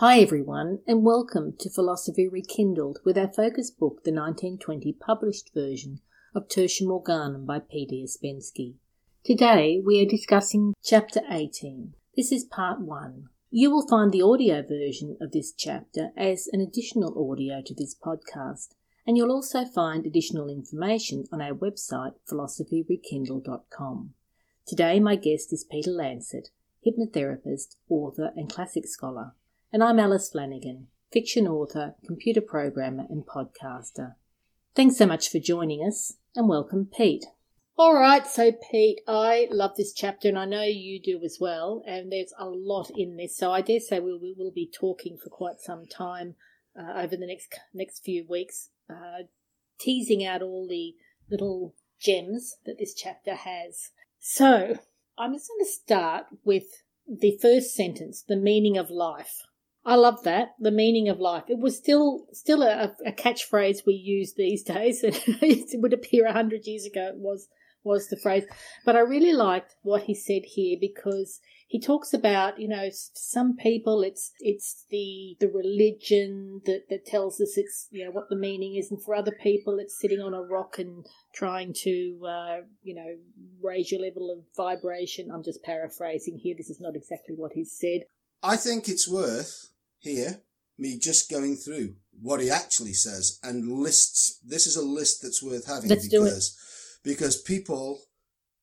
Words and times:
Hi 0.00 0.20
everyone, 0.20 0.80
and 0.86 1.06
welcome 1.06 1.54
to 1.58 1.70
Philosophy 1.70 2.28
Rekindled 2.28 2.98
with 3.02 3.16
our 3.16 3.32
focus 3.32 3.70
book, 3.70 4.04
the 4.04 4.12
1920 4.12 4.92
published 4.92 5.54
version 5.54 6.00
of 6.34 6.48
Tertium 6.48 6.88
Organum 6.88 7.46
by 7.46 7.60
Peter 7.60 7.94
Ouspensky. 7.94 8.74
Today 9.24 9.80
we 9.82 10.02
are 10.02 10.06
discussing 10.06 10.74
Chapter 10.84 11.22
18. 11.30 11.94
This 12.14 12.30
is 12.30 12.44
Part 12.44 12.82
1. 12.82 13.30
You 13.50 13.70
will 13.70 13.88
find 13.88 14.12
the 14.12 14.20
audio 14.20 14.60
version 14.60 15.16
of 15.18 15.32
this 15.32 15.54
chapter 15.54 16.10
as 16.14 16.46
an 16.52 16.60
additional 16.60 17.32
audio 17.32 17.62
to 17.64 17.72
this 17.74 17.94
podcast, 17.94 18.74
and 19.06 19.16
you'll 19.16 19.32
also 19.32 19.64
find 19.64 20.04
additional 20.04 20.50
information 20.50 21.24
on 21.32 21.40
our 21.40 21.54
website, 21.54 22.16
philosophyrekindled.com. 22.30 24.12
Today 24.66 25.00
my 25.00 25.16
guest 25.16 25.54
is 25.54 25.64
Peter 25.64 25.90
Lancet, 25.90 26.50
hypnotherapist, 26.86 27.76
author, 27.88 28.34
and 28.36 28.52
classic 28.52 28.86
scholar 28.86 29.32
and 29.72 29.82
I'm 29.82 29.98
Alice 29.98 30.30
Flanagan, 30.30 30.86
fiction 31.12 31.46
author, 31.46 31.96
computer 32.06 32.40
programmer, 32.40 33.04
and 33.10 33.24
podcaster. 33.26 34.14
Thanks 34.74 34.96
so 34.96 35.06
much 35.06 35.28
for 35.28 35.38
joining 35.38 35.80
us, 35.80 36.14
and 36.34 36.48
welcome, 36.48 36.86
Pete. 36.86 37.24
All 37.76 37.94
right, 37.94 38.26
so 38.26 38.52
Pete, 38.52 39.00
I 39.08 39.48
love 39.50 39.72
this 39.76 39.92
chapter, 39.92 40.28
and 40.28 40.38
I 40.38 40.44
know 40.44 40.62
you 40.62 41.00
do 41.02 41.20
as 41.24 41.38
well. 41.40 41.82
And 41.86 42.12
there's 42.12 42.32
a 42.38 42.46
lot 42.46 42.90
in 42.96 43.16
this, 43.16 43.36
so 43.36 43.52
I 43.52 43.60
dare 43.60 43.80
say 43.80 43.98
we, 43.98 44.34
will 44.38 44.52
be 44.52 44.70
talking 44.72 45.18
for 45.22 45.30
quite 45.30 45.60
some 45.60 45.84
time 45.86 46.36
uh, 46.78 47.00
over 47.00 47.16
the 47.16 47.26
next 47.26 47.52
next 47.74 48.04
few 48.04 48.24
weeks, 48.28 48.70
uh, 48.88 49.24
teasing 49.78 50.24
out 50.24 50.42
all 50.42 50.66
the 50.68 50.94
little 51.28 51.74
gems 52.00 52.56
that 52.64 52.78
this 52.78 52.94
chapter 52.94 53.34
has. 53.34 53.90
So 54.18 54.78
I'm 55.18 55.34
just 55.34 55.48
going 55.48 55.64
to 55.64 55.70
start 55.70 56.26
with 56.44 56.64
the 57.06 57.36
first 57.42 57.74
sentence, 57.74 58.22
the 58.26 58.36
meaning 58.36 58.78
of 58.78 58.90
life. 58.90 59.42
I 59.86 59.94
love 59.94 60.24
that 60.24 60.56
the 60.58 60.72
meaning 60.72 61.08
of 61.08 61.20
life. 61.20 61.44
It 61.48 61.60
was 61.60 61.76
still 61.76 62.26
still 62.32 62.62
a, 62.62 62.92
a 63.06 63.12
catchphrase 63.12 63.86
we 63.86 63.94
use 63.94 64.34
these 64.34 64.62
days. 64.64 65.00
it 65.04 65.80
would 65.80 65.92
appear 65.92 66.30
hundred 66.30 66.66
years 66.66 66.84
ago. 66.84 67.10
It 67.14 67.18
was 67.18 67.48
was 67.84 68.08
the 68.08 68.16
phrase, 68.16 68.42
but 68.84 68.96
I 68.96 69.00
really 69.00 69.32
liked 69.32 69.76
what 69.82 70.02
he 70.02 70.14
said 70.14 70.42
here 70.44 70.76
because 70.80 71.38
he 71.68 71.80
talks 71.80 72.12
about 72.12 72.58
you 72.58 72.66
know 72.66 72.88
some 72.90 73.56
people 73.56 74.02
it's 74.02 74.32
it's 74.40 74.84
the 74.90 75.36
the 75.38 75.48
religion 75.48 76.62
that 76.66 76.88
that 76.90 77.06
tells 77.06 77.40
us 77.40 77.56
it's 77.56 77.86
you 77.92 78.04
know 78.04 78.10
what 78.10 78.28
the 78.28 78.34
meaning 78.34 78.74
is, 78.74 78.90
and 78.90 79.00
for 79.00 79.14
other 79.14 79.36
people 79.40 79.78
it's 79.78 80.00
sitting 80.00 80.20
on 80.20 80.34
a 80.34 80.42
rock 80.42 80.80
and 80.80 81.06
trying 81.32 81.72
to 81.84 82.20
uh, 82.28 82.56
you 82.82 82.96
know 82.96 83.14
raise 83.62 83.92
your 83.92 84.00
level 84.00 84.32
of 84.32 84.44
vibration. 84.56 85.30
I'm 85.32 85.44
just 85.44 85.62
paraphrasing 85.62 86.40
here. 86.42 86.56
This 86.58 86.70
is 86.70 86.80
not 86.80 86.96
exactly 86.96 87.36
what 87.36 87.52
he 87.52 87.64
said. 87.64 88.00
I 88.42 88.56
think 88.56 88.88
it's 88.88 89.08
worth 89.08 89.70
here, 90.06 90.42
me 90.78 90.98
just 90.98 91.30
going 91.30 91.56
through 91.56 91.94
what 92.20 92.40
he 92.40 92.50
actually 92.50 92.92
says 92.92 93.38
and 93.42 93.70
lists. 93.70 94.38
This 94.44 94.66
is 94.66 94.76
a 94.76 94.82
list 94.82 95.22
that's 95.22 95.42
worth 95.42 95.66
having 95.66 95.90
Let's 95.90 96.08
because, 96.08 96.56
because 97.02 97.40
people 97.40 98.00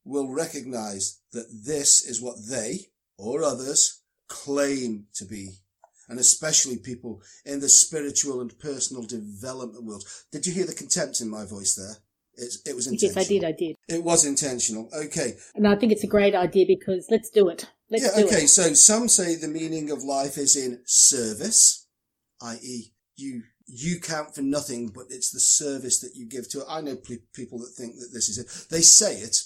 will 0.06 0.34
recognize 0.34 1.20
that 1.32 1.48
this 1.66 2.06
is 2.06 2.22
what 2.22 2.38
they 2.50 2.88
or 3.18 3.44
others 3.44 4.02
claim 4.28 5.06
to 5.16 5.26
be. 5.26 5.60
And 6.10 6.20
especially 6.20 6.78
people 6.78 7.22
in 7.46 7.62
the 7.62 7.70
spiritual 7.70 8.42
and 8.42 8.58
personal 8.60 9.04
development 9.04 9.86
world. 9.86 10.04
Did 10.32 10.46
you 10.46 10.54
hear 10.54 10.66
the 10.66 10.74
contempt 10.74 11.22
in 11.22 11.30
my 11.30 11.46
voice 11.46 11.76
there? 11.76 11.96
It, 12.36 12.56
it 12.66 12.76
was 12.76 12.88
intentional. 12.88 13.22
Yes, 13.22 13.26
I 13.26 13.34
did. 13.34 13.44
I 13.44 13.52
did. 13.52 13.76
It 13.88 14.04
was 14.04 14.26
intentional. 14.26 14.90
Okay. 14.94 15.38
And 15.56 15.68
I 15.68 15.76
think 15.76 15.92
it's 15.92 16.04
a 16.04 16.08
great 16.08 16.36
idea 16.36 16.66
because 16.68 17.08
let's 17.10 17.30
do 17.30 17.48
it. 17.48 17.70
Let's 17.94 18.18
yeah. 18.18 18.26
okay. 18.26 18.44
It. 18.46 18.50
So 18.50 18.74
some 18.74 19.08
say 19.08 19.36
the 19.36 19.48
meaning 19.48 19.92
of 19.92 20.04
life 20.04 20.38
is 20.38 20.56
in 20.56 20.82
service, 20.86 21.88
i.e., 22.42 22.92
you 23.16 23.44
you 23.68 24.00
count 24.00 24.34
for 24.34 24.42
nothing, 24.42 24.90
but 24.90 25.06
it's 25.10 25.30
the 25.30 25.40
service 25.40 26.00
that 26.00 26.16
you 26.16 26.28
give 26.28 26.50
to 26.50 26.62
it. 26.62 26.66
I 26.68 26.82
know 26.82 26.98
people 27.34 27.60
that 27.60 27.74
think 27.78 27.96
that 28.00 28.10
this 28.12 28.30
is 28.30 28.38
it. 28.40 28.70
They 28.72 28.82
say 28.82 29.18
it. 29.18 29.38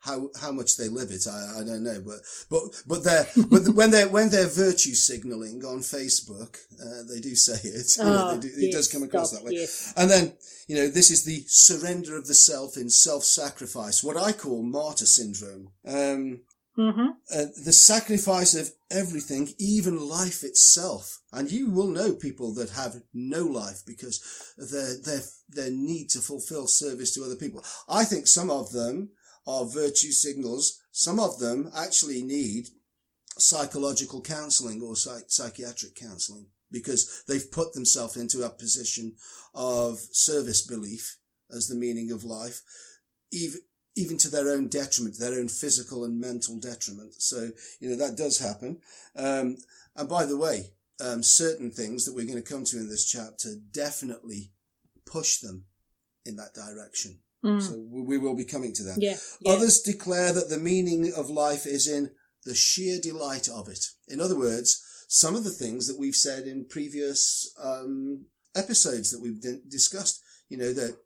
How 0.00 0.28
how 0.38 0.52
much 0.52 0.76
they 0.76 0.88
live 0.88 1.10
it, 1.10 1.26
I, 1.26 1.60
I 1.60 1.64
don't 1.64 1.82
know, 1.82 2.02
but 2.04 2.20
but 2.50 2.62
but 2.86 3.04
they're 3.04 3.26
but 3.50 3.74
when 3.74 3.90
they're 3.90 4.08
when 4.08 4.28
they're 4.28 4.46
virtue 4.46 4.94
signaling 4.94 5.64
on 5.64 5.78
Facebook, 5.78 6.56
uh, 6.78 7.04
they 7.10 7.20
do 7.20 7.34
say 7.34 7.58
it. 7.68 7.96
Oh, 8.00 8.34
know, 8.34 8.40
do, 8.40 8.48
yes, 8.48 8.58
it 8.58 8.72
does 8.72 8.88
come 8.88 9.02
across 9.02 9.30
stop, 9.30 9.42
that 9.42 9.46
way. 9.46 9.60
Yes. 9.60 9.94
And 9.96 10.10
then 10.10 10.34
you 10.68 10.76
know 10.76 10.88
this 10.88 11.10
is 11.10 11.24
the 11.24 11.44
surrender 11.46 12.18
of 12.18 12.26
the 12.26 12.34
self 12.34 12.76
in 12.76 12.90
self-sacrifice, 12.90 14.04
what 14.04 14.18
I 14.18 14.32
call 14.32 14.62
martyr 14.62 15.06
syndrome. 15.06 15.70
Um, 15.86 16.40
Mm-hmm. 16.76 17.06
Uh, 17.32 17.44
the 17.64 17.72
sacrifice 17.72 18.54
of 18.54 18.70
everything, 18.90 19.54
even 19.58 20.08
life 20.08 20.42
itself. 20.42 21.20
And 21.32 21.50
you 21.50 21.70
will 21.70 21.86
know 21.88 22.14
people 22.14 22.52
that 22.54 22.70
have 22.70 22.96
no 23.12 23.44
life 23.44 23.82
because 23.86 24.52
their, 24.58 24.96
their, 25.00 25.20
their 25.48 25.70
need 25.70 26.10
to 26.10 26.20
fulfill 26.20 26.66
service 26.66 27.14
to 27.14 27.24
other 27.24 27.36
people. 27.36 27.64
I 27.88 28.04
think 28.04 28.26
some 28.26 28.50
of 28.50 28.72
them 28.72 29.10
are 29.46 29.64
virtue 29.66 30.10
signals. 30.10 30.80
Some 30.90 31.20
of 31.20 31.38
them 31.38 31.70
actually 31.76 32.22
need 32.22 32.68
psychological 33.38 34.20
counseling 34.20 34.82
or 34.82 34.96
psych- 34.96 35.24
psychiatric 35.28 35.94
counseling 35.94 36.46
because 36.70 37.22
they've 37.28 37.52
put 37.52 37.72
themselves 37.72 38.16
into 38.16 38.42
a 38.42 38.50
position 38.50 39.14
of 39.54 39.98
service 40.10 40.66
belief 40.66 41.18
as 41.50 41.68
the 41.68 41.76
meaning 41.76 42.10
of 42.10 42.24
life. 42.24 42.62
Even, 43.32 43.60
even 43.96 44.16
to 44.18 44.28
their 44.28 44.48
own 44.48 44.68
detriment, 44.68 45.18
their 45.18 45.38
own 45.38 45.48
physical 45.48 46.04
and 46.04 46.20
mental 46.20 46.58
detriment. 46.58 47.14
So, 47.18 47.50
you 47.80 47.90
know, 47.90 47.96
that 47.96 48.16
does 48.16 48.38
happen. 48.38 48.78
Um, 49.16 49.56
and 49.96 50.08
by 50.08 50.24
the 50.26 50.36
way, 50.36 50.70
um, 51.00 51.22
certain 51.22 51.70
things 51.70 52.04
that 52.04 52.14
we're 52.14 52.26
going 52.26 52.42
to 52.42 52.52
come 52.52 52.64
to 52.64 52.78
in 52.78 52.88
this 52.88 53.08
chapter 53.08 53.50
definitely 53.72 54.52
push 55.06 55.38
them 55.38 55.64
in 56.24 56.36
that 56.36 56.54
direction. 56.54 57.18
Mm. 57.44 57.62
So 57.62 57.84
we 57.88 58.18
will 58.18 58.36
be 58.36 58.44
coming 58.44 58.72
to 58.74 58.82
that. 58.84 58.96
Yeah, 58.98 59.16
yeah. 59.40 59.52
Others 59.52 59.82
declare 59.82 60.32
that 60.32 60.48
the 60.48 60.58
meaning 60.58 61.12
of 61.16 61.28
life 61.28 61.66
is 61.66 61.86
in 61.86 62.10
the 62.44 62.54
sheer 62.54 62.98
delight 63.00 63.48
of 63.48 63.68
it. 63.68 63.86
In 64.08 64.20
other 64.20 64.38
words, 64.38 64.82
some 65.08 65.36
of 65.36 65.44
the 65.44 65.50
things 65.50 65.86
that 65.86 65.98
we've 65.98 66.14
said 66.14 66.46
in 66.46 66.64
previous 66.64 67.54
um, 67.62 68.24
episodes 68.56 69.10
that 69.10 69.20
we've 69.20 69.40
discussed, 69.68 70.22
you 70.48 70.56
know, 70.56 70.72
that 70.72 70.96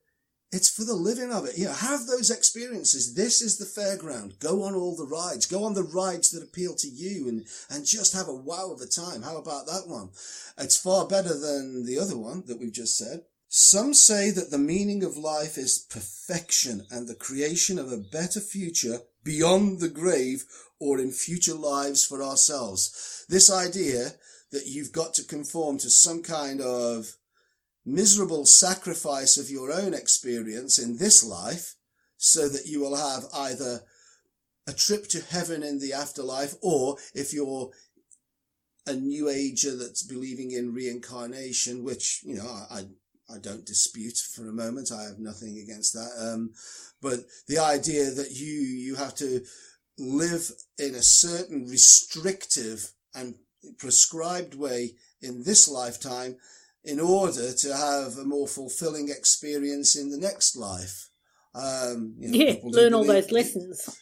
it's 0.51 0.71
for 0.71 0.85
the 0.85 0.95
living 0.95 1.31
of 1.31 1.45
it. 1.45 1.59
You 1.59 1.67
know, 1.67 1.73
have 1.73 2.07
those 2.07 2.31
experiences. 2.31 3.15
This 3.15 3.43
is 3.43 3.59
the 3.59 3.67
fairground. 3.67 4.39
Go 4.39 4.63
on 4.63 4.75
all 4.75 4.97
the 4.97 5.07
rides. 5.07 5.47
Go 5.47 5.65
on 5.65 5.75
the 5.75 5.83
rides 5.83 6.31
that 6.31 6.43
appeal 6.43 6.75
to 6.77 6.89
you 6.89 7.29
and, 7.29 7.47
and 7.71 7.85
just 7.85 8.15
have 8.15 8.29
a 8.29 8.35
wow 8.35 8.71
of 8.73 8.81
a 8.81 8.87
time. 8.87 9.23
How 9.23 9.37
about 9.37 9.67
that 9.67 9.85
one? 9.87 10.11
It's 10.57 10.77
far 10.77 11.07
better 11.07 11.39
than 11.39 11.85
the 11.85 11.99
other 11.99 12.17
one 12.17 12.45
that 12.47 12.59
we've 12.59 12.73
just 12.73 12.97
said. 12.97 13.25
Some 13.49 13.95
say 13.95 14.31
that 14.31 14.51
the 14.51 14.59
meaning 14.59 15.03
of 15.03 15.17
life 15.17 15.57
is 15.57 15.79
perfection 15.79 16.87
and 16.91 17.09
the 17.09 17.15
creation 17.15 17.79
of 17.79 17.91
a 17.91 17.97
better 17.97 18.41
future 18.41 19.01
beyond 19.25 19.81
the 19.81 19.89
grave 19.89 20.45
or 20.79 20.99
in 20.99 21.13
future 21.13 21.55
lives 21.55 22.05
for 22.05 22.23
ourselves. 22.23 23.25
This 23.29 23.51
idea 23.51 24.13
that 24.51 24.67
you've 24.67 24.93
got 24.93 25.15
to 25.15 25.25
conform 25.25 25.79
to 25.79 25.91
some 25.91 26.23
kind 26.23 26.61
of 26.61 27.17
miserable 27.88 28.44
sacrifice 28.44 29.38
of 29.38 29.50
your 29.50 29.72
own 29.72 29.94
experience 29.94 30.78
in 30.78 30.99
this 30.99 31.25
life 31.25 31.75
so 32.16 32.49
that 32.49 32.66
you 32.66 32.81
will 32.81 32.97
have 32.97 33.25
either 33.34 33.81
a 34.66 34.72
trip 34.72 35.09
to 35.09 35.22
heaven 35.22 35.62
in 35.62 35.78
the 35.78 35.93
afterlife 35.93 36.54
or 36.60 36.97
if 37.15 37.32
you're 37.32 37.71
a 38.87 38.93
new 38.94 39.28
ager 39.28 39.76
that's 39.76 40.03
believing 40.03 40.53
in 40.53 40.75
reincarnation, 40.75 41.84
which, 41.84 42.21
you 42.25 42.34
know, 42.34 42.49
I, 42.71 42.84
I 43.31 43.38
don't 43.38 43.66
dispute 43.66 44.16
for 44.16 44.49
a 44.49 44.53
moment. 44.53 44.91
I 44.93 45.05
have 45.05 45.19
nothing 45.19 45.59
against 45.59 45.93
that. 45.93 46.10
Um, 46.19 46.53
but 47.00 47.20
the 47.47 47.59
idea 47.59 48.10
that 48.10 48.32
you, 48.32 48.47
you 48.47 48.94
have 48.97 49.15
to 49.16 49.43
live 49.99 50.50
in 50.78 50.94
a 50.94 51.03
certain 51.03 51.66
restrictive 51.66 52.93
and 53.15 53.34
prescribed 53.78 54.55
way 54.55 54.93
in 55.20 55.43
this 55.43 55.69
lifetime 55.69 56.37
in 56.88 56.99
order 56.99 57.52
to 57.52 57.76
have 57.76 58.17
a 58.17 58.25
more 58.25 58.49
fulfilling 58.49 59.11
experience 59.11 59.94
in 59.94 60.11
the 60.11 60.17
next 60.17 60.56
life. 60.56 61.11
Um, 61.55 62.14
you 62.19 62.29
know, 62.31 62.38
yeah, 62.38 62.55
learn 62.62 62.94
all 62.94 63.05
those 63.05 63.31
lessons. 63.31 64.00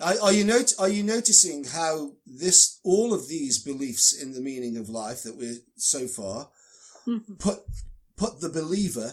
Are, 0.00 0.14
are 0.24 0.32
you 0.32 0.44
not, 0.44 0.74
Are 0.78 0.90
you 0.90 1.02
noticing 1.02 1.64
how 1.64 2.12
this, 2.26 2.80
all 2.84 3.14
of 3.14 3.28
these 3.28 3.58
beliefs 3.58 4.12
in 4.20 4.34
the 4.34 4.42
meaning 4.42 4.76
of 4.76 4.90
life 4.90 5.22
that 5.22 5.38
we're 5.38 5.62
so 5.76 6.06
far, 6.06 6.50
mm-hmm. 7.06 7.34
put 7.34 7.60
put 8.16 8.40
the 8.40 8.48
believer 8.50 9.12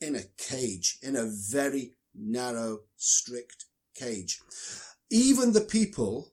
in 0.00 0.16
a 0.16 0.22
cage, 0.38 0.98
in 1.02 1.16
a 1.16 1.30
very 1.50 1.92
narrow, 2.14 2.80
strict 2.96 3.66
cage. 3.94 4.40
Even 5.10 5.52
the 5.52 5.60
people 5.60 6.32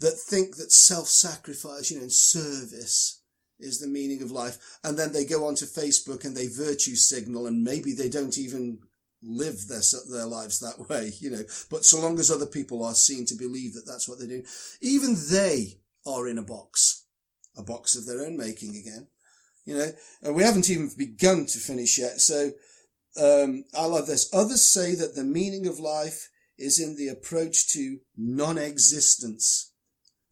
that 0.00 0.16
think 0.28 0.56
that 0.56 0.70
self-sacrifice, 0.70 1.90
you 1.90 1.96
know, 1.96 2.04
in 2.04 2.10
service 2.10 3.17
is 3.58 3.80
the 3.80 3.88
meaning 3.88 4.22
of 4.22 4.30
life. 4.30 4.78
And 4.84 4.98
then 4.98 5.12
they 5.12 5.24
go 5.24 5.46
onto 5.46 5.66
Facebook 5.66 6.24
and 6.24 6.36
they 6.36 6.46
virtue 6.46 6.94
signal 6.94 7.46
and 7.46 7.62
maybe 7.64 7.92
they 7.92 8.08
don't 8.08 8.38
even 8.38 8.78
live 9.22 9.66
their, 9.68 9.82
their 10.10 10.26
lives 10.26 10.60
that 10.60 10.88
way, 10.88 11.12
you 11.18 11.30
know, 11.30 11.42
but 11.70 11.84
so 11.84 12.00
long 12.00 12.18
as 12.18 12.30
other 12.30 12.46
people 12.46 12.84
are 12.84 12.94
seen 12.94 13.26
to 13.26 13.34
believe 13.34 13.74
that 13.74 13.86
that's 13.86 14.08
what 14.08 14.18
they 14.18 14.26
do, 14.26 14.42
even 14.80 15.16
they 15.30 15.78
are 16.06 16.28
in 16.28 16.38
a 16.38 16.42
box. 16.42 17.04
a 17.56 17.62
box 17.62 17.96
of 17.96 18.06
their 18.06 18.24
own 18.24 18.36
making 18.36 18.76
again. 18.76 19.08
You 19.64 19.76
know, 19.76 19.92
and 20.22 20.34
we 20.34 20.44
haven't 20.44 20.70
even 20.70 20.90
begun 20.96 21.44
to 21.44 21.58
finish 21.58 21.98
yet. 21.98 22.20
So, 22.20 22.52
um, 23.20 23.64
I 23.76 23.84
love 23.84 24.06
this. 24.06 24.32
Others 24.32 24.64
say 24.72 24.94
that 24.94 25.14
the 25.14 25.24
meaning 25.24 25.66
of 25.66 25.78
life 25.78 26.30
is 26.56 26.80
in 26.80 26.96
the 26.96 27.08
approach 27.08 27.68
to 27.72 27.98
non-existence. 28.16 29.72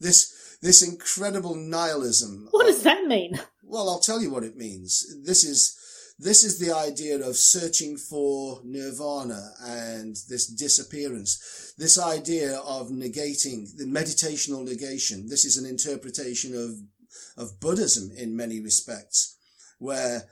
This, 0.01 0.46
this 0.63 0.83
incredible 0.83 1.55
nihilism. 1.55 2.49
What 2.51 2.67
does 2.67 2.83
that 2.83 3.05
mean? 3.05 3.41
Well, 3.63 3.89
I'll 3.89 4.01
tell 4.01 4.23
you 4.23 4.31
what 4.31 4.45
it 4.45 4.57
means. 4.57 5.05
This 5.25 5.45
is, 5.45 5.77
this 6.19 6.45
is 6.45 6.59
the 6.59 6.75
idea 6.75 7.17
of 7.17 7.37
searching 7.37 7.97
for 7.97 8.61
nirvana 8.65 9.53
and 9.65 10.17
this 10.29 10.47
disappearance. 10.47 11.75
This 11.77 11.99
idea 11.99 12.59
of 12.59 12.89
negating 12.89 13.77
the 13.77 13.85
meditational 13.85 14.65
negation. 14.65 15.29
This 15.29 15.45
is 15.45 15.57
an 15.57 15.67
interpretation 15.67 16.55
of, 16.55 16.71
of 17.43 17.61
Buddhism 17.61 18.11
in 18.17 18.37
many 18.37 18.61
respects, 18.61 19.37
where, 19.79 20.23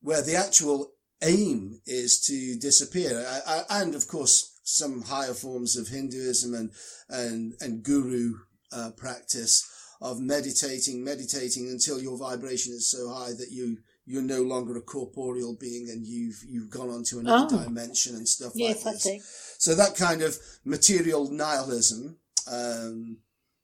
where 0.00 0.22
the 0.22 0.36
actual 0.36 0.92
aim 1.22 1.80
is 1.86 2.20
to 2.26 2.56
disappear. 2.58 3.24
And 3.70 3.94
of 3.94 4.08
course, 4.08 4.58
some 4.64 5.02
higher 5.02 5.34
forms 5.34 5.76
of 5.76 5.88
Hinduism 5.88 6.54
and, 6.54 6.70
and, 7.08 7.54
and 7.60 7.82
guru 7.82 8.34
uh, 8.74 8.90
practice 8.96 9.68
of 10.00 10.20
meditating, 10.20 11.04
meditating 11.04 11.68
until 11.68 12.00
your 12.00 12.18
vibration 12.18 12.72
is 12.72 12.90
so 12.90 13.12
high 13.12 13.32
that 13.38 13.50
you, 13.50 13.78
you're 14.04 14.22
no 14.22 14.42
longer 14.42 14.76
a 14.76 14.80
corporeal 14.80 15.56
being 15.58 15.88
and 15.88 16.06
you've, 16.06 16.42
you've 16.48 16.70
gone 16.70 16.90
on 16.90 17.04
to 17.04 17.20
another 17.20 17.56
oh. 17.56 17.64
dimension 17.64 18.16
and 18.16 18.28
stuff 18.28 18.52
yes, 18.54 18.84
like 18.84 18.94
this. 19.00 19.56
So 19.58 19.74
that 19.74 19.96
kind 19.96 20.22
of 20.22 20.36
material 20.64 21.30
nihilism, 21.30 22.18
um, 22.50 23.18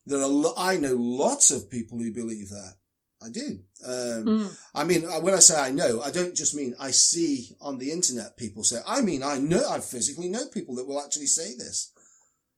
there 0.06 0.20
are, 0.20 0.28
lo- 0.28 0.55
I 0.56 0.76
know 0.76 0.94
lots 0.96 1.50
of 1.50 1.70
people 1.70 1.99
who 1.99 2.12
believe 2.12 2.50
that. 2.50 2.75
I 3.20 3.31
do. 3.31 3.58
Um, 3.84 4.25
mm. 4.25 4.58
I 4.75 4.84
mean, 4.84 5.05
uh, 5.05 5.20
when 5.20 5.34
I 5.34 5.40
say 5.40 5.60
I 5.60 5.70
know, 5.70 6.00
I 6.00 6.12
don't 6.12 6.37
just 6.37 6.55
mean 6.55 6.75
I 6.78 6.93
see 6.93 7.56
on 7.60 7.78
the 7.78 7.90
internet 7.90 8.37
people 8.37 8.62
say, 8.62 8.78
I 8.87 9.00
mean, 9.00 9.22
I 9.25 9.38
know, 9.38 9.69
I 9.69 9.81
physically 9.81 10.28
know 10.28 10.46
people 10.52 10.76
that 10.76 10.87
will 10.87 11.02
actually 11.02 11.26
say 11.26 11.56
this. 11.58 11.93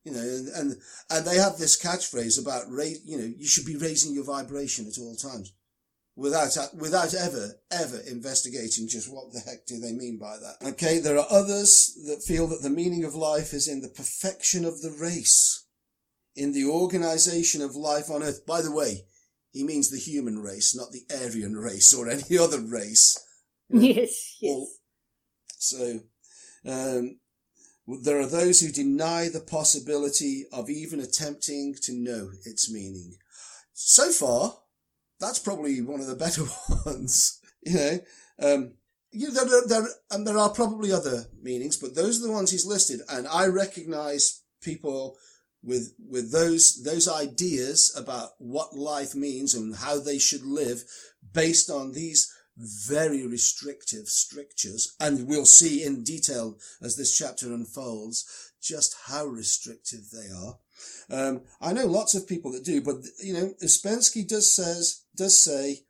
You 0.03 0.13
know, 0.13 0.19
and, 0.19 0.47
and, 0.49 0.75
and 1.11 1.25
they 1.25 1.37
have 1.37 1.57
this 1.57 1.81
catchphrase 1.81 2.41
about, 2.41 2.71
raise, 2.71 3.01
you 3.05 3.17
know, 3.17 3.31
you 3.37 3.47
should 3.47 3.65
be 3.65 3.77
raising 3.77 4.13
your 4.15 4.23
vibration 4.23 4.87
at 4.87 4.97
all 4.99 5.15
times 5.15 5.53
without, 6.15 6.57
without 6.75 7.13
ever, 7.13 7.55
ever 7.71 7.99
investigating 8.09 8.87
just 8.87 9.11
what 9.11 9.31
the 9.31 9.39
heck 9.39 9.65
do 9.65 9.79
they 9.79 9.91
mean 9.91 10.17
by 10.17 10.37
that. 10.37 10.67
Okay. 10.69 10.99
There 10.99 11.17
are 11.17 11.27
others 11.29 11.97
that 12.07 12.23
feel 12.23 12.47
that 12.47 12.61
the 12.61 12.69
meaning 12.69 13.03
of 13.03 13.15
life 13.15 13.53
is 13.53 13.67
in 13.67 13.81
the 13.81 13.89
perfection 13.89 14.65
of 14.65 14.81
the 14.81 14.95
race, 14.99 15.65
in 16.35 16.53
the 16.53 16.65
organization 16.65 17.61
of 17.61 17.75
life 17.75 18.09
on 18.09 18.23
earth. 18.23 18.45
By 18.45 18.61
the 18.61 18.71
way, 18.71 19.05
he 19.51 19.63
means 19.63 19.89
the 19.89 19.99
human 19.99 20.39
race, 20.39 20.75
not 20.75 20.91
the 20.91 21.03
Aryan 21.13 21.55
race 21.55 21.93
or 21.93 22.09
any 22.09 22.37
other 22.39 22.61
race. 22.61 23.17
Yes, 23.69 24.37
yes. 24.41 24.67
so, 25.57 25.99
um, 26.65 27.19
there 27.87 28.19
are 28.19 28.27
those 28.27 28.61
who 28.61 28.71
deny 28.71 29.27
the 29.27 29.39
possibility 29.39 30.45
of 30.51 30.69
even 30.69 30.99
attempting 30.99 31.75
to 31.81 31.93
know 31.93 32.31
its 32.45 32.71
meaning. 32.71 33.15
So 33.73 34.11
far, 34.11 34.53
that's 35.19 35.39
probably 35.39 35.81
one 35.81 35.99
of 35.99 36.07
the 36.07 36.15
better 36.15 36.43
ones. 36.85 37.39
you 37.61 37.75
know, 37.75 37.99
um, 38.41 38.73
you 39.11 39.31
know, 39.31 39.45
there, 39.45 39.61
there, 39.67 39.87
and 40.09 40.25
there 40.25 40.37
are 40.37 40.49
probably 40.49 40.91
other 40.91 41.25
meanings, 41.41 41.77
but 41.77 41.95
those 41.95 42.19
are 42.19 42.27
the 42.27 42.33
ones 42.33 42.51
he's 42.51 42.65
listed. 42.65 43.01
And 43.09 43.27
I 43.27 43.47
recognize 43.47 44.41
people 44.61 45.17
with 45.63 45.93
with 45.99 46.31
those 46.31 46.83
those 46.83 47.07
ideas 47.07 47.93
about 47.95 48.29
what 48.39 48.75
life 48.75 49.13
means 49.13 49.53
and 49.53 49.75
how 49.75 49.99
they 49.99 50.17
should 50.17 50.43
live 50.43 50.83
based 51.33 51.69
on 51.69 51.91
these 51.91 52.33
very 52.61 53.25
restrictive 53.25 54.07
strictures 54.07 54.95
and 54.99 55.27
we'll 55.27 55.45
see 55.45 55.83
in 55.83 56.03
detail 56.03 56.57
as 56.81 56.95
this 56.95 57.17
chapter 57.17 57.47
unfolds 57.47 58.51
just 58.61 58.95
how 59.05 59.25
restrictive 59.25 60.09
they 60.11 60.29
are 60.33 60.57
um, 61.09 61.41
i 61.59 61.73
know 61.73 61.85
lots 61.85 62.13
of 62.13 62.27
people 62.27 62.51
that 62.51 62.63
do 62.63 62.81
but 62.81 62.95
you 63.23 63.33
know 63.33 63.53
Ouspensky 63.63 64.27
does 64.27 64.53
says 64.53 65.03
does 65.15 65.41
say 65.41 65.81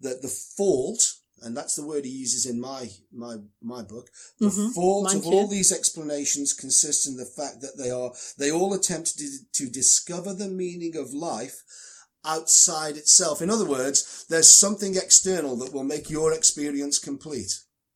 that 0.00 0.22
the 0.22 0.28
fault 0.28 1.14
and 1.42 1.56
that's 1.56 1.76
the 1.76 1.86
word 1.86 2.04
he 2.04 2.10
uses 2.10 2.46
in 2.46 2.60
my 2.60 2.88
my 3.12 3.36
my 3.62 3.82
book. 3.82 4.08
The 4.40 4.46
mm-hmm. 4.46 4.68
fault 4.70 5.14
of 5.14 5.26
all 5.26 5.46
these 5.46 5.72
explanations 5.72 6.52
consists 6.52 7.06
in 7.06 7.16
the 7.16 7.24
fact 7.24 7.60
that 7.60 7.76
they 7.78 7.90
are 7.90 8.12
they 8.38 8.50
all 8.50 8.74
attempt 8.74 9.18
to, 9.18 9.28
to 9.52 9.70
discover 9.70 10.34
the 10.34 10.48
meaning 10.48 10.96
of 10.96 11.14
life 11.14 11.62
outside 12.24 12.96
itself. 12.96 13.40
In 13.42 13.50
other 13.50 13.64
words, 13.64 14.26
there's 14.28 14.58
something 14.58 14.96
external 14.96 15.56
that 15.56 15.72
will 15.72 15.84
make 15.84 16.10
your 16.10 16.32
experience 16.32 16.98
complete, 16.98 17.52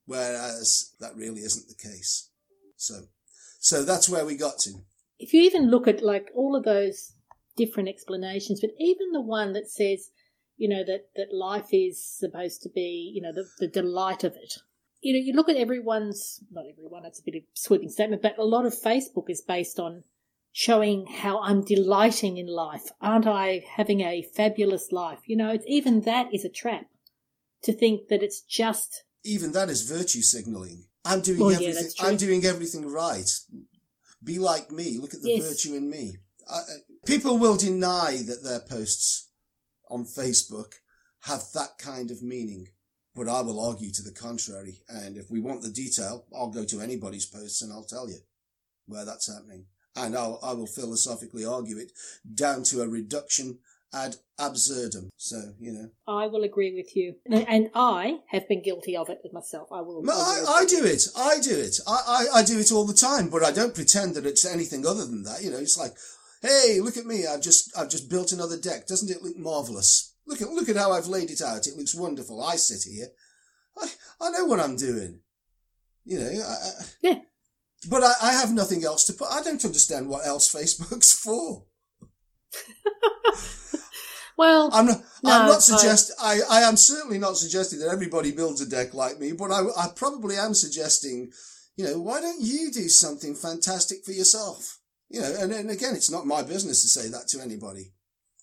whereas 0.07 0.95
that 1.01 1.17
really 1.17 1.41
isn't 1.41 1.69
the 1.69 1.75
case. 1.75 2.31
So, 2.77 3.03
so 3.59 3.85
that's 3.85 4.09
where 4.09 4.25
we 4.25 4.37
got 4.37 4.59
to. 4.61 4.73
If 5.19 5.33
you 5.33 5.43
even 5.43 5.71
look 5.71 5.87
at 5.87 6.03
like 6.03 6.31
all 6.35 6.57
of 6.57 6.65
those 6.65 7.13
different 7.57 7.89
explanations, 7.89 8.61
but 8.61 8.71
even 8.79 9.13
the 9.13 9.21
one 9.21 9.53
that 9.53 9.69
says 9.69 10.11
you 10.63 10.69
know, 10.69 10.85
that, 10.85 11.07
that 11.17 11.35
life 11.35 11.69
is 11.73 12.05
supposed 12.05 12.63
to 12.63 12.69
be, 12.69 13.11
you 13.15 13.21
know, 13.21 13.33
the, 13.33 13.45
the 13.59 13.67
delight 13.67 14.23
of 14.23 14.35
it. 14.35 14.55
You 15.01 15.13
know, 15.15 15.19
you 15.19 15.33
look 15.33 15.49
at 15.49 15.57
everyone's, 15.57 16.39
not 16.53 16.67
everyone, 16.71 17.03
that's 17.03 17.19
a 17.19 17.25
bit 17.25 17.35
of 17.35 17.43
sweeping 17.55 17.89
statement, 17.89 18.23
but 18.23 18.39
a 18.39 18.45
lot 18.45 18.65
of 18.65 18.73
Facebook 18.73 19.29
is 19.29 19.43
based 19.43 19.81
on 19.81 20.05
showing 20.53 21.07
how 21.07 21.41
I'm 21.41 21.65
delighting 21.65 22.37
in 22.37 22.47
life. 22.47 22.91
Aren't 23.01 23.27
I 23.27 23.65
having 23.77 24.03
a 24.03 24.23
fabulous 24.23 24.93
life? 24.93 25.21
You 25.27 25.37
know, 25.37 25.51
it's, 25.51 25.65
even 25.67 26.03
that 26.03 26.33
is 26.33 26.45
a 26.45 26.51
trap 26.51 26.87
to 27.63 27.73
think 27.73 28.09
that 28.09 28.23
it's 28.23 28.43
just. 28.43 29.05
Even 29.25 29.53
that 29.53 29.71
is 29.71 29.89
virtue 29.89 30.21
signaling. 30.21 30.85
I'm 31.05 31.23
doing 31.23 31.41
well, 31.41 31.55
everything. 31.55 31.91
Yeah, 31.99 32.07
I'm 32.07 32.17
doing 32.17 32.45
everything 32.45 32.87
right. 32.87 33.29
Be 34.23 34.39
like 34.39 34.71
me. 34.71 34.99
Look 35.01 35.15
at 35.15 35.23
the 35.23 35.31
yes. 35.31 35.49
virtue 35.49 35.75
in 35.75 35.91
me. 35.91 36.17
I, 36.49 36.61
people 37.07 37.39
will 37.39 37.57
deny 37.57 38.19
that 38.27 38.45
their 38.45 38.61
posts 38.61 39.31
on 39.91 40.05
Facebook 40.05 40.75
have 41.23 41.43
that 41.55 41.79
kind 41.79 42.11
of 42.11 42.23
meaning. 42.23 42.69
But 43.15 43.29
I 43.29 43.43
will 43.43 43.61
argue 43.61 43.91
to 43.93 44.03
the 44.03 44.13
contrary. 44.13 44.83
And 44.89 45.17
if 45.17 45.31
we 45.31 45.41
want 45.41 45.63
the 45.63 45.71
detail, 45.71 46.25
I'll 46.35 46.51
go 46.51 46.65
to 46.65 46.81
anybody's 46.81 47.27
posts 47.27 47.63
and 47.63 47.73
I'll 47.73 47.85
tell 47.85 48.09
you 48.09 48.19
where 48.87 49.05
that's 49.05 49.33
happening. 49.33 49.67
And 49.95 50.17
I'll, 50.17 50.39
I 50.43 50.53
will 50.53 50.67
philosophically 50.67 51.45
argue 51.45 51.79
it 51.79 51.93
down 52.35 52.63
to 52.65 52.83
a 52.83 52.89
reduction 52.89 53.59
ad 53.93 54.17
absurdum. 54.39 55.11
So, 55.17 55.53
you 55.61 55.73
know. 55.73 55.91
I 56.09 56.27
will 56.27 56.45
agree 56.45 56.75
with 56.75 56.97
you. 56.97 57.17
And 57.27 57.71
I 57.75 58.21
have 58.29 58.49
been 58.49 58.63
guilty 58.63 58.97
of 58.97 59.11
it 59.11 59.21
myself. 59.33 59.69
I 59.71 59.83
will. 59.83 60.03
I, 60.11 60.45
I, 60.49 60.65
do 60.65 60.85
it. 60.85 61.09
I 61.17 61.39
do 61.41 61.59
it. 61.59 61.79
I, 61.87 62.27
I, 62.35 62.39
I 62.39 62.43
do 62.43 62.59
it 62.59 62.73
all 62.73 62.87
the 62.87 62.95
time, 62.95 63.29
but 63.29 63.45
I 63.45 63.53
don't 63.53 63.75
pretend 63.75 64.15
that 64.15 64.27
it's 64.27 64.47
anything 64.47 64.87
other 64.87 65.05
than 65.05 65.25
that. 65.25 65.43
You 65.43 65.51
know, 65.51 65.59
it's 65.59 65.79
like, 65.79 65.93
Hey, 66.43 66.81
look 66.81 66.97
at 66.97 67.07
me. 67.07 67.25
I've 67.25 67.41
just, 67.41 67.77
I've 67.79 67.89
just 67.89 68.11
built 68.11 68.33
another 68.33 68.59
deck. 68.59 68.89
Doesn't 68.89 69.11
it 69.11 69.23
look 69.23 69.37
marvelous? 69.37 70.13
Look 70.27 70.43
at, 70.43 70.49
look 70.49 70.69
at 70.69 70.77
how 70.77 70.93
I've 70.93 71.07
laid 71.07 71.31
it 71.31 71.41
out. 71.41 71.69
It 71.69 71.77
looks 71.77 71.95
wonderful. 71.95 72.43
I 72.43 72.57
sit 72.57 72.91
here. 72.91 73.07
I, 73.79 73.89
I 74.21 74.31
know 74.31 74.47
what 74.47 74.59
I'm 74.59 74.77
doing. 74.77 75.21
You 76.05 76.19
know, 76.19 76.43
I, 76.45 76.71
yeah. 77.01 77.19
But 77.89 78.03
I, 78.03 78.13
I 78.23 78.33
have 78.33 78.53
nothing 78.53 78.85
else 78.85 79.05
to 79.05 79.13
put. 79.13 79.29
I 79.31 79.43
don't 79.43 79.65
understand 79.65 80.09
what 80.09 80.27
else 80.27 80.53
Facebook's 80.53 81.13
for. 81.25 81.65
well, 84.37 84.71
I'm 84.73 84.87
not. 84.87 85.03
No, 85.23 85.33
I'm 85.33 85.47
not 85.49 85.63
suggest. 85.63 86.13
I, 86.21 86.41
I 86.51 86.61
am 86.63 86.77
certainly 86.77 87.19
not 87.19 87.37
suggesting 87.37 87.79
that 87.81 87.89
everybody 87.89 88.33
builds 88.33 88.61
a 88.61 88.69
deck 88.69 88.95
like 88.95 89.19
me, 89.19 89.33
but 89.33 89.51
I, 89.51 89.63
I 89.77 89.89
probably 89.95 90.37
am 90.37 90.55
suggesting, 90.55 91.33
you 91.77 91.85
know, 91.85 92.01
why 92.01 92.21
don't 92.21 92.41
you 92.41 92.71
do 92.71 92.89
something 92.89 93.35
fantastic 93.35 94.05
for 94.05 94.13
yourself? 94.13 94.79
You 95.09 95.21
know, 95.21 95.35
and, 95.41 95.53
and 95.53 95.71
again, 95.71 95.95
it's 95.95 96.11
not 96.11 96.27
my 96.27 96.43
business 96.43 96.83
to 96.83 96.89
say 96.89 97.09
that 97.09 97.29
to 97.29 97.41
anybody. 97.41 97.93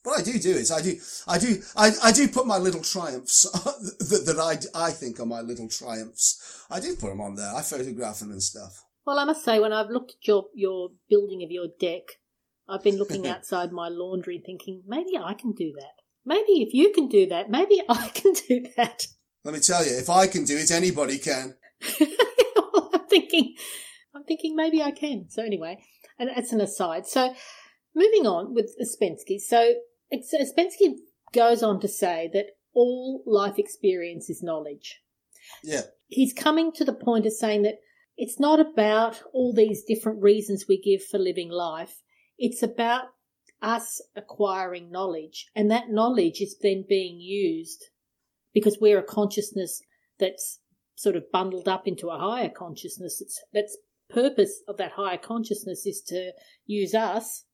What 0.04 0.20
I 0.20 0.24
do 0.24 0.40
do 0.40 0.52
is 0.52 0.72
I 0.72 0.82
do, 0.82 0.96
I 1.28 1.38
do, 1.38 1.62
I, 1.76 1.92
I 2.04 2.12
do 2.12 2.28
put 2.28 2.48
my 2.48 2.58
little 2.58 2.82
triumphs 2.82 3.44
that, 3.52 4.24
that 4.26 4.40
I, 4.40 4.88
I 4.88 4.92
think 4.92 5.20
are 5.20 5.26
my 5.26 5.42
little 5.42 5.68
triumphs. 5.68 6.66
I 6.70 6.80
do 6.80 6.96
put 6.96 7.10
them 7.10 7.22
on 7.22 7.36
there. 7.36 7.54
I 7.54 7.62
photograph 7.62 8.20
them 8.20 8.32
and 8.32 8.42
stuff. 8.42 8.86
Well, 9.06 9.20
I 9.20 9.26
must 9.26 9.44
say, 9.44 9.60
when 9.60 9.74
I've 9.74 9.90
looked 9.90 10.12
at 10.12 10.28
your, 10.28 10.46
your 10.54 10.90
building 11.10 11.44
of 11.44 11.52
your 11.52 11.68
deck, 11.80 12.04
I've 12.68 12.84
been 12.84 12.98
looking 12.98 13.28
outside 13.34 13.72
my 13.72 13.90
laundry 13.90 14.42
thinking, 14.46 14.84
maybe 14.88 15.18
I 15.18 15.34
can 15.34 15.54
do 15.54 15.74
that. 15.78 16.00
Maybe 16.26 16.62
if 16.62 16.74
you 16.74 16.92
can 16.94 17.08
do 17.08 17.28
that, 17.28 17.50
maybe 17.50 17.82
I 17.90 18.10
can 18.10 18.34
do 18.34 18.66
that. 18.78 19.08
Let 19.44 19.54
me 19.54 19.60
tell 19.60 19.86
you, 19.86 19.98
if 19.98 20.10
I 20.10 20.28
can 20.28 20.44
do 20.44 20.58
it, 20.58 20.70
anybody 20.72 21.18
can. 21.18 21.56
I'm 22.02 23.08
thinking, 23.10 23.56
I'm 24.14 24.24
thinking 24.26 24.56
maybe 24.56 24.82
I 24.82 24.92
can. 24.92 25.30
So 25.30 25.44
anyway, 25.44 25.82
and 26.18 26.30
that's 26.30 26.52
an 26.52 26.62
aside. 26.62 27.08
So 27.08 27.34
moving 27.96 28.28
on 28.28 28.54
with 28.54 28.76
Ouspensky. 28.82 29.40
So 29.40 29.76
Ouspensky 30.14 30.96
goes 31.34 31.64
on 31.64 31.80
to 31.80 31.88
say 31.88 32.30
that 32.34 32.48
all 32.74 33.24
life 33.26 33.58
experience 33.58 34.30
is 34.30 34.44
knowledge. 34.44 35.02
Yeah. 35.64 35.82
He's 36.08 36.34
coming 36.34 36.72
to 36.74 36.86
the 36.86 36.94
point 36.94 37.26
of 37.26 37.34
saying 37.34 37.64
that 37.64 37.80
it's 38.20 38.38
not 38.38 38.60
about 38.60 39.24
all 39.32 39.54
these 39.54 39.82
different 39.84 40.22
reasons 40.22 40.66
we 40.68 40.80
give 40.80 41.02
for 41.02 41.18
living 41.18 41.50
life. 41.50 42.04
It's 42.38 42.62
about 42.62 43.06
us 43.62 44.02
acquiring 44.14 44.92
knowledge, 44.92 45.48
and 45.56 45.72
that 45.72 45.90
knowledge 45.90 46.42
is 46.42 46.58
then 46.62 46.84
being 46.88 47.22
used 47.22 47.86
because 48.54 48.78
we're 48.82 49.00
a 49.00 49.04
consciousness 49.04 49.82
that's 50.20 50.60
sort 50.96 51.16
of 51.16 51.32
bundled 51.32 51.70
up 51.70 51.88
into 51.88 52.10
a 52.10 52.20
higher 52.20 52.50
consciousness. 52.50 53.22
It's, 53.22 53.42
that's 53.54 53.78
purpose 54.10 54.64
of 54.68 54.76
that 54.78 54.92
higher 54.98 55.18
consciousness 55.18 55.86
is 55.86 56.02
to 56.08 56.34
use 56.66 56.94
us 56.94 57.46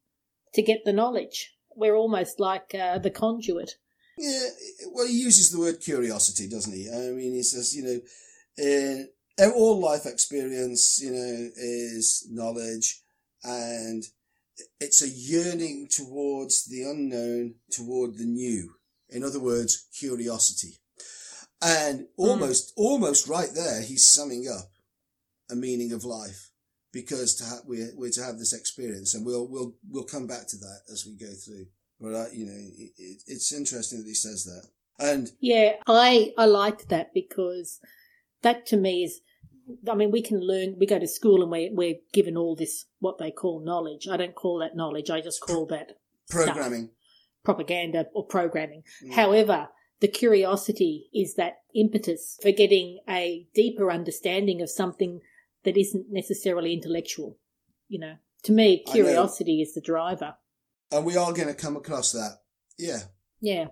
to 0.55 0.63
get 0.63 0.79
the 0.83 0.93
knowledge. 0.93 1.53
We're 1.75 1.95
almost 1.95 2.39
like 2.39 2.73
uh, 2.73 2.97
the 2.97 3.11
conduit. 3.11 3.73
Yeah, 4.17 4.47
well, 4.91 5.05
he 5.05 5.21
uses 5.21 5.51
the 5.51 5.59
word 5.59 5.79
curiosity, 5.79 6.49
doesn't 6.49 6.73
he? 6.73 6.89
I 6.89 7.11
mean, 7.11 7.33
he 7.33 7.43
says, 7.43 7.75
you 7.75 7.83
know, 7.83 7.99
uh, 8.57 9.03
all 9.39 9.79
life 9.79 10.05
experience, 10.05 10.99
you 11.01 11.11
know, 11.11 11.49
is 11.55 12.27
knowledge 12.29 13.01
and 13.43 14.03
it's 14.79 15.01
a 15.01 15.09
yearning 15.09 15.87
towards 15.89 16.65
the 16.65 16.83
unknown, 16.83 17.55
toward 17.71 18.17
the 18.17 18.25
new. 18.25 18.75
In 19.09 19.23
other 19.23 19.39
words, 19.39 19.87
curiosity. 19.97 20.79
And 21.61 22.07
hmm. 22.17 22.23
almost, 22.23 22.69
mm. 22.69 22.73
almost 22.77 23.27
right 23.27 23.49
there, 23.53 23.81
he's 23.81 24.07
summing 24.07 24.47
up 24.47 24.69
a 25.51 25.55
meaning 25.55 25.91
of 25.91 26.03
life 26.03 26.51
because 26.91 27.35
to 27.35 27.43
ha- 27.43 27.61
we're, 27.65 27.91
we're 27.95 28.09
to 28.11 28.23
have 28.23 28.37
this 28.37 28.53
experience 28.53 29.13
and 29.13 29.25
we'll, 29.25 29.47
we'll, 29.47 29.73
we'll 29.89 30.03
come 30.05 30.27
back 30.27 30.47
to 30.47 30.57
that 30.57 30.81
as 30.91 31.05
we 31.05 31.15
go 31.17 31.33
through. 31.33 31.65
But, 31.99 32.13
uh, 32.13 32.25
you 32.33 32.45
know, 32.45 32.53
it, 32.53 32.91
it, 32.97 33.21
it's 33.27 33.53
interesting 33.53 33.99
that 33.99 34.07
he 34.07 34.13
says 34.13 34.43
that. 34.45 34.67
And 34.97 35.29
yeah, 35.41 35.73
I, 35.87 36.33
I 36.37 36.45
like 36.45 36.87
that 36.87 37.13
because 37.13 37.79
that 38.45 38.65
to 38.67 38.77
me 38.77 39.03
is, 39.03 39.19
I 39.89 39.95
mean, 39.95 40.11
we 40.11 40.21
can 40.21 40.39
learn, 40.39 40.75
we 40.79 40.85
go 40.85 40.99
to 40.99 41.07
school 41.07 41.41
and 41.41 41.51
we're, 41.51 41.73
we're 41.73 41.95
given 42.13 42.37
all 42.37 42.55
this, 42.55 42.85
what 42.99 43.17
they 43.17 43.31
call 43.31 43.59
knowledge. 43.65 44.07
I 44.07 44.15
don't 44.15 44.35
call 44.35 44.59
that 44.59 44.75
knowledge. 44.75 45.09
I 45.09 45.19
just 45.19 45.41
call 45.41 45.65
that 45.67 45.97
programming, 46.29 46.85
stuff, 46.85 47.43
propaganda 47.43 48.05
or 48.13 48.25
programming. 48.25 48.83
Mm. 49.03 49.13
However, 49.13 49.69
the 49.99 50.07
curiosity 50.07 51.09
is 51.13 51.35
that 51.35 51.61
impetus 51.73 52.37
for 52.41 52.51
getting 52.51 52.99
a 53.09 53.47
deeper 53.55 53.91
understanding 53.91 54.61
of 54.61 54.69
something 54.69 55.21
that 55.63 55.77
isn't 55.77 56.05
necessarily 56.11 56.73
intellectual. 56.73 57.37
You 57.87 57.99
know, 57.99 58.15
to 58.43 58.51
me, 58.51 58.83
curiosity 58.85 59.61
is 59.61 59.73
the 59.73 59.81
driver. 59.81 60.35
And 60.91 61.05
we 61.05 61.17
are 61.17 61.33
going 61.33 61.47
to 61.47 61.55
come 61.55 61.75
across 61.75 62.11
that. 62.11 62.41
Yeah. 62.77 62.99
Yeah. 63.41 63.65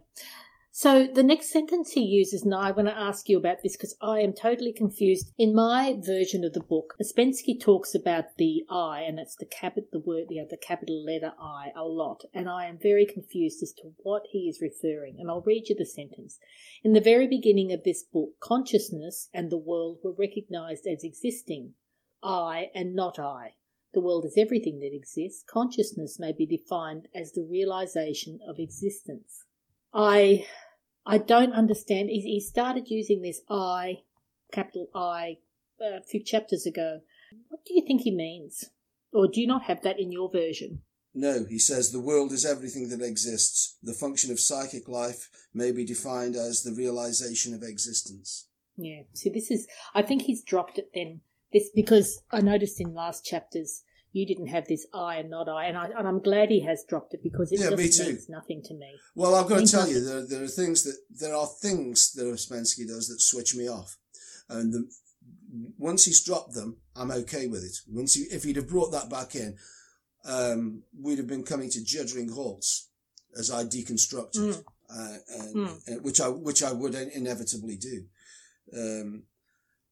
So 0.75 1.05
the 1.05 1.21
next 1.21 1.51
sentence 1.51 1.91
he 1.91 2.01
uses, 2.01 2.41
and 2.41 2.55
I 2.55 2.71
want 2.71 2.87
to 2.87 2.97
ask 2.97 3.29
you 3.29 3.37
about 3.37 3.61
this 3.61 3.77
because 3.77 3.95
I 4.01 4.21
am 4.21 4.33
totally 4.33 4.73
confused. 4.73 5.31
In 5.37 5.53
my 5.53 5.95
version 6.03 6.43
of 6.43 6.53
the 6.53 6.63
book, 6.63 6.95
Ouspensky 6.99 7.61
talks 7.61 7.93
about 7.93 8.37
the 8.39 8.63
I, 8.71 9.01
and 9.01 9.19
that's 9.19 9.35
the 9.35 9.45
capital, 9.45 9.87
the 9.93 9.99
word, 9.99 10.29
you 10.31 10.41
know, 10.41 10.47
the 10.49 10.57
capital 10.57 11.05
letter 11.05 11.33
I 11.39 11.67
a 11.75 11.83
lot, 11.83 12.23
and 12.33 12.49
I 12.49 12.65
am 12.65 12.79
very 12.81 13.05
confused 13.05 13.61
as 13.61 13.71
to 13.73 13.93
what 13.97 14.23
he 14.31 14.49
is 14.49 14.63
referring. 14.63 15.17
And 15.19 15.29
I'll 15.29 15.43
read 15.45 15.69
you 15.69 15.75
the 15.75 15.85
sentence. 15.85 16.39
In 16.83 16.93
the 16.93 16.99
very 16.99 17.27
beginning 17.27 17.71
of 17.71 17.83
this 17.83 18.01
book, 18.01 18.31
consciousness 18.41 19.29
and 19.31 19.51
the 19.51 19.59
world 19.59 19.99
were 20.03 20.15
recognized 20.17 20.87
as 20.87 21.03
existing. 21.03 21.75
I 22.23 22.71
and 22.73 22.95
not 22.95 23.19
I. 23.19 23.57
The 23.93 24.01
world 24.01 24.25
is 24.25 24.39
everything 24.39 24.79
that 24.79 24.95
exists. 24.95 25.43
Consciousness 25.47 26.19
may 26.19 26.31
be 26.31 26.47
defined 26.47 27.09
as 27.13 27.33
the 27.33 27.47
realization 27.47 28.39
of 28.49 28.57
existence. 28.57 29.42
I 29.93 30.45
I 31.05 31.17
don't 31.17 31.53
understand. 31.53 32.09
He, 32.09 32.21
he 32.21 32.39
started 32.39 32.87
using 32.87 33.21
this 33.21 33.41
I, 33.49 34.03
capital 34.51 34.87
I, 34.95 35.37
uh, 35.81 35.97
a 35.97 36.03
few 36.03 36.23
chapters 36.23 36.65
ago. 36.65 37.01
What 37.49 37.65
do 37.65 37.73
you 37.73 37.83
think 37.85 38.01
he 38.01 38.15
means? 38.15 38.65
Or 39.11 39.27
do 39.27 39.41
you 39.41 39.47
not 39.47 39.63
have 39.63 39.81
that 39.83 39.99
in 39.99 40.11
your 40.11 40.31
version? 40.31 40.81
No, 41.13 41.45
he 41.47 41.59
says 41.59 41.91
the 41.91 41.99
world 41.99 42.31
is 42.31 42.45
everything 42.45 42.89
that 42.89 43.01
exists. 43.01 43.77
The 43.83 43.93
function 43.93 44.31
of 44.31 44.39
psychic 44.39 44.87
life 44.87 45.29
may 45.53 45.71
be 45.71 45.85
defined 45.85 46.35
as 46.35 46.63
the 46.63 46.73
realization 46.73 47.53
of 47.53 47.61
existence. 47.61 48.47
Yeah. 48.77 49.01
See, 49.13 49.29
this 49.29 49.51
is, 49.51 49.67
I 49.93 50.01
think 50.01 50.23
he's 50.23 50.43
dropped 50.43 50.79
it 50.79 50.89
then. 50.95 51.21
This, 51.51 51.69
because 51.75 52.21
I 52.31 52.41
noticed 52.41 52.81
in 52.81 52.95
last 52.95 53.23
chapters, 53.23 53.83
you 54.13 54.27
didn't 54.27 54.47
have 54.47 54.67
this 54.67 54.85
I 54.93 55.17
and 55.17 55.29
not 55.29 55.49
I, 55.49 55.65
and, 55.65 55.77
I, 55.77 55.85
and 55.97 56.07
I'm 56.07 56.21
glad 56.21 56.49
he 56.49 56.61
has 56.61 56.85
dropped 56.87 57.13
it 57.13 57.23
because 57.23 57.51
it 57.51 57.59
yeah, 57.59 57.71
just 57.71 57.99
means 57.99 58.29
nothing 58.29 58.61
to 58.65 58.73
me. 58.75 58.93
Well, 59.15 59.35
I've 59.35 59.49
got 59.49 59.59
to 59.59 59.67
tell 59.67 59.87
you, 59.89 60.03
there, 60.03 60.25
there 60.25 60.43
are 60.43 60.47
things 60.47 60.83
that 60.83 60.97
there 61.09 61.35
are 61.35 61.47
things 61.47 62.13
that 62.13 62.25
Ouspensky 62.25 62.87
does 62.87 63.09
that 63.09 63.19
switch 63.19 63.55
me 63.55 63.67
off, 63.67 63.97
and 64.47 64.71
the, 64.71 64.89
once 65.77 66.05
he's 66.05 66.23
dropped 66.23 66.53
them, 66.53 66.77
I'm 66.95 67.11
okay 67.11 67.47
with 67.47 67.63
it. 67.63 67.77
Once 67.87 68.13
he, 68.13 68.23
if 68.23 68.43
he'd 68.43 68.55
have 68.55 68.69
brought 68.69 68.91
that 68.91 69.09
back 69.09 69.35
in, 69.35 69.57
um, 70.25 70.83
we'd 70.99 71.17
have 71.17 71.27
been 71.27 71.43
coming 71.43 71.69
to 71.71 71.79
juddering 71.79 72.33
halts 72.33 72.89
as 73.37 73.51
I 73.51 73.63
deconstructed, 73.63 74.35
mm. 74.35 74.63
uh, 74.89 75.17
and, 75.39 75.55
mm. 75.55 76.01
which 76.03 76.21
I 76.21 76.27
which 76.27 76.61
I 76.61 76.71
would 76.71 76.93
inevitably 76.93 77.77
do. 77.77 78.05
Um, 78.77 79.23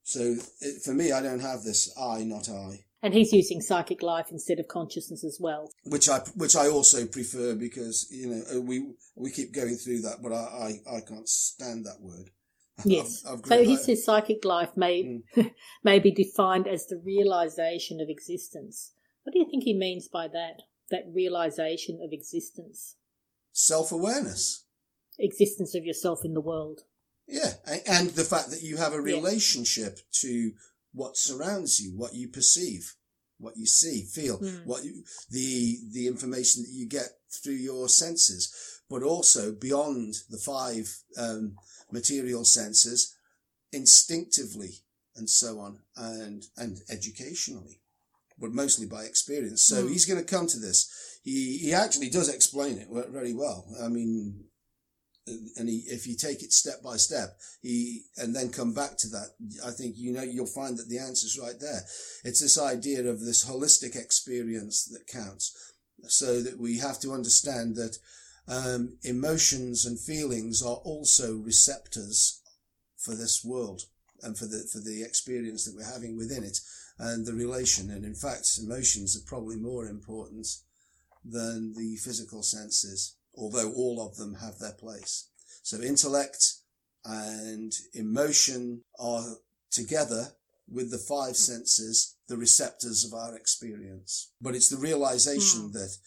so 0.03 0.35
it, 0.61 0.83
for 0.83 0.93
me, 0.93 1.11
I 1.11 1.21
don't 1.23 1.39
have 1.39 1.63
this 1.63 1.91
I, 1.99 2.23
not 2.23 2.49
I. 2.49 2.85
And 3.03 3.13
he's 3.13 3.33
using 3.33 3.61
psychic 3.61 4.03
life 4.03 4.27
instead 4.29 4.59
of 4.59 4.67
consciousness 4.67 5.23
as 5.23 5.39
well. 5.39 5.71
Which 5.85 6.07
I 6.07 6.19
which 6.35 6.55
I 6.55 6.67
also 6.67 7.05
prefer 7.07 7.55
because 7.55 8.07
you 8.11 8.27
know 8.27 8.43
uh, 8.55 8.61
we 8.61 8.91
we 9.15 9.31
keep 9.31 9.53
going 9.53 9.75
through 9.75 10.01
that, 10.01 10.21
but 10.21 10.31
I 10.31 10.79
I, 10.87 10.97
I 10.97 11.01
can't 11.01 11.27
stand 11.27 11.85
that 11.85 11.99
word. 11.99 12.29
Yes. 12.85 13.23
I've, 13.27 13.39
I've 13.39 13.45
so 13.45 13.63
he 13.63 13.77
says 13.77 14.03
psychic 14.03 14.43
life 14.43 14.75
may 14.75 15.21
mm. 15.35 15.51
may 15.83 15.99
be 15.99 16.11
defined 16.11 16.67
as 16.67 16.87
the 16.87 17.01
realization 17.03 17.99
of 17.99 18.09
existence. 18.09 18.93
What 19.23 19.33
do 19.33 19.39
you 19.39 19.45
think 19.49 19.63
he 19.63 19.77
means 19.77 20.07
by 20.07 20.27
that? 20.27 20.63
That 20.89 21.03
realization 21.13 21.99
of 22.03 22.11
existence. 22.11 22.95
Self 23.51 23.91
awareness. 23.91 24.65
Existence 25.19 25.75
of 25.75 25.85
yourself 25.85 26.21
in 26.23 26.33
the 26.33 26.41
world. 26.41 26.81
Yeah, 27.27 27.53
and 27.87 28.09
the 28.09 28.23
fact 28.23 28.49
that 28.49 28.61
you 28.61 28.77
have 28.77 28.93
a 28.93 29.01
relationship 29.01 29.97
yeah. 29.97 30.29
to 30.29 30.51
what 30.93 31.17
surrounds 31.17 31.79
you, 31.79 31.91
what 31.97 32.13
you 32.13 32.27
perceive, 32.27 32.93
what 33.37 33.57
you 33.57 33.65
see, 33.65 34.05
feel, 34.05 34.39
mm. 34.39 34.65
what 34.65 34.83
you, 34.83 35.03
the 35.29 35.79
the 35.91 36.07
information 36.07 36.63
that 36.63 36.71
you 36.71 36.87
get 36.87 37.09
through 37.43 37.53
your 37.53 37.87
senses, 37.87 38.81
but 38.89 39.03
also 39.03 39.51
beyond 39.51 40.15
the 40.29 40.37
five 40.37 40.87
um, 41.17 41.55
material 41.91 42.45
senses, 42.45 43.15
instinctively 43.71 44.83
and 45.15 45.29
so 45.29 45.59
on, 45.59 45.79
and 45.95 46.43
and 46.57 46.79
educationally, 46.89 47.81
but 48.39 48.51
mostly 48.51 48.85
by 48.85 49.03
experience. 49.03 49.63
So 49.63 49.83
mm. 49.83 49.89
he's 49.89 50.05
going 50.05 50.23
to 50.23 50.35
come 50.35 50.47
to 50.47 50.59
this. 50.59 51.19
He 51.23 51.57
he 51.57 51.73
actually 51.73 52.09
does 52.09 52.29
explain 52.29 52.77
it 52.77 52.87
very 53.09 53.33
well. 53.33 53.65
I 53.81 53.87
mean, 53.87 54.45
and 55.27 55.69
he, 55.69 55.83
if 55.87 56.07
you 56.07 56.15
take 56.15 56.41
it 56.41 56.51
step 56.51 56.81
by 56.83 56.97
step, 56.97 57.37
he, 57.61 58.03
and 58.17 58.35
then 58.35 58.49
come 58.49 58.73
back 58.73 58.97
to 58.97 59.07
that, 59.09 59.29
I 59.65 59.71
think, 59.71 59.95
you 59.97 60.11
know, 60.11 60.23
you'll 60.23 60.47
find 60.47 60.77
that 60.77 60.89
the 60.89 60.97
answer's 60.97 61.39
right 61.39 61.59
there. 61.59 61.81
It's 62.23 62.41
this 62.41 62.59
idea 62.59 63.07
of 63.07 63.19
this 63.19 63.45
holistic 63.45 63.95
experience 63.95 64.85
that 64.85 65.07
counts. 65.07 65.55
So 66.07 66.41
that 66.41 66.59
we 66.59 66.79
have 66.79 66.99
to 67.01 67.11
understand 67.11 67.75
that, 67.75 67.97
um, 68.47 68.97
emotions 69.03 69.85
and 69.85 69.99
feelings 69.99 70.63
are 70.63 70.77
also 70.77 71.37
receptors 71.37 72.41
for 72.97 73.13
this 73.13 73.45
world 73.45 73.83
and 74.23 74.35
for 74.37 74.45
the, 74.45 74.67
for 74.71 74.79
the 74.79 75.03
experience 75.03 75.65
that 75.65 75.75
we're 75.75 75.93
having 75.93 76.17
within 76.17 76.43
it 76.43 76.59
and 76.97 77.25
the 77.25 77.33
relation. 77.33 77.91
And 77.91 78.03
in 78.03 78.15
fact, 78.15 78.59
emotions 78.61 79.15
are 79.15 79.27
probably 79.27 79.57
more 79.57 79.85
important 79.85 80.47
than 81.23 81.75
the 81.75 81.97
physical 81.97 82.41
senses 82.41 83.15
although 83.35 83.71
all 83.73 84.05
of 84.05 84.17
them 84.17 84.35
have 84.35 84.59
their 84.59 84.73
place. 84.73 85.29
So 85.63 85.81
intellect 85.81 86.53
and 87.05 87.73
emotion 87.93 88.83
are 88.99 89.35
together 89.71 90.27
with 90.67 90.91
the 90.91 90.97
five 90.97 91.35
senses, 91.35 92.17
the 92.27 92.37
receptors 92.37 93.03
of 93.03 93.13
our 93.13 93.35
experience. 93.35 94.31
But 94.41 94.55
it's 94.55 94.69
the 94.69 94.77
realization 94.77 95.69
mm. 95.69 95.73
that 95.73 95.97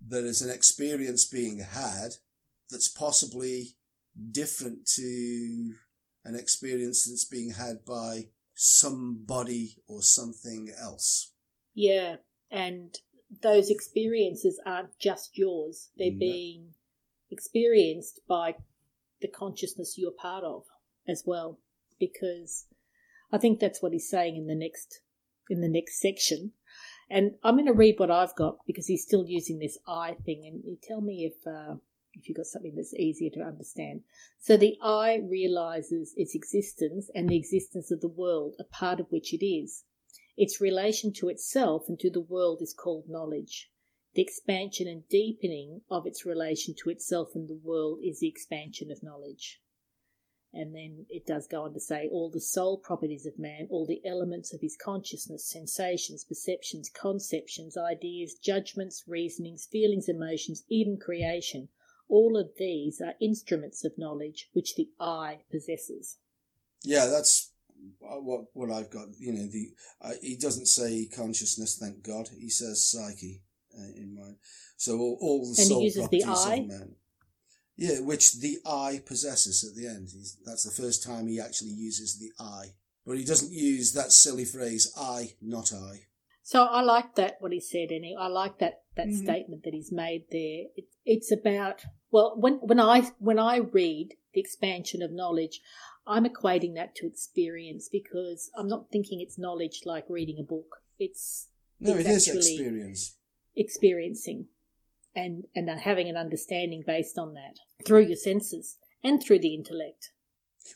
there 0.00 0.24
is 0.24 0.42
an 0.42 0.50
experience 0.50 1.24
being 1.24 1.58
had 1.58 2.12
that's 2.70 2.88
possibly 2.88 3.76
different 4.30 4.86
to 4.96 5.74
an 6.24 6.34
experience 6.34 7.06
that's 7.06 7.24
being 7.24 7.50
had 7.50 7.84
by 7.84 8.28
somebody 8.54 9.76
or 9.86 10.02
something 10.02 10.70
else. 10.80 11.32
Yeah. 11.74 12.16
And 12.50 12.96
those 13.42 13.70
experiences 13.70 14.60
aren't 14.64 14.98
just 14.98 15.36
yours, 15.36 15.90
they're 15.96 16.12
no. 16.12 16.18
being 16.18 16.74
experienced 17.30 18.20
by 18.28 18.54
the 19.20 19.28
consciousness 19.28 19.96
you're 19.98 20.12
part 20.12 20.44
of 20.44 20.64
as 21.08 21.24
well. 21.26 21.58
Because 21.98 22.66
I 23.32 23.38
think 23.38 23.58
that's 23.58 23.82
what 23.82 23.92
he's 23.92 24.08
saying 24.08 24.36
in 24.36 24.46
the 24.46 24.54
next 24.54 25.00
in 25.48 25.60
the 25.60 25.68
next 25.68 26.00
section. 26.00 26.52
And 27.08 27.32
I'm 27.44 27.54
going 27.54 27.66
to 27.66 27.72
read 27.72 27.98
what 27.98 28.10
I've 28.10 28.34
got 28.34 28.58
because 28.66 28.86
he's 28.86 29.04
still 29.04 29.24
using 29.26 29.58
this 29.58 29.78
I 29.86 30.16
thing. 30.24 30.42
And 30.44 30.62
you 30.64 30.76
tell 30.82 31.00
me 31.00 31.24
if 31.24 31.46
uh, 31.46 31.76
if 32.14 32.28
you've 32.28 32.36
got 32.36 32.46
something 32.46 32.74
that's 32.74 32.94
easier 32.94 33.30
to 33.34 33.42
understand. 33.42 34.00
So 34.40 34.56
the 34.56 34.76
I 34.82 35.16
realizes 35.16 36.14
its 36.16 36.34
existence 36.34 37.10
and 37.14 37.28
the 37.28 37.36
existence 37.36 37.90
of 37.90 38.00
the 38.00 38.08
world, 38.08 38.56
a 38.58 38.64
part 38.64 39.00
of 39.00 39.06
which 39.10 39.32
it 39.32 39.44
is. 39.44 39.84
Its 40.36 40.60
relation 40.60 41.12
to 41.14 41.28
itself 41.28 41.88
and 41.88 41.98
to 41.98 42.10
the 42.10 42.20
world 42.20 42.60
is 42.60 42.74
called 42.74 43.08
knowledge. 43.08 43.70
The 44.14 44.22
expansion 44.22 44.86
and 44.86 45.08
deepening 45.08 45.82
of 45.90 46.06
its 46.06 46.26
relation 46.26 46.74
to 46.82 46.90
itself 46.90 47.34
and 47.34 47.48
the 47.48 47.60
world 47.62 48.00
is 48.02 48.20
the 48.20 48.28
expansion 48.28 48.90
of 48.90 49.02
knowledge. 49.02 49.60
And 50.52 50.74
then 50.74 51.06
it 51.10 51.26
does 51.26 51.46
go 51.46 51.64
on 51.64 51.74
to 51.74 51.80
say 51.80 52.08
all 52.10 52.30
the 52.30 52.40
soul 52.40 52.78
properties 52.78 53.26
of 53.26 53.38
man, 53.38 53.66
all 53.70 53.86
the 53.86 54.00
elements 54.06 54.54
of 54.54 54.62
his 54.62 54.76
consciousness, 54.76 55.44
sensations, 55.44 56.24
perceptions, 56.24 56.88
conceptions, 56.88 57.76
ideas, 57.76 58.34
judgments, 58.34 59.04
reasonings, 59.06 59.66
feelings, 59.66 60.08
emotions, 60.08 60.64
even 60.68 60.98
creation, 60.98 61.68
all 62.08 62.38
of 62.38 62.50
these 62.58 63.00
are 63.00 63.14
instruments 63.20 63.84
of 63.84 63.98
knowledge 63.98 64.48
which 64.52 64.76
the 64.76 64.88
I 65.00 65.40
possesses. 65.50 66.18
Yeah, 66.82 67.06
that's 67.06 67.45
what 68.00 68.44
what 68.52 68.70
I've 68.70 68.90
got. 68.90 69.08
You 69.18 69.32
know, 69.32 69.46
the 69.46 69.70
uh, 70.00 70.12
he 70.22 70.36
doesn't 70.36 70.66
say 70.66 71.06
consciousness, 71.06 71.78
thank 71.78 72.02
God. 72.02 72.28
He 72.38 72.50
says 72.50 72.90
psyche 72.90 73.42
uh, 73.76 73.92
in 73.96 74.14
mind. 74.14 74.36
So 74.76 74.98
all, 74.98 75.18
all 75.20 75.40
the 75.42 75.60
and 75.60 75.68
soul 75.68 75.78
he 75.80 75.84
uses 75.84 76.00
properties 76.02 76.24
the 76.24 76.50
I. 76.50 76.54
of 76.58 76.66
man. 76.66 76.94
Yeah, 77.76 78.00
which 78.00 78.40
the 78.40 78.58
I 78.64 79.02
possesses 79.04 79.62
at 79.68 79.76
the 79.76 79.86
end. 79.86 80.08
He's, 80.10 80.38
that's 80.44 80.64
the 80.64 80.82
first 80.82 81.02
time 81.04 81.28
he 81.28 81.38
actually 81.38 81.72
uses 81.72 82.18
the 82.18 82.32
I. 82.42 82.74
But 83.06 83.18
he 83.18 83.24
doesn't 83.24 83.52
use 83.52 83.92
that 83.92 84.12
silly 84.12 84.44
phrase, 84.44 84.92
I, 84.98 85.34
not 85.40 85.72
I. 85.72 86.06
So 86.42 86.64
I 86.64 86.80
like 86.80 87.16
that 87.16 87.36
what 87.40 87.52
he 87.52 87.60
said, 87.60 87.90
and 87.90 88.04
I 88.18 88.28
like 88.28 88.58
that 88.58 88.82
that 88.96 89.08
Mhm. 89.08 89.18
statement 89.18 89.62
that 89.64 89.74
he's 89.74 89.92
made 89.92 90.24
there. 90.30 90.66
It, 90.76 90.86
it's 91.04 91.30
about 91.30 91.84
well, 92.10 92.34
when 92.38 92.54
when 92.54 92.80
I 92.80 93.10
when 93.18 93.38
I 93.38 93.56
read 93.56 94.14
the 94.32 94.40
expansion 94.40 95.02
of 95.02 95.10
knowledge, 95.12 95.60
I'm 96.06 96.24
equating 96.24 96.74
that 96.76 96.94
to 96.96 97.06
experience 97.06 97.88
because 97.90 98.50
I'm 98.56 98.68
not 98.68 98.90
thinking 98.92 99.20
it's 99.20 99.38
knowledge 99.38 99.82
like 99.84 100.04
reading 100.08 100.36
a 100.40 100.44
book. 100.44 100.76
It's 100.98 101.48
No, 101.80 101.96
It's 101.96 102.08
it 102.08 102.10
is 102.12 102.28
experience. 102.28 103.16
experiencing 103.56 104.46
and 105.14 105.44
and 105.54 105.68
having 105.68 106.08
an 106.08 106.16
understanding 106.16 106.84
based 106.86 107.18
on 107.18 107.34
that 107.34 107.56
through 107.86 108.06
your 108.06 108.16
senses 108.16 108.76
and 109.02 109.22
through 109.22 109.40
the 109.40 109.54
intellect. 109.54 110.10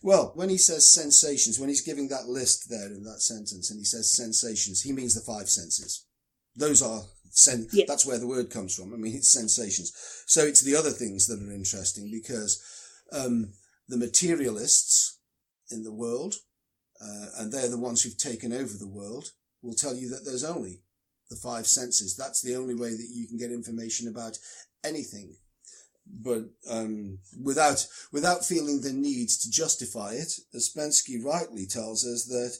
Well, 0.03 0.33
when 0.35 0.49
he 0.49 0.57
says 0.59 0.93
sensations, 0.93 1.59
when 1.59 1.69
he's 1.69 1.81
giving 1.83 2.09
that 2.09 2.27
list 2.29 2.71
there 2.71 2.87
in 2.87 3.03
that 3.05 3.21
sentence, 3.21 3.71
and 3.71 3.79
he 3.79 3.85
says 3.85 4.13
sensations, 4.15 4.83
he 4.83 4.93
means 4.93 5.15
the 5.15 5.21
five 5.21 5.49
senses. 5.51 6.07
Those 6.55 6.81
are 6.81 7.03
sen- 7.31 7.69
Yeah. 7.73 7.85
that's 7.89 8.07
where 8.07 8.19
the 8.19 8.27
word 8.29 8.51
comes 8.51 8.75
from. 8.75 8.95
I 8.95 8.97
mean, 8.97 9.17
it's 9.17 9.31
sensations. 9.33 9.93
So 10.27 10.45
it's 10.47 10.63
the 10.63 10.77
other 10.77 10.91
things 10.93 11.27
that 11.27 11.43
are 11.43 11.53
interesting 11.53 12.09
because 12.11 12.63
um, 13.13 13.53
the 13.89 13.97
materialists 13.97 15.19
in 15.71 15.83
the 15.83 15.93
world, 15.93 16.35
uh, 17.01 17.27
and 17.39 17.53
they're 17.53 17.69
the 17.69 17.79
ones 17.79 18.03
who've 18.03 18.17
taken 18.17 18.53
over 18.53 18.77
the 18.77 18.89
world, 18.89 19.31
will 19.63 19.75
tell 19.75 19.95
you 19.95 20.09
that 20.11 20.25
there's 20.25 20.45
only 20.45 20.83
the 21.31 21.37
five 21.37 21.67
senses. 21.67 22.17
That's 22.17 22.43
the 22.43 22.57
only 22.57 22.75
way 22.75 22.91
that 22.91 23.09
you 23.13 23.27
can 23.27 23.39
get 23.39 23.53
information 23.53 24.09
about 24.09 24.39
anything. 24.85 25.37
But 26.13 26.47
um, 26.69 27.19
without 27.41 27.87
without 28.11 28.45
feeling 28.45 28.81
the 28.81 28.93
need 28.93 29.29
to 29.29 29.51
justify 29.51 30.15
it, 30.15 30.33
Ouspensky 30.55 31.23
rightly 31.25 31.67
tells 31.67 32.05
us 32.05 32.25
that 32.25 32.57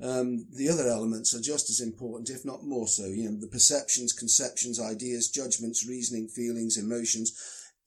um, 0.00 0.46
the 0.56 0.70
other 0.70 0.88
elements 0.88 1.34
are 1.34 1.40
just 1.40 1.68
as 1.68 1.80
important, 1.80 2.30
if 2.30 2.44
not 2.44 2.64
more 2.64 2.88
so. 2.88 3.04
You 3.04 3.30
know, 3.30 3.38
the 3.38 3.48
perceptions, 3.48 4.12
conceptions, 4.12 4.80
ideas, 4.80 5.28
judgments, 5.28 5.86
reasoning, 5.86 6.28
feelings, 6.28 6.78
emotions, 6.78 7.36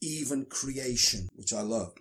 even 0.01 0.45
creation, 0.45 1.29
which 1.33 1.53
I 1.53 1.61
love. 1.61 1.93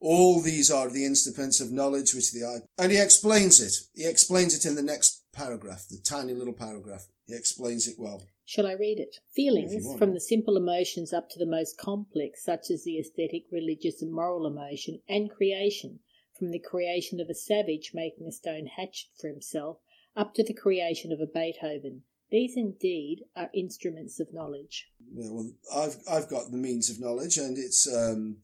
All 0.00 0.40
these 0.40 0.70
are 0.70 0.88
the 0.88 1.04
instruments 1.04 1.60
of 1.60 1.72
knowledge 1.72 2.14
which 2.14 2.32
the 2.32 2.44
I. 2.44 2.82
And 2.82 2.92
he 2.92 2.98
explains 2.98 3.60
it. 3.60 3.74
He 3.94 4.08
explains 4.08 4.54
it 4.54 4.68
in 4.68 4.76
the 4.76 4.82
next 4.82 5.24
paragraph, 5.32 5.86
the 5.88 5.98
tiny 5.98 6.34
little 6.34 6.52
paragraph. 6.52 7.06
He 7.26 7.34
explains 7.34 7.88
it 7.88 7.96
well. 7.98 8.22
Shall 8.44 8.66
I 8.66 8.72
read 8.72 8.98
it? 8.98 9.16
Feelings, 9.34 9.86
from 9.98 10.14
the 10.14 10.20
simple 10.20 10.56
emotions 10.56 11.12
up 11.12 11.28
to 11.30 11.38
the 11.38 11.44
most 11.44 11.76
complex, 11.76 12.42
such 12.42 12.70
as 12.70 12.84
the 12.84 12.98
aesthetic, 12.98 13.44
religious, 13.52 14.00
and 14.00 14.10
moral 14.10 14.46
emotion, 14.46 15.00
and 15.06 15.30
creation, 15.30 16.00
from 16.38 16.50
the 16.50 16.58
creation 16.58 17.20
of 17.20 17.28
a 17.28 17.34
savage 17.34 17.90
making 17.92 18.26
a 18.26 18.32
stone 18.32 18.66
hatchet 18.66 19.10
for 19.20 19.28
himself, 19.28 19.78
up 20.16 20.32
to 20.34 20.42
the 20.42 20.54
creation 20.54 21.12
of 21.12 21.20
a 21.20 21.26
Beethoven. 21.26 22.04
These 22.30 22.56
indeed 22.56 23.24
are 23.36 23.50
instruments 23.52 24.18
of 24.20 24.32
knowledge. 24.32 24.88
Yeah, 25.12 25.30
well, 25.30 25.50
I've 25.74 25.96
I've 26.10 26.28
got 26.28 26.50
the 26.50 26.56
means 26.56 26.88
of 26.88 27.00
knowledge, 27.00 27.36
and 27.36 27.58
it's 27.58 27.86
um, 27.86 28.38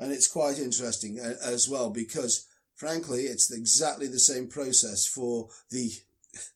and 0.00 0.12
it's 0.12 0.26
quite 0.26 0.58
interesting 0.58 1.18
as 1.18 1.68
well 1.68 1.90
because, 1.90 2.46
frankly, 2.74 3.24
it's 3.24 3.52
exactly 3.52 4.08
the 4.08 4.18
same 4.18 4.48
process 4.48 5.06
for 5.06 5.48
the 5.70 5.90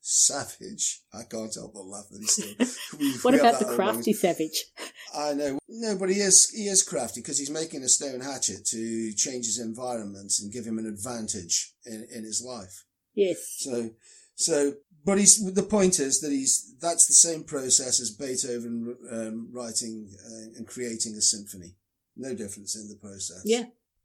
savage. 0.01 1.01
I 1.13 1.25
can't 1.25 1.55
help 1.55 1.75
but 1.75 1.85
laugh 1.85 2.07
at 2.13 2.21
this 2.21 2.37
thing. 2.37 3.19
What 3.23 3.35
about 3.35 3.59
the 3.59 3.75
crafty 3.77 4.13
savage? 4.13 4.65
I 5.15 5.35
know, 5.35 5.59
no, 5.69 5.97
but 5.99 6.09
he 6.09 6.17
is 6.17 6.51
he 6.51 6.69
is 6.69 6.83
crafty 6.83 7.21
because 7.21 7.39
he's 7.39 7.51
making 7.51 7.83
a 7.83 7.89
stone 7.89 8.21
hatchet 8.21 8.65
to 8.67 9.13
change 9.15 9.45
his 9.47 9.59
environment 9.59 10.33
and 10.41 10.53
give 10.53 10.65
him 10.65 10.79
an 10.79 10.87
advantage 10.87 11.73
in 11.85 12.07
in 12.15 12.25
his 12.25 12.43
life. 12.43 12.85
Yes. 13.15 13.57
So, 13.59 13.91
so, 14.37 14.75
but 15.05 15.19
he's 15.19 15.53
the 15.53 15.63
point 15.63 16.01
is 16.01 16.21
that 16.21 16.31
he's 16.33 16.75
that's 16.81 17.07
the 17.07 17.15
same 17.15 17.45
process 17.45 18.01
as 18.01 18.11
Beethoven 18.11 18.97
um, 19.11 19.49
writing 19.53 20.09
uh, 20.25 20.57
and 20.57 20.67
creating 20.67 21.15
a 21.15 21.21
symphony. 21.21 21.77
No 22.17 22.35
difference 22.35 22.77
in 22.77 22.89
the 22.89 22.97
process. 22.97 23.43
Yeah. 23.45 23.65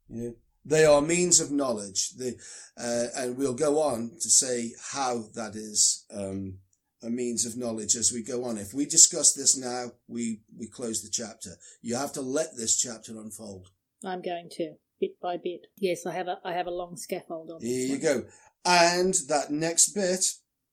Yeah. 0.10 0.32
They 0.66 0.86
are 0.86 1.02
means 1.02 1.40
of 1.40 1.52
knowledge. 1.52 2.12
The, 2.12 2.36
uh, 2.78 3.06
and 3.16 3.38
we'll 3.38 3.54
go 3.54 3.82
on 3.82 4.12
to 4.22 4.30
say 4.30 4.74
how 4.92 5.24
that 5.36 5.56
is 5.56 6.06
um, 6.14 6.60
a 7.02 7.10
means 7.10 7.46
of 7.46 7.58
knowledge 7.58 7.96
as 7.96 8.12
we 8.12 8.24
go 8.24 8.44
on. 8.44 8.58
If 8.58 8.74
we 8.74 8.86
discuss 8.86 9.34
this 9.34 9.58
now, 9.58 9.92
we 10.08 10.42
we 10.58 10.68
close 10.68 11.02
the 11.02 11.10
chapter. 11.10 11.52
You 11.82 11.96
have 11.96 12.14
to 12.14 12.22
let 12.22 12.58
this 12.58 12.78
chapter 12.78 13.14
unfold. 13.14 13.70
I'm 14.04 14.22
going 14.22 14.50
to 14.52 14.76
bit 15.00 15.20
by 15.22 15.38
bit. 15.38 15.68
Yes, 15.78 16.06
I 16.06 16.14
have 16.14 16.28
a 16.28 16.40
I 16.44 16.54
have 16.54 16.68
a 16.68 16.72
long 16.72 16.98
scaffold 16.98 17.52
on. 17.52 17.62
Here 17.62 17.88
you 17.88 17.98
go. 17.98 18.24
And 18.66 19.14
that 19.28 19.52
next 19.52 19.90
bit 19.90 20.26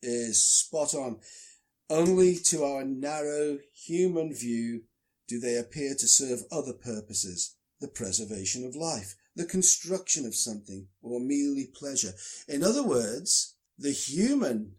is 0.02 0.44
spot 0.44 0.94
on. 0.94 1.20
Only 1.88 2.34
to 2.46 2.64
our 2.64 2.84
narrow 2.84 3.58
human 3.72 4.34
view 4.34 4.82
do 5.28 5.40
they 5.40 5.56
appear 5.56 5.94
to 5.94 6.06
serve 6.06 6.40
other 6.50 6.72
purposes, 6.72 7.56
the 7.80 7.88
preservation 7.88 8.64
of 8.64 8.74
life, 8.74 9.14
the 9.34 9.44
construction 9.44 10.24
of 10.24 10.34
something, 10.34 10.88
or 11.02 11.20
merely 11.20 11.66
pleasure. 11.74 12.12
In 12.48 12.62
other 12.62 12.82
words, 12.82 13.54
the 13.78 13.92
human 13.92 14.72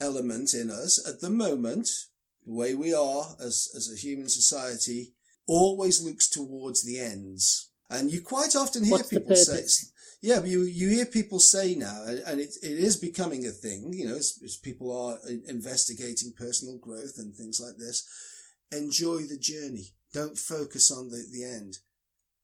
element 0.00 0.54
in 0.54 0.70
us 0.70 1.04
at 1.06 1.20
the 1.20 1.30
moment, 1.30 1.88
the 2.46 2.52
way 2.52 2.74
we 2.74 2.94
are 2.94 3.36
as, 3.40 3.68
as 3.76 3.90
a 3.92 4.00
human 4.00 4.28
society, 4.28 5.14
always 5.46 6.02
looks 6.02 6.28
towards 6.28 6.84
the 6.84 6.98
ends. 6.98 7.70
And 7.90 8.12
you 8.12 8.20
quite 8.22 8.54
often 8.54 8.84
hear 8.84 8.92
What's 8.92 9.08
people 9.08 9.34
say, 9.34 9.64
yeah, 10.22 10.38
but 10.38 10.48
you, 10.48 10.62
you 10.62 10.90
hear 10.90 11.06
people 11.06 11.40
say 11.40 11.74
now, 11.74 12.04
and, 12.06 12.40
it, 12.40 12.54
it 12.62 12.78
is 12.78 12.96
becoming 12.96 13.46
a 13.46 13.50
thing, 13.50 13.92
you 13.92 14.06
know, 14.06 14.16
as, 14.16 14.38
as 14.44 14.56
people 14.56 14.96
are 14.96 15.18
investigating 15.48 16.32
personal 16.38 16.78
growth 16.78 17.14
and 17.18 17.34
things 17.34 17.60
like 17.60 17.76
this. 17.78 18.06
Enjoy 18.72 19.22
the 19.22 19.38
journey. 19.38 19.88
Don't 20.12 20.38
focus 20.38 20.90
on 20.90 21.08
the, 21.08 21.24
the 21.32 21.44
end. 21.44 21.78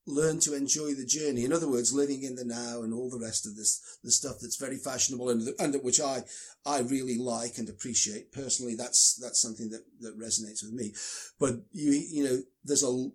Learn 0.09 0.39
to 0.41 0.55
enjoy 0.55 0.95
the 0.95 1.07
journey. 1.07 1.45
In 1.45 1.53
other 1.53 1.69
words, 1.69 1.93
living 1.93 2.23
in 2.23 2.37
the 2.37 2.45
now 2.45 2.83
and 2.83 2.95
all 2.95 3.11
the 3.11 3.19
rest 3.19 3.47
of 3.47 3.57
this, 3.57 3.99
the 4.05 4.11
stuff 4.13 4.37
that's 4.41 4.57
very 4.57 4.77
fashionable 4.77 5.31
and, 5.31 5.49
and 5.59 5.75
which 5.83 6.01
I, 6.01 6.23
I 6.65 6.81
really 6.81 7.19
like 7.19 7.59
and 7.59 7.69
appreciate. 7.69 8.33
Personally, 8.33 8.77
that's, 8.77 9.19
that's 9.21 9.43
something 9.43 9.71
that, 9.71 9.83
that 10.01 10.19
resonates 10.19 10.63
with 10.63 10.73
me. 10.73 10.95
But 11.41 11.65
you, 11.73 11.91
you 11.91 12.25
know, 12.25 12.39
there's 12.65 12.85
a, 12.85 13.09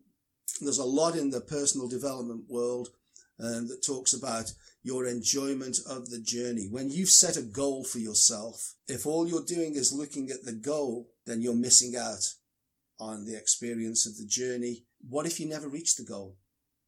there's 0.60 0.80
a 0.80 0.86
lot 0.86 1.16
in 1.16 1.30
the 1.30 1.40
personal 1.42 1.88
development 1.88 2.44
world 2.50 2.90
um, 3.40 3.68
that 3.70 3.86
talks 3.86 4.14
about 4.14 4.52
your 4.84 5.06
enjoyment 5.06 5.78
of 5.90 6.10
the 6.10 6.20
journey. 6.20 6.68
When 6.70 6.90
you've 6.90 7.10
set 7.10 7.38
a 7.38 7.42
goal 7.42 7.84
for 7.84 8.00
yourself, 8.00 8.74
if 8.88 9.06
all 9.06 9.28
you're 9.28 9.46
doing 9.46 9.76
is 9.76 9.94
looking 9.94 10.30
at 10.30 10.44
the 10.44 10.54
goal, 10.54 11.10
then 11.26 11.42
you're 11.42 11.56
missing 11.56 11.96
out 11.96 12.34
on 13.02 13.26
the 13.26 13.36
experience 13.36 14.06
of 14.06 14.18
the 14.18 14.26
journey. 14.26 14.86
What 15.10 15.26
if 15.26 15.40
you 15.40 15.50
never 15.50 15.68
reach 15.68 15.96
the 15.96 16.06
goal? 16.06 16.38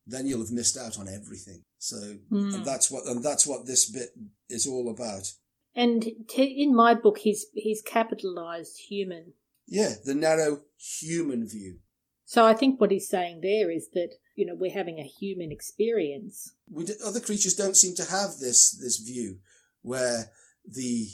Then 0.05 0.27
you'll 0.27 0.41
have 0.41 0.51
missed 0.51 0.77
out 0.77 0.99
on 0.99 1.07
everything. 1.07 1.63
So 1.79 1.97
and 1.97 2.53
hmm. 2.53 2.63
that's 2.63 2.91
what 2.91 3.05
and 3.05 3.23
that's 3.23 3.47
what 3.47 3.65
this 3.65 3.89
bit 3.89 4.09
is 4.49 4.67
all 4.67 4.89
about. 4.89 5.31
And 5.75 6.05
t- 6.29 6.63
in 6.63 6.75
my 6.75 6.93
book, 6.93 7.17
he's 7.19 7.47
he's 7.53 7.81
capitalized 7.81 8.77
human. 8.89 9.33
Yeah, 9.67 9.93
the 10.05 10.13
narrow 10.13 10.61
human 10.77 11.47
view. 11.47 11.79
So 12.25 12.45
I 12.45 12.53
think 12.53 12.79
what 12.79 12.91
he's 12.91 13.09
saying 13.09 13.41
there 13.41 13.71
is 13.71 13.89
that 13.93 14.15
you 14.35 14.45
know 14.45 14.55
we're 14.55 14.71
having 14.71 14.99
a 14.99 15.03
human 15.03 15.51
experience. 15.51 16.53
we 16.69 16.85
d- 16.85 16.93
other 17.03 17.19
creatures 17.19 17.55
don't 17.55 17.77
seem 17.77 17.95
to 17.95 18.05
have 18.05 18.37
this 18.39 18.71
this 18.71 18.97
view 18.97 19.39
where 19.81 20.31
the 20.65 21.07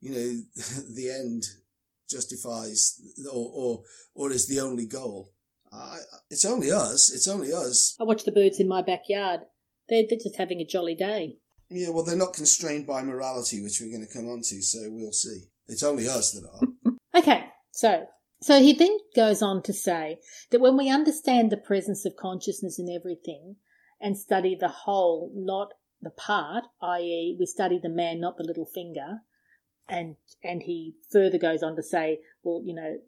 you 0.00 0.10
know 0.10 0.42
the 0.94 1.10
end 1.10 1.44
justifies 2.08 3.00
or 3.32 3.50
or 3.54 3.82
or 4.14 4.32
is 4.32 4.46
the 4.46 4.60
only 4.60 4.86
goal. 4.86 5.32
I, 5.72 5.98
it's 6.30 6.44
only 6.44 6.70
us. 6.70 7.12
It's 7.12 7.28
only 7.28 7.52
us. 7.52 7.96
I 8.00 8.04
watch 8.04 8.24
the 8.24 8.32
birds 8.32 8.60
in 8.60 8.68
my 8.68 8.82
backyard. 8.82 9.40
They're, 9.88 10.04
they're 10.08 10.18
just 10.22 10.36
having 10.36 10.60
a 10.60 10.64
jolly 10.66 10.94
day. 10.94 11.36
Yeah, 11.68 11.90
well, 11.90 12.04
they're 12.04 12.16
not 12.16 12.32
constrained 12.32 12.86
by 12.86 13.02
morality, 13.02 13.62
which 13.62 13.80
we're 13.80 13.90
going 13.90 14.06
to 14.06 14.12
come 14.12 14.28
on 14.28 14.42
to. 14.42 14.62
So 14.62 14.78
we'll 14.90 15.12
see. 15.12 15.48
It's 15.68 15.82
only 15.82 16.08
us 16.08 16.32
that 16.32 16.48
are. 16.48 16.92
Okay, 17.16 17.46
so 17.72 18.06
So 18.42 18.60
he 18.60 18.74
then 18.74 18.98
goes 19.14 19.40
on 19.40 19.62
to 19.62 19.72
say 19.72 20.18
that 20.50 20.60
when 20.60 20.76
we 20.76 20.90
understand 20.90 21.50
the 21.50 21.56
presence 21.56 22.04
of 22.04 22.16
consciousness 22.16 22.78
in 22.78 22.90
everything 22.94 23.56
and 24.00 24.18
study 24.18 24.54
the 24.54 24.68
whole, 24.68 25.32
not 25.34 25.72
the 26.02 26.10
part, 26.10 26.64
i.e., 26.82 27.36
we 27.40 27.46
study 27.46 27.80
the 27.82 27.88
man, 27.88 28.20
not 28.20 28.36
the 28.36 28.44
little 28.44 28.66
finger, 28.66 29.20
and 29.88 30.16
and 30.42 30.62
he 30.62 30.94
further 31.10 31.38
goes 31.38 31.62
on 31.62 31.76
to 31.76 31.82
say, 31.82 32.20
well, 32.42 32.62
you 32.64 32.74
know, 32.74 32.98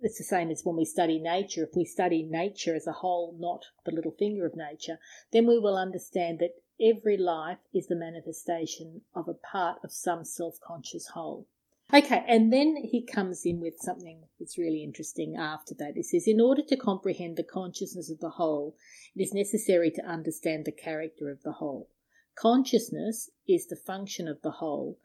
it's 0.00 0.18
the 0.18 0.24
same 0.24 0.50
as 0.50 0.62
when 0.64 0.76
we 0.76 0.84
study 0.84 1.18
nature. 1.18 1.64
If 1.64 1.76
we 1.76 1.84
study 1.84 2.22
nature 2.22 2.74
as 2.74 2.86
a 2.86 2.92
whole, 2.92 3.36
not 3.38 3.64
the 3.84 3.92
little 3.92 4.14
finger 4.18 4.46
of 4.46 4.56
nature, 4.56 4.98
then 5.32 5.46
we 5.46 5.58
will 5.58 5.76
understand 5.76 6.38
that 6.38 6.54
every 6.80 7.16
life 7.16 7.58
is 7.74 7.88
the 7.88 7.96
manifestation 7.96 9.02
of 9.14 9.28
a 9.28 9.34
part 9.34 9.78
of 9.82 9.92
some 9.92 10.24
self 10.24 10.58
conscious 10.60 11.08
whole. 11.08 11.46
Okay, 11.92 12.22
and 12.28 12.52
then 12.52 12.76
he 12.76 13.02
comes 13.02 13.46
in 13.46 13.60
with 13.60 13.74
something 13.80 14.24
that's 14.38 14.58
really 14.58 14.84
interesting 14.84 15.36
after 15.36 15.74
that. 15.78 15.94
He 15.96 16.02
says, 16.02 16.28
In 16.28 16.40
order 16.40 16.62
to 16.68 16.76
comprehend 16.76 17.36
the 17.36 17.42
consciousness 17.42 18.10
of 18.10 18.20
the 18.20 18.30
whole, 18.30 18.76
it 19.16 19.22
is 19.22 19.32
necessary 19.32 19.90
to 19.92 20.04
understand 20.04 20.66
the 20.66 20.72
character 20.72 21.30
of 21.30 21.42
the 21.42 21.52
whole. 21.52 21.88
Consciousness 22.36 23.30
is 23.48 23.66
the 23.66 23.74
function 23.74 24.28
of 24.28 24.42
the 24.42 24.50
whole, 24.50 24.98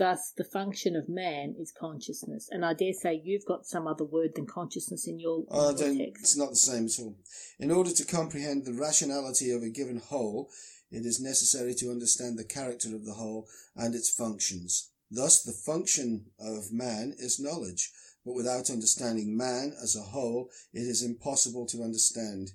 thus, 0.00 0.32
the 0.34 0.44
function 0.44 0.96
of 0.96 1.08
man 1.08 1.54
is 1.60 1.72
consciousness. 1.78 2.48
And 2.50 2.64
I 2.64 2.72
dare 2.72 2.94
say 2.94 3.20
you've 3.22 3.44
got 3.44 3.66
some 3.66 3.86
other 3.86 4.04
word 4.04 4.30
than 4.34 4.46
consciousness 4.46 5.06
in 5.06 5.20
your, 5.20 5.44
in 5.50 5.54
your 5.54 5.74
text. 5.74 6.22
it's 6.22 6.36
not 6.36 6.50
the 6.50 6.56
same 6.56 6.86
at 6.86 6.98
all. 6.98 7.16
In 7.58 7.70
order 7.70 7.92
to 7.92 8.04
comprehend 8.06 8.64
the 8.64 8.72
rationality 8.72 9.52
of 9.52 9.62
a 9.62 9.68
given 9.68 9.98
whole, 9.98 10.48
it 10.90 11.04
is 11.04 11.20
necessary 11.20 11.74
to 11.74 11.90
understand 11.90 12.38
the 12.38 12.44
character 12.44 12.96
of 12.96 13.04
the 13.04 13.12
whole 13.12 13.46
and 13.76 13.94
its 13.94 14.10
functions. 14.10 14.90
Thus, 15.10 15.42
the 15.42 15.52
function 15.52 16.26
of 16.40 16.72
man 16.72 17.14
is 17.18 17.38
knowledge, 17.38 17.92
but 18.24 18.34
without 18.34 18.70
understanding 18.70 19.36
man 19.36 19.74
as 19.82 19.94
a 19.96 20.10
whole, 20.10 20.48
it 20.72 20.80
is 20.80 21.02
impossible 21.02 21.66
to 21.66 21.82
understand 21.82 22.52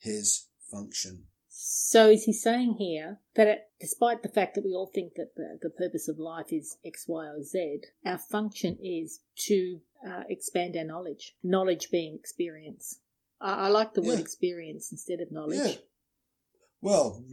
his 0.00 0.48
function. 0.68 1.26
So 1.74 2.10
is 2.10 2.24
he 2.24 2.34
saying 2.34 2.74
here 2.74 3.20
that 3.34 3.46
it, 3.46 3.60
despite 3.80 4.22
the 4.22 4.28
fact 4.28 4.56
that 4.56 4.64
we 4.64 4.74
all 4.74 4.90
think 4.94 5.14
that 5.14 5.34
the, 5.36 5.58
the 5.62 5.70
purpose 5.70 6.06
of 6.06 6.18
life 6.18 6.52
is 6.52 6.76
X, 6.84 7.06
Y, 7.08 7.24
or 7.24 7.42
Z, 7.42 7.78
our 8.04 8.18
function 8.18 8.76
is 8.82 9.20
to 9.46 9.80
uh, 10.06 10.24
expand 10.28 10.76
our 10.76 10.84
knowledge, 10.84 11.34
knowledge 11.42 11.88
being 11.90 12.14
experience. 12.14 12.98
I, 13.40 13.54
I 13.54 13.68
like 13.68 13.94
the 13.94 14.02
word 14.02 14.20
experience 14.20 14.92
instead 14.92 15.20
of 15.20 15.32
knowledge. 15.32 15.60
Yeah. 15.64 15.74
Well, 16.82 17.24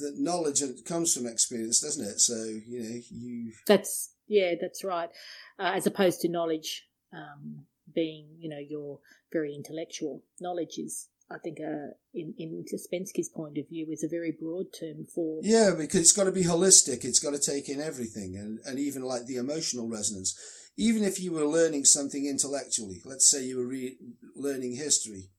the 0.00 0.14
knowledge 0.16 0.62
comes 0.86 1.14
from 1.14 1.26
experience, 1.26 1.80
doesn't 1.80 2.06
it? 2.06 2.18
So, 2.18 2.44
you 2.44 2.82
know, 2.82 3.00
you 3.10 3.52
That's, 3.66 4.14
yeah, 4.26 4.54
that's 4.58 4.84
right. 4.84 5.10
Uh, 5.58 5.72
as 5.74 5.86
opposed 5.86 6.22
to 6.22 6.30
knowledge 6.30 6.88
um, 7.12 7.66
being, 7.94 8.28
you 8.38 8.48
know, 8.48 8.58
you're 8.58 9.00
very 9.30 9.54
intellectual. 9.54 10.22
Knowledge 10.40 10.78
is, 10.78 11.08
I 11.30 11.38
think, 11.38 11.58
uh, 11.60 11.94
in, 12.14 12.34
in 12.38 12.64
Spensky's 12.72 13.28
point 13.28 13.56
of 13.58 13.68
view, 13.68 13.86
is 13.90 14.04
a 14.04 14.08
very 14.08 14.32
broad 14.38 14.66
term 14.78 15.06
for 15.14 15.40
Yeah, 15.42 15.72
because 15.76 16.00
it's 16.00 16.12
got 16.12 16.24
to 16.24 16.32
be 16.32 16.44
holistic. 16.44 17.04
It's 17.04 17.20
got 17.20 17.32
to 17.32 17.38
take 17.38 17.68
in 17.68 17.80
everything, 17.80 18.36
and, 18.36 18.58
and 18.66 18.78
even 18.78 19.02
like 19.02 19.26
the 19.26 19.36
emotional 19.36 19.88
resonance. 19.88 20.38
Even 20.76 21.04
if 21.04 21.20
you 21.20 21.32
were 21.32 21.46
learning 21.46 21.84
something 21.84 22.26
intellectually, 22.26 23.02
let's 23.04 23.30
say 23.30 23.44
you 23.44 23.58
were 23.58 23.66
re- 23.66 23.98
learning 24.34 24.76
history, 24.76 25.30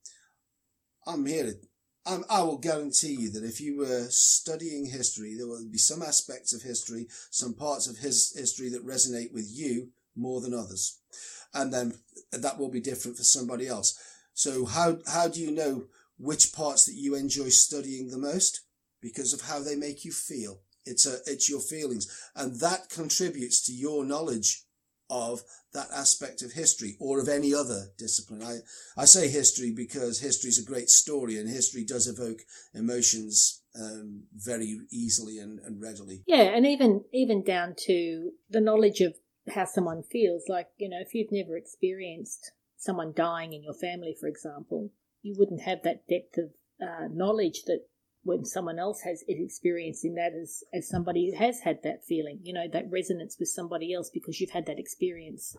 I'm 1.05 1.25
here 1.25 1.43
to, 1.43 1.53
I'm, 2.05 2.23
I 2.29 2.43
will 2.43 2.57
guarantee 2.57 3.15
you 3.19 3.31
that 3.31 3.43
if 3.43 3.61
you 3.61 3.77
were 3.77 4.07
studying 4.09 4.85
history, 4.85 5.35
there 5.35 5.47
will 5.47 5.65
be 5.71 5.77
some 5.77 6.01
aspects 6.01 6.53
of 6.53 6.61
history, 6.61 7.07
some 7.31 7.53
parts 7.53 7.87
of 7.87 7.97
his 7.97 8.33
history 8.35 8.69
that 8.69 8.85
resonate 8.85 9.33
with 9.33 9.49
you 9.51 9.89
more 10.15 10.41
than 10.41 10.53
others, 10.53 10.99
and 11.53 11.73
then 11.73 11.93
that 12.31 12.59
will 12.59 12.69
be 12.69 12.81
different 12.81 13.17
for 13.17 13.23
somebody 13.23 13.67
else. 13.67 13.97
So 14.33 14.65
how 14.65 14.99
how 15.07 15.27
do 15.27 15.39
you 15.39 15.51
know 15.51 15.85
which 16.17 16.53
parts 16.53 16.85
that 16.85 16.95
you 16.95 17.15
enjoy 17.15 17.49
studying 17.49 18.09
the 18.09 18.17
most? 18.17 18.61
because 19.03 19.33
of 19.33 19.41
how 19.41 19.59
they 19.59 19.75
make 19.75 20.05
you 20.05 20.11
feel. 20.11 20.61
It's 20.85 21.05
a, 21.05 21.17
it's 21.27 21.49
your 21.49 21.59
feelings. 21.59 22.07
And 22.35 22.59
that 22.61 22.89
contributes 22.89 23.61
to 23.67 23.73
your 23.73 24.03
knowledge 24.03 24.63
of 25.09 25.43
that 25.73 25.89
aspect 25.93 26.41
of 26.41 26.53
history 26.53 26.95
or 26.99 27.19
of 27.19 27.27
any 27.27 27.53
other 27.53 27.87
discipline. 27.97 28.41
I, 28.41 28.59
I 28.97 29.05
say 29.05 29.27
history 29.27 29.71
because 29.71 30.21
history 30.21 30.49
is 30.49 30.57
a 30.57 30.65
great 30.65 30.89
story 30.89 31.37
and 31.37 31.47
history 31.47 31.83
does 31.83 32.07
evoke 32.07 32.39
emotions 32.73 33.61
um, 33.79 34.23
very 34.33 34.79
easily 34.89 35.37
and, 35.37 35.59
and 35.59 35.81
readily. 35.81 36.23
Yeah, 36.25 36.55
and 36.55 36.65
even 36.65 37.03
even 37.11 37.43
down 37.43 37.75
to 37.85 38.31
the 38.49 38.61
knowledge 38.61 39.01
of 39.01 39.15
how 39.53 39.65
someone 39.65 40.03
feels. 40.03 40.43
Like 40.47 40.67
you 40.77 40.89
know, 40.89 40.99
if 41.01 41.13
you've 41.13 41.31
never 41.31 41.57
experienced 41.57 42.51
someone 42.83 43.13
dying 43.15 43.53
in 43.53 43.63
your 43.63 43.73
family, 43.73 44.15
for 44.19 44.27
example, 44.27 44.91
you 45.21 45.35
wouldn't 45.37 45.61
have 45.61 45.83
that 45.83 46.07
depth 46.07 46.37
of 46.37 46.49
uh, 46.81 47.07
knowledge 47.11 47.63
that 47.65 47.81
when 48.23 48.45
someone 48.45 48.79
else 48.79 49.01
has 49.01 49.21
is 49.27 49.39
experiencing 49.39 50.15
that 50.15 50.31
as 50.33 50.63
as 50.73 50.87
somebody 50.87 51.29
who 51.29 51.37
has 51.37 51.61
had 51.61 51.79
that 51.83 52.05
feeling. 52.07 52.39
You 52.43 52.53
know, 52.53 52.67
that 52.71 52.89
resonance 52.91 53.37
with 53.39 53.49
somebody 53.49 53.93
else 53.93 54.09
because 54.13 54.39
you've 54.39 54.51
had 54.51 54.65
that 54.67 54.79
experience. 54.79 55.55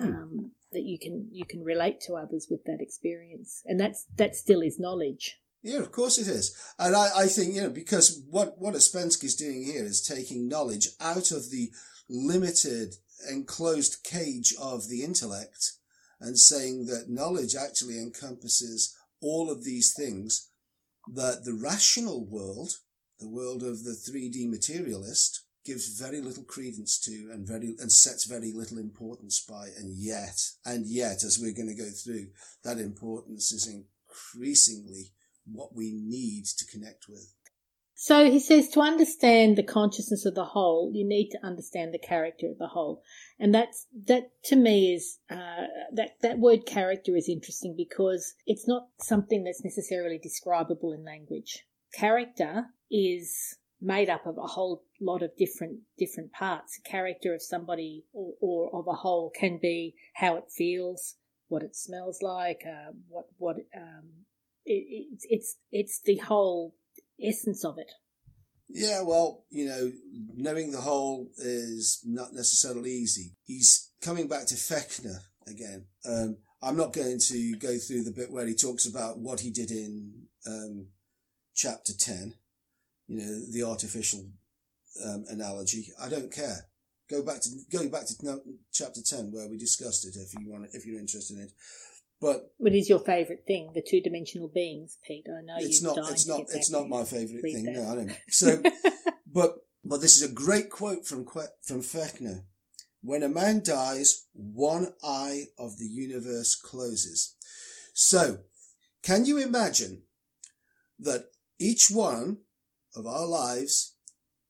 Um, 0.00 0.50
that 0.72 0.82
you 0.82 0.98
can 0.98 1.28
you 1.30 1.44
can 1.44 1.62
relate 1.62 2.00
to 2.06 2.14
others 2.14 2.48
with 2.50 2.64
that 2.64 2.78
experience, 2.80 3.62
and 3.64 3.78
that's 3.78 4.06
that 4.16 4.34
still 4.34 4.60
is 4.60 4.78
knowledge. 4.78 5.38
Yeah, 5.62 5.78
of 5.78 5.92
course 5.92 6.18
it 6.18 6.28
is. 6.28 6.54
And 6.78 6.94
I, 6.94 7.08
I 7.16 7.26
think, 7.26 7.54
you 7.54 7.62
know, 7.62 7.70
because 7.70 8.22
what, 8.28 8.58
what 8.58 8.74
Ouspensky's 8.74 9.34
doing 9.34 9.64
here 9.64 9.82
is 9.82 10.06
taking 10.06 10.46
knowledge 10.46 10.88
out 11.00 11.30
of 11.30 11.50
the 11.50 11.70
limited, 12.06 12.96
enclosed 13.30 14.04
cage 14.04 14.54
of 14.60 14.90
the 14.90 15.02
intellect 15.02 15.78
and 16.24 16.38
saying 16.38 16.86
that 16.86 17.10
knowledge 17.10 17.54
actually 17.54 17.98
encompasses 17.98 18.96
all 19.20 19.50
of 19.50 19.62
these 19.62 19.92
things 19.92 20.50
that 21.14 21.44
the 21.44 21.52
rational 21.52 22.24
world, 22.24 22.72
the 23.20 23.28
world 23.28 23.62
of 23.62 23.84
the 23.84 23.92
3D 23.92 24.48
materialist, 24.48 25.42
gives 25.66 25.98
very 25.98 26.20
little 26.20 26.44
credence 26.44 26.98
to 27.00 27.30
and 27.32 27.46
very 27.46 27.74
and 27.78 27.90
sets 27.90 28.24
very 28.24 28.52
little 28.52 28.78
importance 28.78 29.44
by 29.48 29.68
and 29.78 29.96
yet 29.96 30.38
and 30.66 30.86
yet 30.86 31.24
as 31.24 31.38
we're 31.40 31.54
going 31.54 31.68
to 31.68 31.74
go 31.74 31.88
through 31.88 32.26
that 32.62 32.76
importance 32.76 33.50
is 33.50 33.66
increasingly 33.66 35.12
what 35.50 35.74
we 35.74 35.90
need 35.94 36.44
to 36.44 36.66
connect 36.66 37.08
with 37.08 37.32
So 38.04 38.30
he 38.30 38.38
says 38.38 38.68
to 38.72 38.80
understand 38.80 39.56
the 39.56 39.62
consciousness 39.62 40.26
of 40.26 40.34
the 40.34 40.44
whole, 40.44 40.90
you 40.92 41.08
need 41.08 41.30
to 41.30 41.38
understand 41.42 41.94
the 41.94 41.98
character 41.98 42.48
of 42.50 42.58
the 42.58 42.66
whole, 42.66 43.02
and 43.40 43.54
that's 43.54 43.86
that 44.08 44.24
to 44.44 44.56
me 44.56 44.92
is 44.92 45.20
uh, 45.30 45.68
that 45.94 46.16
that 46.20 46.38
word 46.38 46.66
character 46.66 47.16
is 47.16 47.30
interesting 47.30 47.74
because 47.74 48.34
it's 48.44 48.68
not 48.68 48.88
something 49.00 49.42
that's 49.42 49.64
necessarily 49.64 50.18
describable 50.18 50.92
in 50.92 51.02
language. 51.02 51.64
Character 51.94 52.66
is 52.90 53.56
made 53.80 54.10
up 54.10 54.26
of 54.26 54.36
a 54.36 54.48
whole 54.48 54.84
lot 55.00 55.22
of 55.22 55.34
different 55.38 55.78
different 55.96 56.30
parts. 56.30 56.78
Character 56.84 57.32
of 57.32 57.40
somebody 57.40 58.04
or, 58.12 58.34
or 58.42 58.80
of 58.80 58.86
a 58.86 58.96
whole 58.96 59.30
can 59.30 59.58
be 59.62 59.94
how 60.16 60.36
it 60.36 60.50
feels, 60.54 61.16
what 61.48 61.62
it 61.62 61.74
smells 61.74 62.18
like, 62.20 62.64
uh, 62.66 62.92
what 63.08 63.28
what 63.38 63.56
um, 63.74 64.26
it, 64.66 65.06
it's 65.10 65.26
it's 65.30 65.56
it's 65.72 66.00
the 66.04 66.18
whole 66.18 66.74
essence 67.22 67.64
of 67.64 67.78
it. 67.78 67.90
Yeah, 68.68 69.02
well, 69.02 69.44
you 69.50 69.66
know, 69.66 69.92
knowing 70.34 70.72
the 70.72 70.80
whole 70.80 71.30
is 71.36 72.00
not 72.04 72.32
necessarily 72.32 72.90
easy. 72.90 73.36
He's 73.44 73.90
coming 74.02 74.26
back 74.26 74.46
to 74.46 74.54
Fechner 74.54 75.18
again. 75.46 75.86
Um, 76.08 76.38
I'm 76.62 76.76
not 76.76 76.94
going 76.94 77.18
to 77.18 77.56
go 77.56 77.76
through 77.76 78.04
the 78.04 78.12
bit 78.12 78.32
where 78.32 78.46
he 78.46 78.54
talks 78.54 78.86
about 78.86 79.18
what 79.18 79.40
he 79.40 79.50
did 79.50 79.70
in 79.70 80.24
um, 80.46 80.86
chapter 81.54 81.92
10, 81.92 82.34
you 83.08 83.16
know, 83.18 83.40
the 83.52 83.62
artificial 83.62 84.26
um, 85.04 85.24
analogy. 85.28 85.88
I 86.00 86.08
don't 86.08 86.32
care. 86.32 86.66
Go 87.10 87.22
back 87.22 87.42
to 87.42 87.50
going 87.70 87.90
back 87.90 88.06
to 88.06 88.40
chapter 88.72 89.02
10 89.02 89.30
where 89.30 89.48
we 89.48 89.58
discussed 89.58 90.06
it 90.06 90.16
if 90.16 90.32
you 90.38 90.50
want 90.50 90.68
if 90.72 90.86
you're 90.86 90.98
interested 90.98 91.36
in 91.36 91.44
it. 91.44 91.52
But 92.24 92.54
What 92.56 92.72
is 92.74 92.88
your 92.88 93.00
favourite 93.00 93.44
thing? 93.46 93.72
The 93.74 93.82
two 93.82 94.00
dimensional 94.00 94.48
beings, 94.48 94.96
Pete. 95.06 95.26
I 95.28 95.42
know 95.44 95.56
it's 95.58 95.82
you're 95.82 95.94
not 95.94 96.02
dying 96.02 96.14
it's 96.14 96.24
to 96.24 96.30
not 96.30 96.40
it's 96.54 96.70
not 96.70 96.88
my 96.88 97.04
favorite 97.04 97.42
thing 97.42 97.64
that. 97.64 97.74
no 97.74 97.92
i 97.92 97.94
don't 97.96 98.16
so 98.30 98.62
but 99.30 99.56
but 99.84 100.00
this 100.00 100.16
is 100.16 100.22
a 100.22 100.32
great 100.32 100.70
quote 100.70 101.06
from 101.06 101.26
from 101.62 101.82
fechner 101.82 102.44
when 103.02 103.22
a 103.22 103.28
man 103.28 103.62
dies 103.62 104.26
one 104.32 104.94
eye 105.04 105.42
of 105.58 105.76
the 105.76 105.86
universe 105.86 106.54
closes 106.54 107.36
so 107.92 108.38
can 109.02 109.26
you 109.26 109.36
imagine 109.36 110.04
that 110.98 111.26
each 111.58 111.88
one 111.90 112.38
of 112.96 113.06
our 113.06 113.26
lives 113.26 113.96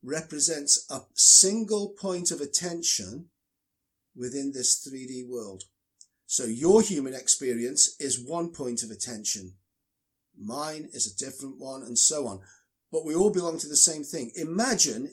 represents 0.01 0.87
a 0.91 1.01
single 1.15 1.89
point 1.89 2.31
of 2.31 2.41
attention 2.41 3.31
within 4.15 4.53
this 4.53 4.87
3d 4.87 5.29
world 5.29 5.65
so 6.27 6.45
your 6.45 6.83
human 6.83 7.15
experience 7.15 7.97
is 8.01 8.19
one 8.19 8.51
point 8.51 8.83
of 8.83 8.91
attention 8.91 9.55
Mine 10.39 10.89
is 10.93 11.07
a 11.07 11.17
different 11.17 11.59
one, 11.59 11.83
and 11.83 11.99
so 11.99 12.27
on. 12.27 12.41
But 12.91 13.05
we 13.05 13.15
all 13.15 13.31
belong 13.31 13.59
to 13.59 13.69
the 13.69 13.77
same 13.77 14.05
thing. 14.05 14.33
Imagine, 14.37 15.11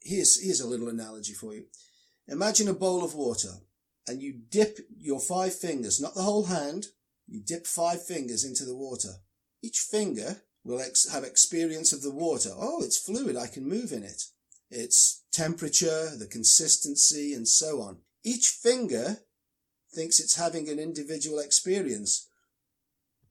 here's, 0.00 0.42
here's 0.42 0.60
a 0.60 0.66
little 0.66 0.88
analogy 0.88 1.32
for 1.32 1.54
you. 1.54 1.64
Imagine 2.28 2.68
a 2.68 2.74
bowl 2.74 3.04
of 3.04 3.14
water. 3.14 3.54
and 4.08 4.20
you 4.20 4.32
dip 4.50 4.80
your 4.98 5.20
five 5.20 5.54
fingers, 5.54 6.00
not 6.00 6.14
the 6.14 6.22
whole 6.22 6.46
hand, 6.46 6.86
you 7.28 7.40
dip 7.40 7.68
five 7.68 8.04
fingers 8.04 8.44
into 8.44 8.64
the 8.64 8.74
water. 8.74 9.20
Each 9.62 9.78
finger 9.78 10.42
will 10.64 10.80
ex- 10.80 11.08
have 11.12 11.22
experience 11.22 11.92
of 11.92 12.02
the 12.02 12.10
water. 12.10 12.50
Oh, 12.52 12.82
it's 12.82 12.98
fluid. 12.98 13.36
I 13.36 13.46
can 13.46 13.68
move 13.68 13.92
in 13.92 14.02
it. 14.02 14.24
Its 14.72 15.22
temperature, 15.32 16.10
the 16.18 16.26
consistency, 16.26 17.32
and 17.32 17.46
so 17.46 17.80
on. 17.80 17.98
Each 18.24 18.48
finger 18.48 19.18
thinks 19.94 20.20
it's 20.20 20.36
having 20.36 20.68
an 20.68 20.78
individual 20.78 21.38
experience. 21.38 22.28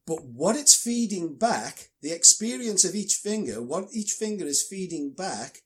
But 0.06 0.24
what 0.24 0.56
it's 0.56 0.76
feeding 0.76 1.36
back, 1.36 1.90
the 2.02 2.12
experience 2.12 2.84
of 2.84 2.96
each 2.96 3.16
finger, 3.16 3.62
what 3.62 3.86
each 3.94 4.12
finger 4.12 4.46
is 4.46 4.64
feeding 4.64 5.14
back 5.14 5.60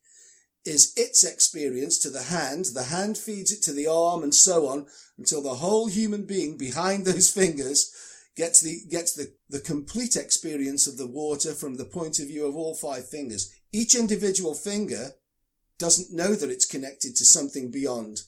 is 0.65 0.93
its 0.97 1.23
experience 1.23 1.99
to 1.99 2.09
the 2.09 2.23
hand. 2.23 2.65
The 2.73 2.83
hand 2.83 3.17
feeds 3.17 3.51
it 3.51 3.61
to 3.63 3.73
the 3.73 3.87
arm 3.87 4.23
and 4.23 4.33
so 4.33 4.67
on 4.67 4.87
until 5.17 5.41
the 5.41 5.55
whole 5.55 5.87
human 5.87 6.25
being 6.25 6.57
behind 6.57 7.05
those 7.05 7.31
fingers 7.33 7.91
gets 8.35 8.61
the, 8.61 8.81
gets 8.89 9.13
the, 9.13 9.33
the 9.49 9.61
complete 9.61 10.15
experience 10.15 10.87
of 10.87 10.97
the 10.97 11.07
water 11.07 11.53
from 11.53 11.75
the 11.75 11.85
point 11.85 12.19
of 12.19 12.27
view 12.27 12.45
of 12.45 12.55
all 12.55 12.75
five 12.75 13.07
fingers. 13.07 13.53
Each 13.71 13.95
individual 13.95 14.53
finger 14.53 15.11
doesn't 15.77 16.15
know 16.15 16.35
that 16.35 16.49
it's 16.49 16.65
connected 16.65 17.15
to 17.15 17.25
something 17.25 17.71
beyond 17.71 18.21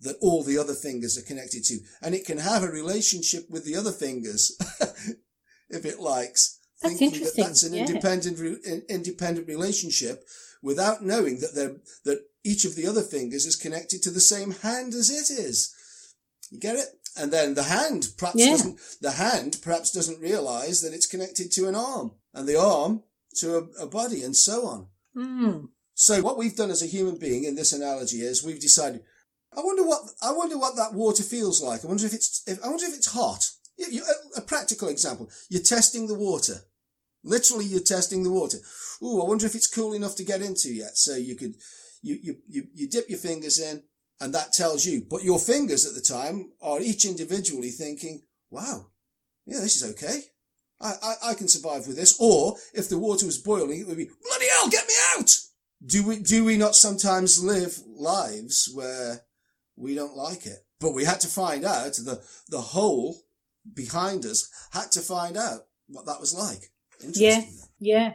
that 0.00 0.16
all 0.20 0.42
the 0.42 0.58
other 0.58 0.74
fingers 0.74 1.16
are 1.16 1.22
connected 1.22 1.64
to. 1.64 1.78
And 2.02 2.14
it 2.14 2.26
can 2.26 2.38
have 2.38 2.62
a 2.62 2.68
relationship 2.68 3.46
with 3.50 3.64
the 3.64 3.76
other 3.76 3.92
fingers 3.92 4.56
if 5.70 5.84
it 5.84 6.00
likes. 6.00 6.58
That's 6.82 6.98
thinking 6.98 7.14
interesting. 7.20 7.42
that 7.42 7.48
that's 7.48 7.62
an 7.62 7.72
yeah. 7.74 7.86
independent, 7.86 8.38
re- 8.38 8.82
independent 8.88 9.48
relationship 9.48 10.24
without 10.62 11.02
knowing 11.02 11.40
that 11.40 11.54
they're, 11.54 11.76
that 12.04 12.24
each 12.44 12.64
of 12.64 12.74
the 12.74 12.86
other 12.86 13.02
fingers 13.02 13.46
is 13.46 13.56
connected 13.56 14.02
to 14.02 14.10
the 14.10 14.20
same 14.20 14.52
hand 14.52 14.94
as 14.94 15.10
it 15.10 15.32
is. 15.32 15.74
You 16.50 16.60
get 16.60 16.76
it? 16.76 16.88
And 17.16 17.32
then 17.32 17.54
the 17.54 17.64
hand 17.64 18.08
perhaps 18.18 18.38
Yeah. 18.38 18.50
doesn't, 18.50 18.78
the 19.00 19.12
hand 19.12 19.58
perhaps 19.62 19.90
doesn't 19.90 20.20
realize 20.20 20.82
that 20.82 20.92
it's 20.92 21.06
connected 21.06 21.50
to 21.52 21.66
an 21.68 21.74
arm 21.74 22.12
and 22.34 22.46
the 22.46 22.60
arm 22.60 23.02
to 23.36 23.56
a, 23.56 23.84
a 23.84 23.86
body 23.86 24.22
and 24.22 24.36
so 24.36 24.66
on. 24.66 24.86
Mm. 25.16 25.68
So 25.94 26.20
what 26.20 26.36
we've 26.36 26.54
done 26.54 26.70
as 26.70 26.82
a 26.82 26.86
human 26.86 27.16
being 27.16 27.44
in 27.44 27.54
this 27.54 27.72
analogy 27.72 28.18
is 28.18 28.44
we've 28.44 28.60
decided, 28.60 29.02
I 29.56 29.60
wonder 29.60 29.84
what, 29.84 30.02
I 30.22 30.32
wonder 30.32 30.58
what 30.58 30.76
that 30.76 30.92
water 30.92 31.22
feels 31.22 31.62
like. 31.62 31.84
I 31.84 31.88
wonder 31.88 32.06
if 32.06 32.12
it's, 32.12 32.42
if, 32.46 32.62
I 32.62 32.68
wonder 32.68 32.84
if 32.84 32.94
it's 32.94 33.12
hot. 33.12 33.48
You, 33.78 34.02
a, 34.02 34.38
a 34.38 34.42
practical 34.42 34.88
example. 34.88 35.30
You're 35.48 35.62
testing 35.62 36.06
the 36.06 36.14
water. 36.14 36.56
Literally, 37.24 37.64
you're 37.64 37.80
testing 37.80 38.22
the 38.22 38.30
water. 38.30 38.58
Ooh, 39.02 39.22
I 39.22 39.28
wonder 39.28 39.46
if 39.46 39.54
it's 39.54 39.66
cool 39.66 39.92
enough 39.94 40.16
to 40.16 40.24
get 40.24 40.42
into 40.42 40.72
yet. 40.72 40.96
So 40.96 41.16
you 41.16 41.34
could, 41.36 41.54
you, 42.02 42.18
you, 42.22 42.36
you, 42.48 42.62
you 42.74 42.88
dip 42.88 43.08
your 43.08 43.18
fingers 43.18 43.58
in 43.58 43.82
and 44.20 44.34
that 44.34 44.52
tells 44.52 44.86
you, 44.86 45.06
but 45.08 45.24
your 45.24 45.38
fingers 45.38 45.86
at 45.86 45.94
the 45.94 46.00
time 46.00 46.52
are 46.62 46.80
each 46.80 47.04
individually 47.04 47.70
thinking, 47.70 48.22
wow, 48.50 48.86
yeah, 49.46 49.60
this 49.60 49.76
is 49.76 49.90
okay. 49.90 50.20
I, 50.80 50.92
I, 51.02 51.14
I 51.30 51.34
can 51.34 51.48
survive 51.48 51.86
with 51.86 51.96
this. 51.96 52.16
Or 52.20 52.56
if 52.74 52.88
the 52.88 52.98
water 52.98 53.26
was 53.26 53.38
boiling, 53.38 53.80
it 53.80 53.86
would 53.86 53.96
be, 53.96 54.08
bloody 54.22 54.48
hell, 54.50 54.68
get 54.68 54.86
me 54.86 54.94
out! 55.16 55.30
Do 55.84 56.06
we, 56.06 56.18
do 56.20 56.44
we 56.44 56.56
not 56.56 56.74
sometimes 56.74 57.42
live 57.42 57.78
lives 57.86 58.70
where 58.74 59.22
we 59.76 59.94
don't 59.94 60.16
like 60.16 60.46
it? 60.46 60.64
But 60.80 60.94
we 60.94 61.04
had 61.04 61.20
to 61.20 61.28
find 61.28 61.64
out, 61.64 61.94
the, 61.94 62.22
the 62.48 62.60
whole 62.60 63.22
behind 63.72 64.24
us 64.24 64.50
had 64.72 64.90
to 64.92 65.00
find 65.00 65.36
out 65.36 65.60
what 65.88 66.06
that 66.06 66.20
was 66.20 66.34
like. 66.34 66.72
Yeah. 67.00 67.36
Interesting. 67.36 67.68
Yeah. 67.78 68.14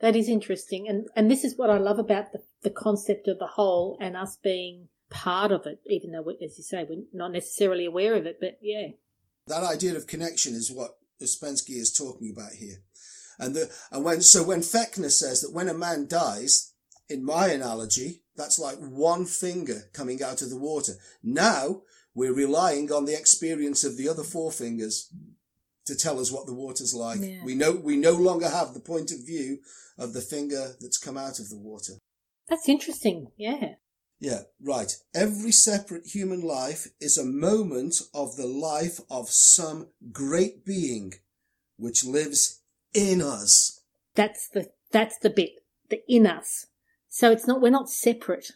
That 0.00 0.16
is 0.16 0.28
interesting. 0.28 0.88
And 0.88 1.06
and 1.16 1.30
this 1.30 1.44
is 1.44 1.56
what 1.56 1.70
I 1.70 1.78
love 1.78 1.98
about 1.98 2.32
the, 2.32 2.40
the 2.62 2.70
concept 2.70 3.28
of 3.28 3.38
the 3.38 3.46
whole 3.46 3.96
and 4.00 4.16
us 4.16 4.36
being 4.42 4.88
part 5.10 5.52
of 5.52 5.66
it, 5.66 5.80
even 5.86 6.12
though, 6.12 6.22
we, 6.22 6.34
as 6.44 6.58
you 6.58 6.64
say, 6.64 6.84
we're 6.88 7.04
not 7.12 7.32
necessarily 7.32 7.86
aware 7.86 8.14
of 8.14 8.26
it. 8.26 8.38
But 8.40 8.58
yeah. 8.60 8.88
That 9.46 9.64
idea 9.64 9.96
of 9.96 10.06
connection 10.06 10.54
is 10.54 10.72
what 10.72 10.96
Ouspensky 11.22 11.76
is 11.76 11.92
talking 11.92 12.32
about 12.34 12.52
here. 12.52 12.82
And 13.38 13.54
the, 13.54 13.70
and 13.90 14.04
when, 14.04 14.20
so 14.20 14.42
when 14.42 14.60
Fechner 14.60 15.10
says 15.10 15.40
that 15.40 15.52
when 15.52 15.68
a 15.68 15.74
man 15.74 16.06
dies, 16.08 16.72
in 17.08 17.24
my 17.24 17.48
analogy, 17.48 18.23
that's 18.36 18.58
like 18.58 18.78
one 18.78 19.26
finger 19.26 19.82
coming 19.92 20.22
out 20.22 20.42
of 20.42 20.50
the 20.50 20.56
water. 20.56 20.94
Now 21.22 21.82
we're 22.14 22.34
relying 22.34 22.92
on 22.92 23.04
the 23.04 23.18
experience 23.18 23.84
of 23.84 23.96
the 23.96 24.08
other 24.08 24.22
four 24.22 24.52
fingers 24.52 25.12
to 25.86 25.94
tell 25.94 26.18
us 26.20 26.32
what 26.32 26.46
the 26.46 26.54
water's 26.54 26.94
like. 26.94 27.20
Yeah. 27.20 27.44
We 27.44 27.54
know, 27.54 27.72
we 27.72 27.96
no 27.96 28.12
longer 28.12 28.48
have 28.48 28.72
the 28.72 28.80
point 28.80 29.10
of 29.10 29.26
view 29.26 29.58
of 29.98 30.12
the 30.12 30.20
finger 30.20 30.74
that's 30.80 30.98
come 30.98 31.16
out 31.16 31.38
of 31.38 31.50
the 31.50 31.58
water. 31.58 31.94
That's 32.48 32.68
interesting. 32.68 33.28
Yeah. 33.36 33.74
Yeah, 34.20 34.42
right. 34.62 34.92
Every 35.14 35.52
separate 35.52 36.06
human 36.06 36.40
life 36.40 36.86
is 37.00 37.18
a 37.18 37.24
moment 37.24 37.96
of 38.14 38.36
the 38.36 38.46
life 38.46 39.00
of 39.10 39.28
some 39.28 39.88
great 40.12 40.64
being 40.64 41.14
which 41.76 42.04
lives 42.04 42.62
in 42.94 43.20
us. 43.20 43.82
That's 44.14 44.48
the 44.48 44.70
that's 44.92 45.18
the 45.18 45.30
bit. 45.30 45.50
The 45.90 46.00
in 46.08 46.26
us. 46.26 46.66
So 47.14 47.30
it's 47.30 47.46
not 47.46 47.60
we're 47.60 47.70
not 47.70 47.88
separate. 47.88 48.50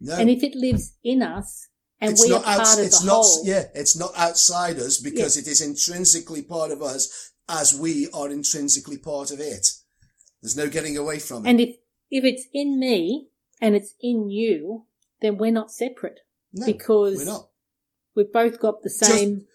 No, 0.00 0.16
And 0.16 0.28
if 0.28 0.42
it 0.42 0.56
lives 0.56 0.94
in 1.04 1.22
us 1.22 1.68
and 2.00 2.10
it's 2.10 2.20
we 2.20 2.32
are 2.32 2.40
not 2.40 2.44
part 2.44 2.60
outs- 2.60 2.78
of 2.78 2.84
it's 2.84 3.00
the 3.02 3.06
not, 3.06 3.22
whole. 3.22 3.46
yeah, 3.46 3.64
it's 3.72 3.96
not 3.96 4.10
outside 4.16 4.78
us 4.78 4.98
because 4.98 5.36
it 5.36 5.46
is 5.46 5.60
intrinsically 5.60 6.42
part 6.42 6.72
of 6.72 6.82
us 6.82 7.30
as 7.48 7.72
we 7.78 8.08
are 8.12 8.28
intrinsically 8.28 8.98
part 8.98 9.30
of 9.30 9.38
it. 9.38 9.64
There's 10.42 10.56
no 10.56 10.68
getting 10.68 10.96
away 10.96 11.20
from 11.20 11.46
it. 11.46 11.50
And 11.50 11.60
if 11.60 11.76
if 12.10 12.24
it's 12.24 12.46
in 12.52 12.80
me 12.80 13.28
and 13.60 13.76
it's 13.76 13.94
in 14.00 14.28
you, 14.28 14.86
then 15.22 15.38
we're 15.38 15.52
not 15.52 15.70
separate 15.70 16.18
no, 16.52 16.66
because 16.66 17.18
we're 17.18 17.24
not. 17.26 17.50
we've 18.16 18.32
both 18.32 18.58
got 18.58 18.82
the 18.82 18.90
same. 18.90 19.46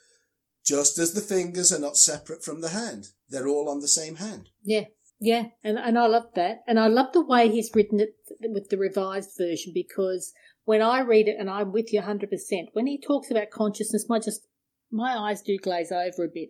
Just 0.63 0.97
as 0.97 1.11
the 1.13 1.19
fingers 1.21 1.73
are 1.73 1.79
not 1.79 1.97
separate 1.97 2.41
from 2.41 2.61
the 2.61 2.69
hand. 2.69 3.09
They're 3.27 3.49
all 3.49 3.67
on 3.67 3.81
the 3.81 3.89
same 3.89 4.15
hand. 4.15 4.47
Yeah, 4.63 4.85
yeah, 5.19 5.47
and 5.61 5.77
and 5.77 5.97
I 5.99 6.07
love 6.07 6.27
that, 6.35 6.63
and 6.67 6.79
I 6.79 6.87
love 6.87 7.11
the 7.11 7.25
way 7.25 7.49
he's 7.49 7.71
written 7.75 7.99
it 7.99 8.15
with 8.41 8.69
the 8.69 8.77
revised 8.77 9.31
version 9.37 9.71
because 9.73 10.33
when 10.63 10.81
I 10.81 11.01
read 11.01 11.27
it, 11.27 11.37
and 11.39 11.49
I'm 11.49 11.71
with 11.71 11.93
you 11.93 12.01
hundred 12.01 12.29
percent, 12.31 12.69
when 12.73 12.87
he 12.87 12.99
talks 12.99 13.29
about 13.29 13.51
consciousness, 13.51 14.09
my 14.09 14.19
just 14.19 14.47
my 14.91 15.15
eyes 15.15 15.41
do 15.41 15.57
glaze 15.57 15.91
over 15.91 16.23
a 16.23 16.29
bit. 16.33 16.49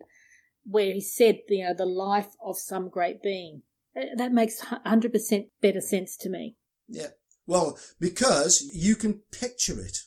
Where 0.68 0.92
he 0.94 1.02
said, 1.02 1.40
you 1.48 1.64
know, 1.64 1.74
the 1.76 1.86
life 1.86 2.30
of 2.44 2.58
some 2.58 2.90
great 2.90 3.22
being, 3.22 3.62
Uh, 3.96 4.16
that 4.18 4.32
makes 4.32 4.60
hundred 4.62 5.12
percent 5.12 5.48
better 5.62 5.82
sense 5.82 6.18
to 6.18 6.30
me. 6.30 6.56
Yeah. 6.88 7.10
Well, 7.46 7.78
because 8.00 8.62
you 8.74 8.96
can 8.96 9.22
picture 9.32 9.80
it. 9.80 9.98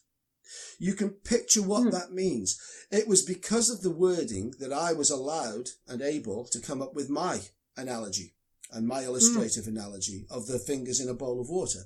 You 0.79 0.95
can 0.95 1.11
picture 1.11 1.63
what 1.63 1.85
Hmm. 1.85 1.91
that 1.91 2.13
means. 2.13 2.59
It 2.91 3.07
was 3.07 3.23
because 3.23 3.71
of 3.71 3.83
the 3.83 3.91
wording 3.91 4.55
that 4.59 4.73
I 4.73 4.93
was 4.93 5.11
allowed 5.11 5.71
and 5.87 6.01
able 6.03 6.47
to 6.47 6.61
come 6.61 6.81
up 6.83 6.95
with 6.95 7.09
my 7.09 7.43
analogy 7.77 8.35
and 8.73 8.87
my 8.87 9.03
illustrative 9.05 9.67
analogy 9.67 10.27
of 10.31 10.47
the 10.47 10.59
fingers 10.59 11.01
in 11.01 11.09
a 11.09 11.15
bowl 11.15 11.41
of 11.41 11.49
water. 11.49 11.81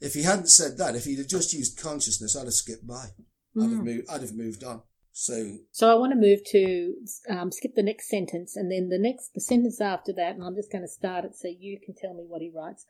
If 0.00 0.14
he 0.14 0.22
hadn't 0.22 0.48
said 0.48 0.78
that, 0.78 0.96
if 0.96 1.04
he'd 1.04 1.18
have 1.18 1.28
just 1.28 1.52
used 1.52 1.78
consciousness, 1.78 2.36
I'd 2.36 2.44
have 2.44 2.54
skipped 2.54 2.86
by. 2.86 3.10
I'd 3.56 3.70
have 3.70 3.78
Hmm. 3.78 3.84
moved, 3.84 4.08
I'd 4.08 4.22
have 4.22 4.34
moved 4.34 4.64
on. 4.64 4.82
So, 5.12 5.58
So 5.70 5.90
I 5.90 5.94
want 5.94 6.12
to 6.12 6.18
move 6.18 6.42
to 6.46 6.94
um, 7.28 7.52
skip 7.52 7.74
the 7.74 7.82
next 7.82 8.08
sentence, 8.08 8.56
and 8.56 8.72
then 8.72 8.88
the 8.88 8.98
next 8.98 9.34
the 9.34 9.40
sentence 9.40 9.80
after 9.80 10.12
that, 10.14 10.34
and 10.34 10.42
I'm 10.42 10.54
just 10.54 10.72
going 10.72 10.82
to 10.82 10.88
start 10.88 11.24
it 11.26 11.34
so 11.36 11.48
you 11.48 11.78
can 11.84 11.94
tell 11.94 12.14
me 12.14 12.24
what 12.26 12.40
he 12.40 12.50
writes. 12.50 12.86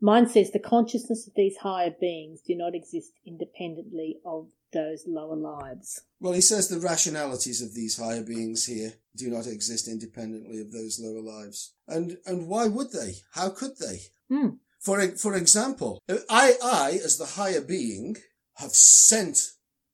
Mine 0.00 0.26
says 0.28 0.52
the 0.52 0.58
consciousness 0.58 1.26
of 1.26 1.34
these 1.34 1.58
higher 1.58 1.90
beings 1.90 2.40
do 2.40 2.56
not 2.56 2.74
exist 2.74 3.12
independently 3.26 4.20
of 4.24 4.48
those 4.72 5.04
lower 5.06 5.36
lives. 5.36 6.00
well, 6.20 6.32
he 6.32 6.40
says 6.40 6.68
the 6.68 6.80
rationalities 6.80 7.62
of 7.62 7.74
these 7.74 7.98
higher 7.98 8.22
beings 8.22 8.66
here 8.66 8.94
do 9.16 9.30
not 9.30 9.46
exist 9.46 9.88
independently 9.88 10.60
of 10.60 10.72
those 10.72 11.00
lower 11.00 11.22
lives. 11.22 11.74
And, 11.86 12.18
and 12.26 12.48
why 12.48 12.68
would 12.68 12.92
they? 12.92 13.14
How 13.32 13.50
could 13.50 13.78
they? 13.78 14.00
Hmm. 14.28 14.56
For 14.80 15.00
for 15.16 15.34
example, 15.34 16.00
I 16.30 16.54
I 16.62 17.00
as 17.04 17.18
the 17.18 17.26
higher 17.40 17.60
being 17.60 18.16
have 18.56 18.70
sent 18.70 19.38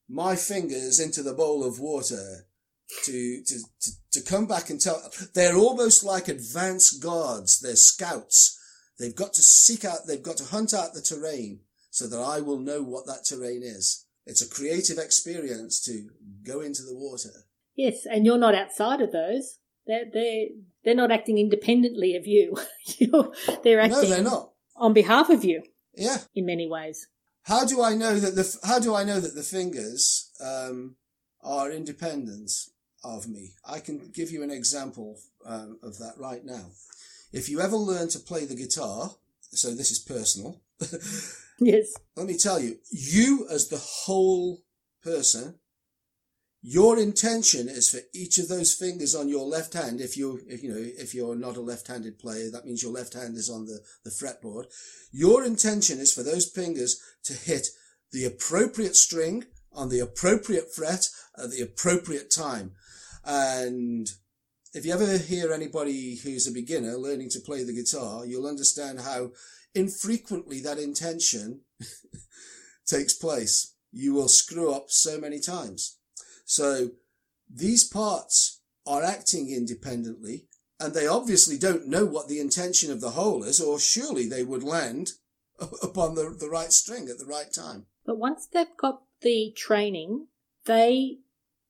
my 0.08 0.36
fingers 0.36 1.00
into 1.00 1.22
the 1.22 1.32
bowl 1.32 1.64
of 1.64 1.80
water 1.80 2.46
to 3.04 3.42
to 3.44 3.58
to, 3.80 3.90
to 4.12 4.20
come 4.20 4.46
back 4.46 4.70
and 4.70 4.80
tell. 4.80 5.02
They're 5.34 5.56
almost 5.56 6.04
like 6.04 6.28
advanced 6.28 7.02
guards. 7.02 7.60
They're 7.60 7.76
scouts. 7.76 8.58
They've 8.98 9.16
got 9.16 9.32
to 9.34 9.42
seek 9.42 9.84
out. 9.84 10.06
They've 10.06 10.22
got 10.22 10.36
to 10.36 10.44
hunt 10.44 10.74
out 10.74 10.92
the 10.92 11.00
terrain 11.00 11.60
so 11.90 12.06
that 12.06 12.20
I 12.20 12.40
will 12.40 12.58
know 12.58 12.82
what 12.82 13.06
that 13.06 13.24
terrain 13.24 13.62
is. 13.62 14.03
It's 14.26 14.42
a 14.42 14.48
creative 14.48 14.98
experience 14.98 15.80
to 15.84 16.08
go 16.46 16.60
into 16.60 16.82
the 16.82 16.94
water. 16.94 17.30
Yes, 17.76 18.06
and 18.06 18.24
you're 18.24 18.38
not 18.38 18.54
outside 18.54 19.00
of 19.00 19.12
those. 19.12 19.58
They're 19.86 20.04
they're 20.12 20.46
they're 20.84 20.94
not 20.94 21.10
acting 21.12 21.38
independently 21.38 22.16
of 22.16 22.26
you. 22.26 22.56
They're 23.62 23.80
acting 23.80 24.00
No, 24.02 24.04
they're 24.08 24.22
not. 24.22 24.52
on 24.76 24.92
behalf 24.92 25.28
of 25.30 25.44
you 25.44 25.62
Yeah. 25.94 26.18
in 26.34 26.46
many 26.46 26.66
ways. 26.68 27.06
How 27.42 27.64
do 27.66 27.82
I 27.82 27.94
know 27.94 28.18
that 28.18 28.34
the 28.34 28.56
How 28.64 28.78
do 28.78 28.94
I 28.94 29.04
know 29.04 29.20
that 29.20 29.34
the 29.34 29.42
fingers 29.42 30.30
um, 30.40 30.96
are 31.42 31.70
independent 31.70 32.50
of 33.02 33.28
me? 33.28 33.52
I 33.68 33.80
can 33.80 34.10
give 34.14 34.30
you 34.30 34.42
an 34.42 34.50
example 34.50 35.18
um, 35.44 35.78
of 35.82 35.98
that 35.98 36.14
right 36.18 36.44
now. 36.44 36.70
If 37.32 37.48
you 37.50 37.60
ever 37.60 37.76
learn 37.76 38.08
to 38.10 38.18
play 38.18 38.46
the 38.46 38.54
guitar, 38.56 39.10
so 39.50 39.74
this 39.74 39.90
is 39.90 39.98
personal. 39.98 40.62
Yes. 41.60 41.92
let 42.16 42.26
me 42.26 42.36
tell 42.36 42.60
you, 42.60 42.76
you 42.90 43.46
as 43.48 43.68
the 43.68 43.78
whole 43.78 44.62
person, 45.02 45.60
your 46.66 46.98
intention 46.98 47.68
is 47.68 47.90
for 47.90 48.00
each 48.14 48.38
of 48.38 48.48
those 48.48 48.72
fingers 48.72 49.14
on 49.14 49.28
your 49.28 49.46
left 49.46 49.74
hand. 49.74 50.00
If 50.00 50.16
you, 50.16 50.40
if 50.48 50.62
you 50.62 50.70
know, 50.70 50.80
if 50.80 51.14
you're 51.14 51.36
not 51.36 51.58
a 51.58 51.60
left-handed 51.60 52.18
player, 52.18 52.50
that 52.50 52.64
means 52.64 52.82
your 52.82 52.90
left 52.92 53.12
hand 53.12 53.36
is 53.36 53.50
on 53.50 53.66
the, 53.66 53.80
the 54.02 54.10
fretboard. 54.10 54.64
Your 55.12 55.44
intention 55.44 55.98
is 55.98 56.12
for 56.12 56.22
those 56.22 56.50
fingers 56.50 56.98
to 57.24 57.34
hit 57.34 57.66
the 58.12 58.24
appropriate 58.24 58.96
string 58.96 59.44
on 59.74 59.90
the 59.90 60.00
appropriate 60.00 60.74
fret 60.74 61.08
at 61.36 61.50
the 61.50 61.60
appropriate 61.60 62.30
time. 62.30 62.72
And 63.24 64.08
if 64.74 64.84
you 64.84 64.92
ever 64.92 65.18
hear 65.18 65.52
anybody 65.52 66.16
who's 66.16 66.48
a 66.48 66.52
beginner 66.52 66.96
learning 66.96 67.28
to 67.30 67.40
play 67.40 67.62
the 67.62 67.72
guitar, 67.72 68.26
you'll 68.26 68.48
understand 68.48 69.00
how 69.00 69.30
infrequently 69.72 70.60
that 70.60 70.78
intention 70.78 71.60
takes 72.86 73.14
place. 73.14 73.76
You 73.92 74.14
will 74.14 74.28
screw 74.28 74.72
up 74.72 74.86
so 74.90 75.18
many 75.18 75.38
times. 75.38 75.98
So 76.44 76.90
these 77.48 77.84
parts 77.84 78.62
are 78.84 79.04
acting 79.04 79.48
independently 79.48 80.46
and 80.80 80.92
they 80.92 81.06
obviously 81.06 81.56
don't 81.56 81.86
know 81.86 82.04
what 82.04 82.26
the 82.26 82.40
intention 82.40 82.90
of 82.90 83.00
the 83.00 83.10
whole 83.10 83.44
is, 83.44 83.60
or 83.60 83.78
surely 83.78 84.28
they 84.28 84.42
would 84.42 84.64
land 84.64 85.12
upon 85.82 86.16
the, 86.16 86.36
the 86.38 86.50
right 86.50 86.72
string 86.72 87.08
at 87.08 87.18
the 87.18 87.26
right 87.26 87.52
time. 87.52 87.86
But 88.04 88.18
once 88.18 88.48
they've 88.52 88.76
got 88.76 89.02
the 89.22 89.52
training, 89.56 90.26
they 90.64 91.18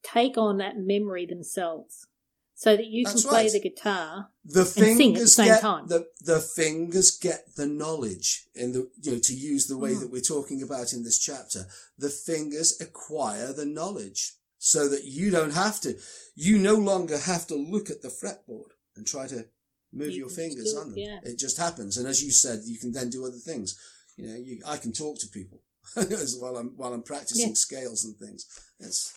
take 0.03 0.38
on 0.38 0.57
that 0.57 0.79
memory 0.79 1.27
themselves 1.27 2.07
so 2.55 2.77
that 2.77 2.87
you 2.87 3.05
That's 3.05 3.23
can 3.23 3.31
play 3.31 3.43
right. 3.45 3.53
the 3.53 3.61
guitar 3.61 4.29
the 4.45 4.64
fingers 4.64 5.37
the 5.37 5.45
get 5.45 5.61
time. 5.61 5.88
The, 5.88 6.07
the 6.21 6.40
fingers 6.40 7.19
get 7.19 7.57
the 7.57 7.67
knowledge 7.67 8.47
in 8.55 8.73
the 8.73 8.90
you 9.03 9.12
know 9.12 9.19
to 9.23 9.35
use 9.35 9.67
the 9.67 9.79
way 9.79 9.93
mm. 9.93 10.01
that 10.01 10.12
we're 10.12 10.21
talking 10.21 10.62
about 10.62 10.93
in 10.93 11.03
this 11.03 11.19
chapter 11.19 11.67
the 11.99 12.11
fingers 12.11 12.81
acquire 12.81 13.53
the 13.53 13.67
knowledge 13.67 14.35
so 14.64 14.88
that 14.88 15.05
you 15.05 15.31
don't 15.31 15.53
have 15.53 15.79
to, 15.83 15.95
you 16.35 16.57
no 16.57 16.75
longer 16.75 17.19
have 17.19 17.47
to 17.47 17.55
look 17.55 17.90
at 17.90 18.01
the 18.01 18.09
fretboard 18.09 18.71
and 18.97 19.07
try 19.07 19.27
to 19.27 19.45
move 19.93 20.12
you 20.12 20.21
your 20.21 20.31
fingers 20.31 20.71
still, 20.71 20.81
on 20.81 20.88
them. 20.88 20.99
Yeah. 20.99 21.19
It 21.23 21.38
just 21.38 21.59
happens. 21.59 21.99
And 21.99 22.09
as 22.09 22.25
you 22.25 22.31
said, 22.31 22.61
you 22.64 22.79
can 22.79 22.90
then 22.90 23.11
do 23.11 23.27
other 23.27 23.37
things. 23.37 23.79
You 24.17 24.27
know, 24.27 24.37
you, 24.37 24.62
I 24.67 24.79
can 24.79 24.93
talk 24.93 25.19
to 25.19 25.29
people 25.29 25.61
while 26.40 26.57
I'm, 26.57 26.68
while 26.77 26.92
I'm 26.92 27.03
practicing 27.03 27.49
yeah. 27.49 27.55
scales 27.55 28.05
and 28.05 28.16
things. 28.16 28.47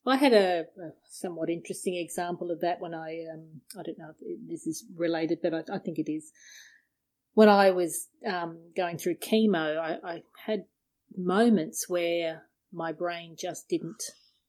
Well, 0.05 0.15
I 0.15 0.19
had 0.19 0.33
a, 0.33 0.59
a, 0.61 0.91
somewhat 1.09 1.49
interesting 1.49 1.95
example 1.95 2.51
of 2.51 2.61
that 2.61 2.79
when 2.79 2.93
I, 2.93 3.25
um, 3.33 3.61
I 3.77 3.83
don't 3.83 3.97
know 3.97 4.11
if 4.19 4.47
this 4.47 4.67
is 4.67 4.85
related, 4.95 5.39
but 5.41 5.53
I, 5.53 5.63
I 5.73 5.79
think 5.79 5.99
it 5.99 6.11
is. 6.11 6.31
When 7.33 7.49
I 7.49 7.71
was 7.71 8.07
um, 8.25 8.59
going 8.75 8.97
through 8.97 9.15
chemo, 9.15 9.77
I, 9.77 9.97
I 10.03 10.23
had 10.45 10.65
moments 11.15 11.87
where 11.87 12.43
my 12.71 12.91
brain 12.91 13.35
just 13.39 13.69
didn't 13.69 14.03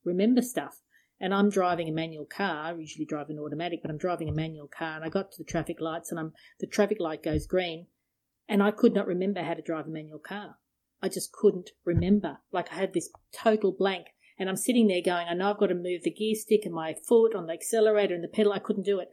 remember 0.05 0.43
stuff 0.43 0.81
and 1.21 1.35
I'm 1.35 1.51
driving 1.51 1.89
a 1.89 1.93
manual 1.93 2.25
car. 2.25 2.65
I 2.65 2.75
usually 2.75 3.05
drive 3.05 3.31
an 3.31 3.39
automatic, 3.39 3.81
but 3.83 3.91
I'm 3.91 3.99
driving 3.99 4.29
a 4.29 4.33
manual 4.33 4.69
car, 4.69 4.97
and 4.97 5.05
I 5.05 5.09
got 5.09 5.33
to 5.33 5.39
the 5.39 5.51
traffic 5.51 5.81
lights, 5.81 6.11
and 6.11 6.21
I'm 6.21 6.33
the 6.61 6.67
traffic 6.67 6.99
light 7.01 7.23
goes 7.23 7.47
green, 7.47 7.87
and 8.49 8.63
I 8.63 8.71
could 8.71 8.95
not 8.95 9.07
remember 9.07 9.43
how 9.43 9.55
to 9.55 9.63
drive 9.63 9.87
a 9.87 9.91
manual 9.91 10.21
car. 10.21 10.57
I 11.03 11.09
just 11.09 11.33
couldn't 11.33 11.71
remember. 11.85 12.39
Like 12.53 12.73
I 12.73 12.77
had 12.77 12.95
this 12.95 13.11
total 13.33 13.73
blank, 13.73 14.07
and 14.39 14.49
I'm 14.49 14.57
sitting 14.57 14.87
there 14.89 15.03
going, 15.05 15.27
I 15.29 15.35
know 15.35 15.51
I've 15.51 15.59
got 15.59 15.69
to 15.69 15.75
move 15.75 16.03
the 16.03 16.11
gear 16.11 16.35
stick 16.35 16.63
and 16.65 16.75
my 16.75 16.95
foot 17.07 17.35
on 17.35 17.47
the 17.47 17.53
accelerator 17.53 18.15
and 18.15 18.25
the 18.25 18.29
pedal. 18.29 18.53
I 18.53 18.59
couldn't 18.59 18.87
do 18.87 19.01
it. 19.01 19.09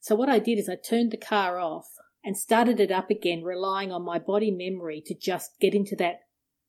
So 0.00 0.14
what 0.14 0.28
I 0.28 0.38
did 0.38 0.58
is 0.58 0.68
I 0.68 0.76
turned 0.76 1.12
the 1.12 1.16
car 1.16 1.58
off 1.58 1.86
and 2.24 2.36
started 2.36 2.80
it 2.80 2.90
up 2.90 3.10
again, 3.10 3.42
relying 3.42 3.92
on 3.92 4.04
my 4.04 4.18
body 4.18 4.50
memory 4.50 5.02
to 5.06 5.14
just 5.14 5.58
get 5.60 5.74
into 5.74 5.96
that 5.96 6.20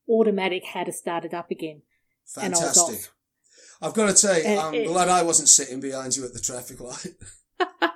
automatic 0.09 0.63
how 0.73 0.83
to 0.83 0.91
start 0.91 1.25
it 1.25 1.33
up 1.33 1.49
again. 1.51 1.81
Fantastic. 2.25 2.45
And 2.45 2.55
I 2.55 2.67
was 2.67 2.77
off. 2.77 3.13
I've 3.81 3.93
got 3.93 4.09
to 4.09 4.17
say, 4.17 4.57
I'm 4.57 4.67
um, 4.67 4.73
it, 4.73 4.87
glad 4.87 5.09
I 5.09 5.23
wasn't 5.23 5.49
sitting 5.49 5.79
behind 5.79 6.15
you 6.15 6.25
at 6.25 6.33
the 6.33 6.39
traffic 6.39 6.79
light. 6.79 7.15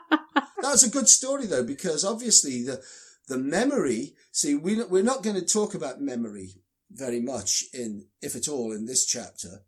That's 0.62 0.84
a 0.84 0.90
good 0.90 1.08
story 1.08 1.46
though, 1.46 1.64
because 1.64 2.04
obviously 2.04 2.64
the 2.64 2.84
the 3.28 3.38
memory. 3.38 4.14
See, 4.32 4.56
we 4.56 4.84
we're 4.84 5.04
not 5.04 5.24
going 5.24 5.36
to 5.36 5.46
talk 5.46 5.74
about 5.74 6.02
memory 6.02 6.56
very 6.92 7.20
much 7.20 7.66
in, 7.74 8.06
if 8.22 8.36
at 8.36 8.48
all, 8.48 8.72
in 8.72 8.86
this 8.86 9.06
chapter. 9.06 9.64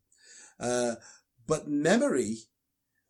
Uh, 0.59 0.95
but 1.47 1.67
memory, 1.67 2.37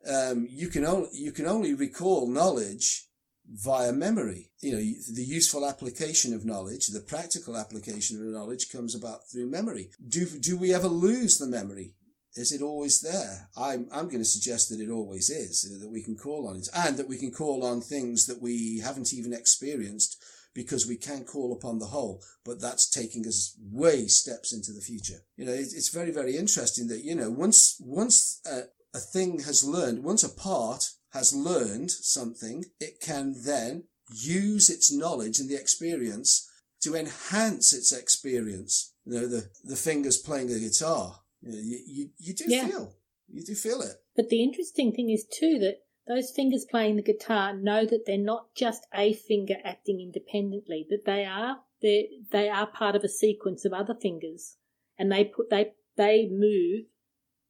um, 0.09 0.47
you 0.49 0.67
can 0.67 0.85
only 0.85 1.09
you 1.13 1.31
can 1.31 1.45
only 1.45 1.73
recall 1.73 2.27
knowledge 2.27 3.05
via 3.51 3.91
memory. 3.91 4.51
You 4.61 4.71
know, 4.73 4.77
the 4.77 5.23
useful 5.23 5.67
application 5.67 6.33
of 6.33 6.45
knowledge, 6.45 6.87
the 6.87 6.99
practical 6.99 7.57
application 7.57 8.17
of 8.17 8.27
knowledge 8.27 8.71
comes 8.71 8.95
about 8.95 9.27
through 9.29 9.49
memory. 9.49 9.89
Do, 10.07 10.25
do 10.25 10.57
we 10.57 10.73
ever 10.73 10.87
lose 10.87 11.37
the 11.37 11.47
memory? 11.47 11.93
is 12.35 12.51
it 12.51 12.61
always 12.61 13.01
there? 13.01 13.49
I'm, 13.57 13.87
I'm 13.91 14.05
going 14.05 14.19
to 14.19 14.25
suggest 14.25 14.69
that 14.69 14.79
it 14.79 14.89
always 14.89 15.29
is, 15.29 15.63
that 15.81 15.89
we 15.89 16.01
can 16.01 16.15
call 16.15 16.47
on 16.47 16.57
it, 16.57 16.69
and 16.73 16.97
that 16.97 17.07
we 17.07 17.17
can 17.17 17.31
call 17.31 17.65
on 17.65 17.81
things 17.81 18.27
that 18.27 18.41
we 18.41 18.79
haven't 18.79 19.13
even 19.13 19.33
experienced 19.33 20.23
because 20.53 20.87
we 20.87 20.95
can 20.95 21.23
call 21.23 21.53
upon 21.53 21.79
the 21.79 21.87
whole, 21.87 22.21
but 22.43 22.59
that's 22.59 22.89
taking 22.89 23.25
us 23.27 23.55
way 23.61 24.07
steps 24.07 24.53
into 24.53 24.71
the 24.71 24.81
future. 24.81 25.19
You 25.37 25.45
know, 25.45 25.53
it's 25.53 25.89
very, 25.89 26.11
very 26.11 26.35
interesting 26.35 26.87
that, 26.87 27.03
you 27.03 27.15
know, 27.15 27.29
once, 27.29 27.77
once 27.79 28.41
a, 28.45 28.63
a 28.93 28.99
thing 28.99 29.39
has 29.39 29.63
learned, 29.63 30.03
once 30.03 30.23
a 30.23 30.29
part 30.29 30.91
has 31.13 31.33
learned 31.33 31.91
something, 31.91 32.65
it 32.79 32.99
can 33.01 33.35
then 33.45 33.85
use 34.11 34.69
its 34.69 34.91
knowledge 34.91 35.39
and 35.39 35.49
the 35.49 35.59
experience 35.59 36.49
to 36.81 36.95
enhance 36.95 37.73
its 37.73 37.91
experience. 37.91 38.93
You 39.05 39.13
know, 39.13 39.27
the, 39.27 39.49
the 39.63 39.75
fingers 39.75 40.17
playing 40.17 40.47
the 40.47 40.59
guitar 40.59 41.19
you, 41.41 41.79
you, 41.87 42.09
you 42.17 42.33
do 42.33 42.45
yeah. 42.47 42.67
feel. 42.67 42.93
You 43.27 43.43
do 43.45 43.55
feel 43.55 43.81
it. 43.81 43.95
But 44.15 44.29
the 44.29 44.43
interesting 44.43 44.91
thing 44.91 45.09
is, 45.09 45.25
too, 45.25 45.59
that 45.59 45.77
those 46.09 46.31
fingers 46.31 46.65
playing 46.65 46.95
the 46.95 47.03
guitar 47.03 47.55
know 47.55 47.85
that 47.85 48.05
they're 48.05 48.17
not 48.17 48.53
just 48.55 48.87
a 48.93 49.13
finger 49.13 49.55
acting 49.63 50.01
independently, 50.01 50.87
that 50.89 51.05
they 51.05 51.23
are 51.23 51.59
they 51.81 52.09
they 52.31 52.49
are 52.49 52.67
part 52.67 52.95
of 52.95 53.03
a 53.03 53.09
sequence 53.09 53.63
of 53.63 53.71
other 53.71 53.93
fingers, 53.93 54.57
and 54.97 55.11
they 55.11 55.23
put 55.23 55.51
they 55.51 55.73
they 55.95 56.27
move 56.29 56.85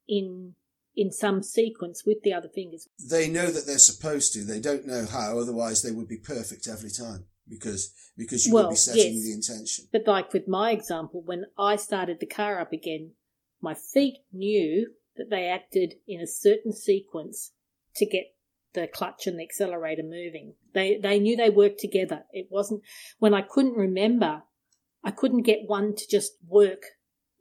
in 0.08 0.56
in 0.95 1.12
some 1.12 1.41
sequence 1.41 2.04
with 2.06 2.22
the 2.24 2.34
other 2.34 2.50
fingers. 2.50 2.88
They 3.10 3.30
know 3.30 3.50
that 3.50 3.65
they're 3.65 3.78
supposed 3.78 4.34
to. 4.34 4.43
They 4.43 4.60
don't 4.60 4.86
know 4.86 5.06
how. 5.10 5.39
Otherwise, 5.39 5.82
they 5.82 5.91
would 5.91 6.10
be 6.10 6.17
perfect 6.17 6.67
every 6.67 6.91
time 6.91 7.26
because 7.48 7.93
because 8.17 8.45
you 8.45 8.54
well, 8.54 8.65
would 8.65 8.72
be 8.72 8.76
setting 8.76 9.13
yes. 9.13 9.24
the 9.24 9.32
intention. 9.32 9.86
But 9.93 10.06
like 10.06 10.34
with 10.34 10.50
my 10.50 10.72
example, 10.72 11.22
when 11.26 11.45
I 11.58 11.78
started 11.78 12.19
the 12.19 12.26
car 12.26 12.60
up 12.60 12.74
again, 12.74 13.12
my 13.62 13.74
feet 13.74 14.17
knew 14.34 14.91
that 15.15 15.30
they 15.30 15.48
acted 15.48 15.95
in 16.06 16.19
a 16.19 16.28
certain 16.28 16.74
sequence 16.74 17.54
to 17.95 18.06
get 18.06 18.34
the 18.82 18.88
clutch 18.88 19.28
and 19.28 19.39
the 19.39 19.44
accelerator 19.44 20.04
moving. 20.04 20.54
They 20.74 21.00
they 21.02 21.20
knew 21.20 21.36
they 21.36 21.50
worked 21.50 21.80
together. 21.80 22.24
It 22.32 22.48
wasn't 22.50 22.82
when 23.20 23.34
I 23.34 23.42
couldn't 23.42 23.76
remember, 23.76 24.44
I 25.04 25.12
couldn't 25.12 25.44
get 25.44 25.68
one 25.68 25.96
to 25.96 26.08
just 26.08 26.34
work 26.48 26.84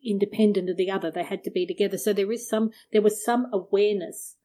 independent 0.04 0.70
of 0.70 0.76
the 0.76 0.90
other. 0.90 1.10
They 1.10 1.24
had 1.24 1.44
to 1.44 1.50
be 1.50 1.66
together. 1.66 1.98
So 1.98 2.12
there 2.12 2.30
is 2.32 2.48
some 2.48 2.70
there 2.92 3.02
was 3.02 3.24
some 3.24 3.46
awareness 3.52 4.36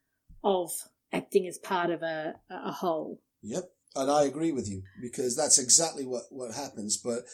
of 0.44 0.72
acting 1.12 1.48
as 1.48 1.58
part 1.58 1.90
of 1.90 2.02
a 2.02 2.36
a 2.50 2.72
whole. 2.72 3.22
Yep. 3.42 3.72
And 3.96 4.10
I 4.10 4.24
agree 4.24 4.52
with 4.52 4.68
you 4.68 4.82
because 5.02 5.36
that's 5.36 5.60
exactly 5.60 6.06
what, 6.06 6.24
what 6.32 6.56
happens. 6.56 6.98
But 6.98 7.26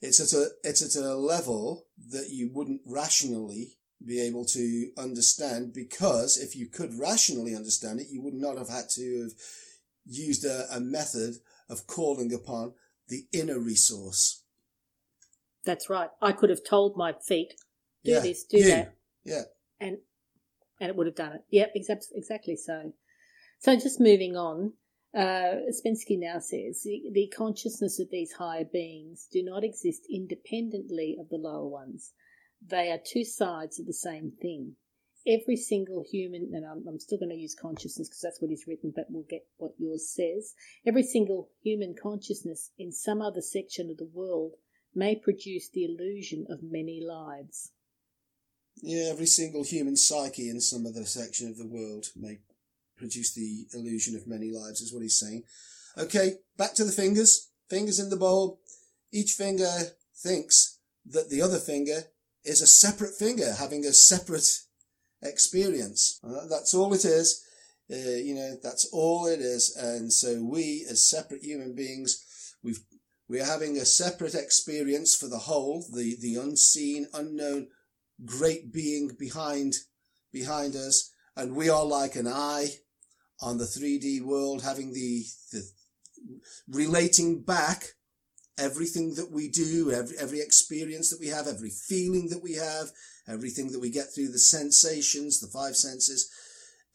it's 0.00 0.20
at 0.20 0.38
a 0.38 0.48
it's 0.64 0.96
at 0.96 1.02
a 1.02 1.14
level 1.14 1.86
that 2.10 2.30
you 2.30 2.50
wouldn't 2.52 2.80
rationally 2.86 3.77
be 4.04 4.20
able 4.20 4.44
to 4.44 4.90
understand 4.96 5.72
because 5.72 6.36
if 6.36 6.54
you 6.54 6.66
could 6.66 6.98
rationally 6.98 7.54
understand 7.54 8.00
it, 8.00 8.08
you 8.10 8.22
would 8.22 8.34
not 8.34 8.56
have 8.56 8.68
had 8.68 8.88
to 8.90 9.22
have 9.22 9.32
used 10.06 10.44
a, 10.44 10.66
a 10.72 10.80
method 10.80 11.34
of 11.68 11.86
calling 11.86 12.32
upon 12.32 12.74
the 13.08 13.26
inner 13.32 13.58
resource. 13.58 14.44
That's 15.64 15.90
right. 15.90 16.10
I 16.22 16.32
could 16.32 16.50
have 16.50 16.64
told 16.64 16.96
my 16.96 17.12
feet, 17.12 17.54
do 18.04 18.12
yeah, 18.12 18.20
this, 18.20 18.44
do 18.44 18.58
you. 18.58 18.68
that. 18.68 18.94
Yeah. 19.24 19.42
And 19.80 19.98
and 20.80 20.90
it 20.90 20.96
would 20.96 21.06
have 21.06 21.16
done 21.16 21.32
it. 21.32 21.44
Yep, 21.50 21.72
exactly, 21.74 22.08
exactly 22.14 22.56
so. 22.56 22.92
So 23.58 23.74
just 23.74 24.00
moving 24.00 24.36
on, 24.36 24.74
uh, 25.14 25.56
Ouspensky 25.68 26.18
now 26.18 26.38
says 26.38 26.82
the, 26.84 27.02
the 27.12 27.32
consciousness 27.36 27.98
of 27.98 28.08
these 28.10 28.32
higher 28.32 28.64
beings 28.64 29.26
do 29.32 29.42
not 29.42 29.64
exist 29.64 30.06
independently 30.08 31.16
of 31.18 31.28
the 31.28 31.36
lower 31.36 31.66
ones. 31.66 32.12
They 32.66 32.90
are 32.90 32.98
two 32.98 33.24
sides 33.24 33.78
of 33.78 33.86
the 33.86 33.92
same 33.92 34.32
thing. 34.40 34.76
Every 35.26 35.56
single 35.56 36.04
human, 36.08 36.50
and 36.54 36.64
I'm, 36.64 36.86
I'm 36.88 36.98
still 36.98 37.18
going 37.18 37.30
to 37.30 37.36
use 37.36 37.54
consciousness 37.54 38.08
because 38.08 38.20
that's 38.22 38.40
what 38.40 38.50
he's 38.50 38.66
written, 38.66 38.92
but 38.94 39.06
we'll 39.10 39.26
get 39.28 39.46
what 39.58 39.72
yours 39.78 40.08
says. 40.08 40.54
Every 40.86 41.02
single 41.02 41.50
human 41.62 41.94
consciousness 42.00 42.70
in 42.78 42.92
some 42.92 43.20
other 43.20 43.42
section 43.42 43.90
of 43.90 43.98
the 43.98 44.08
world 44.12 44.52
may 44.94 45.16
produce 45.16 45.68
the 45.68 45.84
illusion 45.84 46.46
of 46.48 46.60
many 46.62 47.02
lives. 47.06 47.72
Yeah, 48.80 49.08
every 49.10 49.26
single 49.26 49.64
human 49.64 49.96
psyche 49.96 50.48
in 50.48 50.60
some 50.60 50.86
other 50.86 51.04
section 51.04 51.48
of 51.48 51.58
the 51.58 51.66
world 51.66 52.06
may 52.16 52.38
produce 52.96 53.34
the 53.34 53.66
illusion 53.74 54.16
of 54.16 54.26
many 54.26 54.50
lives, 54.50 54.80
is 54.80 54.92
what 54.92 55.02
he's 55.02 55.18
saying. 55.18 55.44
Okay, 55.96 56.34
back 56.56 56.74
to 56.74 56.84
the 56.84 56.92
fingers. 56.92 57.50
Fingers 57.68 57.98
in 57.98 58.08
the 58.08 58.16
bowl. 58.16 58.60
Each 59.12 59.32
finger 59.32 59.68
thinks 60.16 60.78
that 61.04 61.28
the 61.28 61.42
other 61.42 61.58
finger 61.58 62.04
is 62.44 62.62
a 62.62 62.66
separate 62.66 63.14
finger 63.18 63.54
having 63.54 63.84
a 63.84 63.92
separate 63.92 64.48
experience. 65.22 66.20
That's 66.22 66.74
all 66.74 66.92
it 66.94 67.04
is. 67.04 67.44
Uh, 67.90 67.96
you 67.96 68.34
know, 68.34 68.56
that's 68.62 68.88
all 68.92 69.26
it 69.26 69.40
is. 69.40 69.74
And 69.76 70.12
so 70.12 70.44
we, 70.44 70.86
as 70.90 71.08
separate 71.08 71.42
human 71.42 71.74
beings, 71.74 72.24
we've 72.62 72.80
we 73.28 73.40
are 73.40 73.44
having 73.44 73.76
a 73.76 73.84
separate 73.84 74.34
experience 74.34 75.14
for 75.14 75.26
the 75.28 75.38
whole, 75.38 75.84
the 75.94 76.16
the 76.20 76.36
unseen, 76.36 77.06
unknown, 77.12 77.68
great 78.24 78.72
being 78.72 79.10
behind 79.18 79.74
behind 80.32 80.74
us, 80.76 81.10
and 81.36 81.54
we 81.54 81.68
are 81.68 81.84
like 81.84 82.16
an 82.16 82.26
eye 82.26 82.68
on 83.40 83.58
the 83.58 83.64
3D 83.64 84.22
world, 84.22 84.62
having 84.62 84.92
the 84.92 85.24
the 85.52 85.62
relating 86.68 87.42
back 87.42 87.94
everything 88.58 89.14
that 89.14 89.30
we 89.30 89.48
do, 89.48 89.92
every, 89.92 90.16
every 90.18 90.40
experience 90.40 91.10
that 91.10 91.20
we 91.20 91.28
have, 91.28 91.46
every 91.46 91.70
feeling 91.70 92.28
that 92.28 92.42
we 92.42 92.54
have, 92.54 92.90
everything 93.28 93.70
that 93.72 93.80
we 93.80 93.90
get 93.90 94.06
through 94.14 94.28
the 94.28 94.38
sensations, 94.38 95.40
the 95.40 95.46
five 95.46 95.76
senses, 95.76 96.28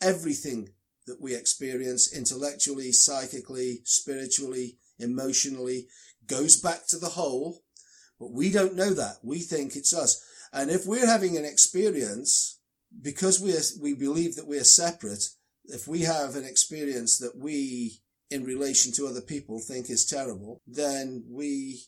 everything 0.02 0.70
that 1.08 1.22
we 1.22 1.36
experience 1.36 2.16
intellectually, 2.16 2.92
psychically, 2.92 3.82
spiritually, 3.86 4.78
emotionally 5.00 5.88
goes 6.28 6.60
back 6.60 6.88
to 6.88 6.98
the 6.98 7.10
whole. 7.10 7.64
But 8.20 8.32
we 8.32 8.52
don't 8.52 8.76
know 8.76 8.94
that. 8.94 9.18
We 9.24 9.40
think 9.40 9.76
it's 9.76 9.94
us. 9.94 10.24
And 10.52 10.70
if 10.70 10.86
we're 10.86 11.08
having 11.08 11.38
an 11.38 11.46
experience, 11.46 12.60
because 13.02 13.40
we 13.40 13.54
are, 13.54 13.62
we 13.82 13.94
believe 13.96 14.36
that 14.36 14.48
we're 14.48 14.64
separate, 14.64 15.24
if 15.66 15.88
we 15.88 16.02
have 16.02 16.36
an 16.36 16.46
experience 16.46 17.18
that 17.18 17.38
we 17.38 18.02
in 18.30 18.44
relation 18.44 18.92
to 18.94 19.08
other 19.08 19.22
people 19.22 19.60
think 19.60 19.90
is 19.90 20.06
terrible, 20.06 20.62
then 20.68 21.24
we 21.30 21.84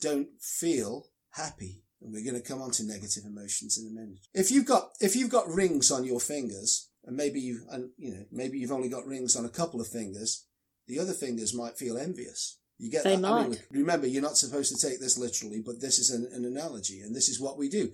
don't 0.00 0.28
feel 0.40 1.06
happy. 1.30 1.82
And 2.02 2.12
we're 2.12 2.24
going 2.24 2.40
to 2.40 2.46
come 2.46 2.60
on 2.60 2.72
to 2.72 2.84
negative 2.84 3.24
emotions 3.24 3.78
in 3.78 3.86
a 3.86 3.90
minute. 3.90 4.18
If 4.34 4.50
you've 4.50 4.66
got, 4.66 4.90
if 5.00 5.16
you've 5.16 5.30
got 5.30 5.48
rings 5.48 5.90
on 5.90 6.04
your 6.04 6.20
fingers, 6.20 6.90
and 7.04 7.16
maybe 7.16 7.40
you, 7.40 7.62
and 7.70 7.90
you 7.96 8.10
know, 8.12 8.24
maybe 8.30 8.58
you've 8.58 8.72
only 8.72 8.88
got 8.88 9.06
rings 9.06 9.36
on 9.36 9.44
a 9.44 9.50
couple 9.50 9.80
of 9.80 9.86
fingers, 9.86 10.46
the 10.86 10.98
other 10.98 11.14
fingers 11.14 11.54
might 11.54 11.78
feel 11.78 11.96
envious. 11.96 12.58
You 12.78 12.90
get 12.90 13.04
they 13.04 13.16
that? 13.16 13.22
might. 13.22 13.46
I 13.46 13.48
mean, 13.48 13.58
remember, 13.70 14.06
you're 14.06 14.22
not 14.22 14.36
supposed 14.36 14.74
to 14.74 14.86
take 14.86 15.00
this 15.00 15.16
literally, 15.16 15.62
but 15.64 15.80
this 15.80 15.98
is 15.98 16.10
an, 16.10 16.28
an 16.32 16.44
analogy, 16.44 17.00
and 17.00 17.16
this 17.16 17.30
is 17.30 17.40
what 17.40 17.56
we 17.56 17.70
do. 17.70 17.90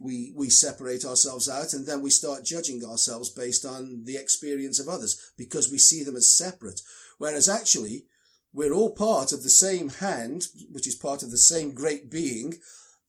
We 0.00 0.34
we 0.36 0.50
separate 0.50 1.06
ourselves 1.06 1.48
out, 1.48 1.72
and 1.72 1.86
then 1.86 2.02
we 2.02 2.10
start 2.10 2.44
judging 2.44 2.84
ourselves 2.84 3.30
based 3.30 3.64
on 3.64 4.02
the 4.04 4.16
experience 4.16 4.78
of 4.80 4.88
others 4.88 5.32
because 5.38 5.72
we 5.72 5.78
see 5.78 6.04
them 6.04 6.16
as 6.16 6.36
separate. 6.36 6.82
Whereas 7.18 7.48
actually, 7.48 8.06
we're 8.52 8.72
all 8.72 8.94
part 8.94 9.32
of 9.32 9.42
the 9.42 9.50
same 9.50 9.90
hand, 9.90 10.46
which 10.70 10.86
is 10.86 10.94
part 10.94 11.22
of 11.22 11.30
the 11.30 11.38
same 11.38 11.74
great 11.74 12.10
being 12.10 12.54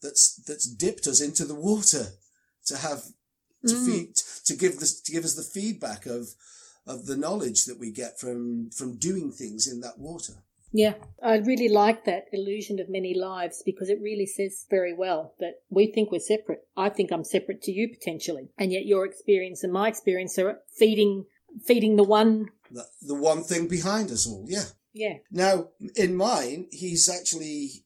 that's 0.02 0.36
that's 0.48 0.68
dipped 0.68 1.08
us 1.08 1.22
into 1.22 1.46
the 1.46 1.56
water 1.56 2.08
to 2.66 2.78
have 2.78 3.04
to 3.68 3.76
Mm. 3.76 3.86
feed 3.86 4.16
to 4.46 4.56
give 4.56 4.80
this 4.80 5.02
to 5.02 5.12
give 5.12 5.26
us 5.26 5.36
the 5.36 5.44
feedback 5.44 6.06
of 6.06 6.30
of 6.86 7.06
the 7.06 7.18
knowledge 7.18 7.66
that 7.66 7.78
we 7.78 7.92
get 7.92 8.20
from 8.20 8.70
from 8.72 8.98
doing 8.98 9.32
things 9.32 9.68
in 9.68 9.82
that 9.82 10.00
water. 10.00 10.44
Yeah, 10.72 10.94
I 11.22 11.38
really 11.38 11.68
like 11.68 12.06
that 12.06 12.28
illusion 12.32 12.80
of 12.80 12.90
many 12.90 13.16
lives 13.16 13.64
because 13.66 13.90
it 13.90 14.00
really 14.02 14.28
says 14.28 14.66
very 14.70 14.94
well 14.94 15.34
that 15.40 15.64
we 15.70 15.88
think 15.88 16.12
we're 16.12 16.20
separate. 16.20 16.68
I 16.78 16.90
think 16.90 17.12
I'm 17.12 17.24
separate 17.24 17.64
to 17.64 17.72
you 17.72 17.90
potentially, 17.90 18.50
and 18.58 18.72
yet 18.72 18.86
your 18.86 19.04
experience 19.06 19.64
and 19.64 19.74
my 19.74 19.88
experience 19.88 20.38
are 20.38 20.62
feeding 20.78 21.26
feeding 21.66 21.96
the 21.96 22.04
one. 22.04 22.50
The, 22.72 22.86
the 23.02 23.16
one 23.16 23.44
thing 23.44 23.68
behind 23.68 24.12
us 24.12 24.28
all, 24.28 24.46
yeah. 24.48 24.66
Yeah, 24.94 25.18
Now, 25.32 25.70
in 25.96 26.16
mine, 26.16 26.68
he's 26.72 27.08
actually 27.10 27.86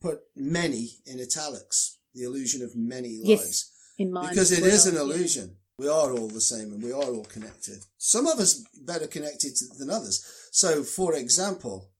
put 0.00 0.20
many 0.36 0.90
in 1.04 1.20
italics. 1.20 1.98
The 2.14 2.22
illusion 2.22 2.62
of 2.62 2.76
many 2.76 3.20
Yes, 3.24 3.40
lives. 3.40 3.70
in 3.98 4.12
mine 4.12 4.28
because 4.30 4.52
it 4.52 4.62
is 4.62 4.86
an 4.86 4.94
yeah. 4.94 5.00
illusion. 5.00 5.56
We 5.78 5.88
are 5.88 6.12
all 6.12 6.28
the 6.28 6.40
same 6.40 6.72
and 6.72 6.80
we 6.80 6.92
are 6.92 7.02
all 7.02 7.24
connected. 7.24 7.78
Some 7.98 8.28
of 8.28 8.38
us 8.38 8.64
better 8.80 9.08
connected 9.08 9.54
than 9.78 9.90
others. 9.90 10.24
So, 10.52 10.84
for 10.84 11.14
example, 11.14 11.90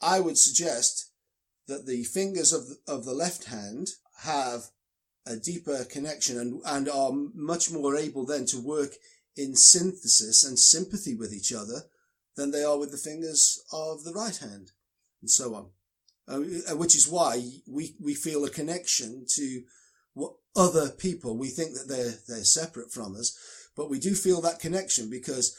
I 0.00 0.20
would 0.20 0.38
suggest 0.38 1.10
that 1.68 1.84
the 1.86 2.04
fingers 2.04 2.52
of 2.54 2.68
the, 2.68 2.76
of 2.88 3.04
the 3.04 3.12
left 3.12 3.44
hand 3.44 3.88
have 4.22 4.62
a 5.26 5.36
deeper 5.36 5.84
connection 5.84 6.38
and, 6.38 6.62
and 6.64 6.88
are 6.88 7.12
much 7.34 7.70
more 7.70 7.96
able 7.96 8.24
then 8.24 8.46
to 8.46 8.58
work 8.58 8.94
in 9.36 9.56
synthesis 9.56 10.44
and 10.44 10.58
sympathy 10.58 11.14
with 11.14 11.32
each 11.32 11.52
other 11.52 11.82
than 12.36 12.50
they 12.50 12.64
are 12.64 12.78
with 12.78 12.90
the 12.90 12.96
fingers 12.98 13.62
of 13.72 14.04
the 14.04 14.12
right 14.12 14.36
hand 14.36 14.72
and 15.20 15.30
so 15.30 15.54
on. 15.54 15.66
Uh, 16.28 16.76
which 16.76 16.94
is 16.94 17.08
why 17.08 17.42
we, 17.66 17.94
we 18.00 18.14
feel 18.14 18.44
a 18.44 18.50
connection 18.50 19.26
to 19.28 19.62
what 20.14 20.34
other 20.54 20.88
people. 20.90 21.36
We 21.36 21.48
think 21.48 21.74
that 21.74 21.88
they're, 21.88 22.14
they're 22.28 22.44
separate 22.44 22.92
from 22.92 23.16
us, 23.16 23.36
but 23.76 23.90
we 23.90 23.98
do 23.98 24.14
feel 24.14 24.40
that 24.42 24.60
connection 24.60 25.10
because 25.10 25.54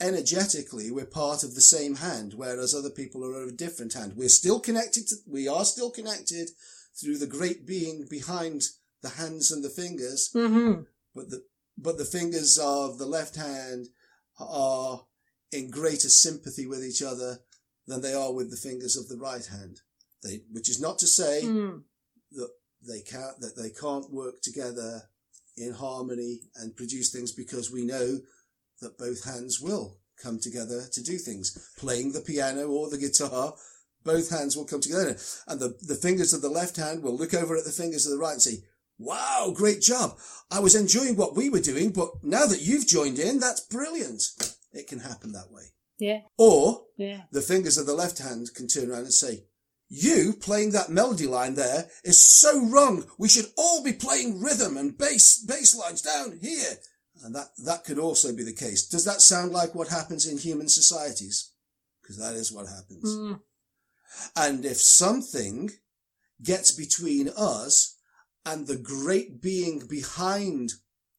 energetically 0.00 0.90
we're 0.90 1.04
part 1.06 1.42
of 1.42 1.54
the 1.54 1.60
same 1.60 1.96
hand, 1.96 2.34
whereas 2.34 2.74
other 2.74 2.90
people 2.90 3.24
are 3.24 3.42
of 3.42 3.48
a 3.48 3.52
different 3.52 3.92
hand. 3.94 4.14
We're 4.16 4.28
still 4.28 4.60
connected 4.60 5.06
to, 5.08 5.16
we 5.26 5.48
are 5.48 5.64
still 5.64 5.90
connected 5.90 6.50
through 6.98 7.18
the 7.18 7.26
great 7.26 7.66
being 7.66 8.06
behind 8.08 8.62
the 9.02 9.10
hands 9.10 9.50
and 9.50 9.62
the 9.62 9.68
fingers, 9.70 10.30
Mm-hmm. 10.34 10.82
but 11.14 11.30
the, 11.30 11.42
but 11.78 11.98
the 11.98 12.04
fingers 12.04 12.58
of 12.58 12.98
the 12.98 13.06
left 13.06 13.36
hand 13.36 13.88
are 14.38 15.02
in 15.52 15.70
greater 15.70 16.08
sympathy 16.08 16.66
with 16.66 16.84
each 16.84 17.02
other 17.02 17.38
than 17.86 18.00
they 18.02 18.14
are 18.14 18.32
with 18.32 18.50
the 18.50 18.56
fingers 18.56 18.96
of 18.96 19.08
the 19.08 19.16
right 19.16 19.46
hand. 19.46 19.80
They, 20.22 20.40
which 20.50 20.68
is 20.68 20.80
not 20.80 20.98
to 21.00 21.06
say 21.06 21.42
Mm. 21.44 21.84
that 22.32 22.50
they 22.82 23.00
can't 23.00 23.38
that 23.40 23.56
they 23.56 23.70
can't 23.70 24.10
work 24.12 24.40
together 24.42 25.02
in 25.56 25.72
harmony 25.72 26.40
and 26.56 26.76
produce 26.76 27.10
things 27.10 27.32
because 27.32 27.70
we 27.70 27.84
know 27.84 28.20
that 28.80 28.98
both 28.98 29.24
hands 29.24 29.60
will 29.60 29.98
come 30.22 30.38
together 30.38 30.86
to 30.92 31.02
do 31.02 31.16
things. 31.18 31.56
Playing 31.78 32.12
the 32.12 32.20
piano 32.20 32.68
or 32.68 32.90
the 32.90 32.98
guitar, 32.98 33.54
both 34.04 34.30
hands 34.30 34.56
will 34.56 34.64
come 34.66 34.80
together, 34.80 35.16
and 35.46 35.60
the 35.60 35.76
the 35.82 35.94
fingers 35.94 36.32
of 36.32 36.42
the 36.42 36.50
left 36.50 36.76
hand 36.76 37.02
will 37.02 37.16
look 37.16 37.34
over 37.34 37.56
at 37.56 37.64
the 37.64 37.70
fingers 37.82 38.04
of 38.06 38.12
the 38.12 38.18
right 38.18 38.32
and 38.32 38.42
say. 38.42 38.64
Wow, 38.98 39.52
great 39.54 39.80
job. 39.80 40.18
I 40.50 40.60
was 40.60 40.74
enjoying 40.74 41.16
what 41.16 41.36
we 41.36 41.50
were 41.50 41.60
doing, 41.60 41.90
but 41.90 42.08
now 42.22 42.46
that 42.46 42.62
you've 42.62 42.86
joined 42.86 43.18
in, 43.18 43.38
that's 43.38 43.60
brilliant. 43.60 44.22
It 44.72 44.86
can 44.86 45.00
happen 45.00 45.32
that 45.32 45.50
way. 45.50 45.72
Yeah, 45.98 46.20
Or 46.36 46.82
yeah. 46.98 47.22
the 47.32 47.40
fingers 47.40 47.78
of 47.78 47.86
the 47.86 47.94
left 47.94 48.18
hand 48.18 48.52
can 48.54 48.68
turn 48.68 48.90
around 48.90 49.04
and 49.04 49.14
say, 49.14 49.44
you 49.88 50.34
playing 50.38 50.72
that 50.72 50.90
melody 50.90 51.26
line 51.26 51.54
there 51.54 51.88
is 52.04 52.22
so 52.22 52.66
wrong. 52.66 53.04
We 53.18 53.28
should 53.28 53.46
all 53.56 53.82
be 53.82 53.92
playing 53.92 54.42
rhythm 54.42 54.76
and 54.76 54.98
bass, 54.98 55.38
bass 55.38 55.76
lines 55.76 56.02
down 56.02 56.38
here. 56.42 56.72
And 57.24 57.34
that, 57.34 57.48
that 57.64 57.84
could 57.84 57.98
also 57.98 58.34
be 58.34 58.42
the 58.42 58.52
case. 58.52 58.86
Does 58.86 59.04
that 59.04 59.22
sound 59.22 59.52
like 59.52 59.74
what 59.74 59.88
happens 59.88 60.26
in 60.26 60.36
human 60.38 60.68
societies? 60.68 61.52
Because 62.02 62.18
that 62.18 62.34
is 62.34 62.52
what 62.52 62.66
happens. 62.66 63.16
Mm. 63.16 63.40
And 64.36 64.64
if 64.64 64.76
something 64.76 65.70
gets 66.42 66.72
between 66.72 67.30
us 67.36 67.95
and 68.46 68.66
the 68.66 68.76
great 68.76 69.42
being 69.42 69.82
behind 69.86 70.72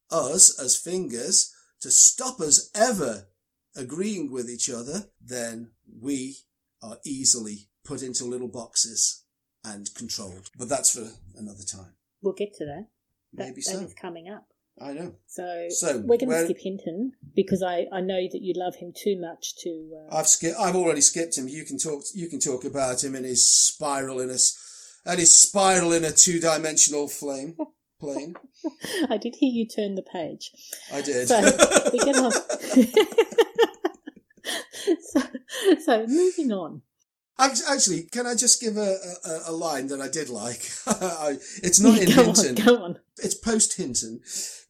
us 0.09 0.57
as 0.59 0.75
fingers 0.77 1.53
to 1.81 1.91
stop 1.91 2.39
us 2.39 2.71
ever 2.73 3.27
agreeing 3.75 4.31
with 4.31 4.49
each 4.49 4.69
other, 4.69 5.09
then 5.23 5.71
we 6.01 6.37
are 6.81 6.97
easily 7.05 7.67
put 7.85 8.01
into 8.01 8.25
little 8.25 8.47
boxes 8.47 9.23
and 9.63 9.93
controlled. 9.93 10.49
But 10.57 10.69
that's 10.69 10.91
for 10.97 11.09
another 11.35 11.63
time. 11.63 11.93
We'll 12.21 12.33
get 12.33 12.53
to 12.55 12.65
that. 12.65 12.87
That, 13.33 13.47
Maybe 13.49 13.61
that 13.61 13.75
so. 13.75 13.79
is 13.81 13.93
coming 13.93 14.29
up. 14.29 14.47
I 14.79 14.93
know. 14.93 15.15
So, 15.25 15.65
So, 15.69 15.97
we're 16.05 16.17
going 16.17 16.29
to 16.29 16.45
skip 16.45 16.59
Hinton 16.59 17.13
because 17.35 17.63
I, 17.63 17.87
I 17.91 17.99
know 17.99 18.21
that 18.31 18.41
you 18.41 18.53
love 18.55 18.75
him 18.75 18.93
too 18.95 19.19
much 19.19 19.55
to. 19.63 19.91
Uh, 20.11 20.15
I've 20.15 20.27
skipped. 20.27 20.55
I've 20.59 20.75
already 20.75 21.01
skipped 21.01 21.35
him. 21.37 21.47
You 21.47 21.65
can 21.65 21.79
talk. 21.79 22.03
You 22.13 22.27
can 22.29 22.39
talk 22.39 22.63
about 22.63 23.03
him 23.03 23.15
and 23.15 23.25
his 23.25 23.49
spiral 23.49 24.19
in 24.19 24.29
a, 24.29 24.33
s- 24.35 24.55
and 25.07 25.19
his 25.19 25.37
spiral 25.37 25.93
in 25.93 26.03
a 26.03 26.11
two-dimensional 26.11 27.07
flame 27.07 27.55
plane. 27.99 28.35
I 29.09 29.17
did 29.17 29.35
hear 29.35 29.51
you 29.51 29.67
turn 29.67 29.95
the 29.95 30.03
page. 30.03 30.51
I 30.93 31.01
did. 31.01 31.27
So 31.27 31.41
we 31.93 31.99
get 31.99 32.15
on. 32.17 32.31
so, 35.01 35.21
so 35.83 36.05
moving 36.07 36.51
on. 36.51 36.81
Actually, 37.39 38.03
can 38.11 38.25
I 38.25 38.33
just 38.33 38.59
give 38.59 38.77
a, 38.77 38.97
a, 39.23 39.41
a 39.47 39.51
line 39.51 39.85
that 39.87 40.01
I 40.01 40.07
did 40.07 40.27
like? 40.27 40.71
It's 41.63 41.79
not 41.79 41.99
in 41.99 42.09
go 42.09 42.23
Hinton. 42.23 42.57
on, 42.57 42.65
go 42.65 42.83
on. 42.83 42.99
It's 43.17 43.35
post 43.35 43.77
Hinton, 43.77 44.21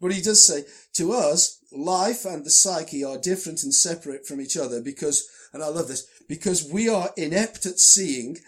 but 0.01 0.11
he 0.11 0.21
does 0.21 0.45
say 0.45 0.65
to 0.95 1.13
us, 1.13 1.59
life 1.71 2.25
and 2.25 2.45
the 2.45 2.49
psyche 2.49 3.05
are 3.05 3.17
different 3.17 3.63
and 3.63 3.73
separate 3.73 4.27
from 4.27 4.41
each 4.41 4.57
other 4.57 4.81
because, 4.81 5.29
and 5.53 5.63
I 5.63 5.67
love 5.67 5.87
this, 5.87 6.05
because 6.27 6.69
we 6.69 6.89
are 6.89 7.11
inept 7.15 7.65
at 7.65 7.79
seeing, 7.79 8.39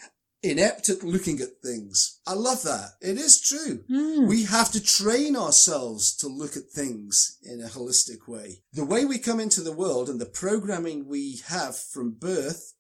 inept 0.42 0.90
at 0.90 1.04
looking 1.04 1.40
at 1.40 1.62
things. 1.62 2.20
I 2.26 2.34
love 2.34 2.64
that. 2.64 2.92
It 3.02 3.18
is 3.18 3.42
true. 3.42 3.84
Mm. 3.90 4.28
We 4.28 4.46
have 4.46 4.72
to 4.72 4.84
train 4.84 5.36
ourselves 5.36 6.16
to 6.18 6.28
look 6.28 6.56
at 6.56 6.70
things 6.70 7.38
in 7.44 7.62
a 7.62 7.68
holistic 7.68 8.28
way. 8.28 8.62
The 8.74 8.86
way 8.86 9.06
we 9.06 9.20
come 9.20 9.40
into 9.40 9.62
the 9.62 9.76
world 9.76 10.10
and 10.10 10.20
the 10.20 10.26
programming 10.26 11.08
we 11.08 11.42
have 11.48 11.78
from 11.78 12.12
birth 12.12 12.74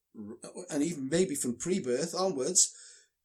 and 0.70 0.84
even 0.84 1.10
maybe 1.10 1.36
from 1.36 1.56
pre-birth 1.56 2.16
onwards 2.16 2.74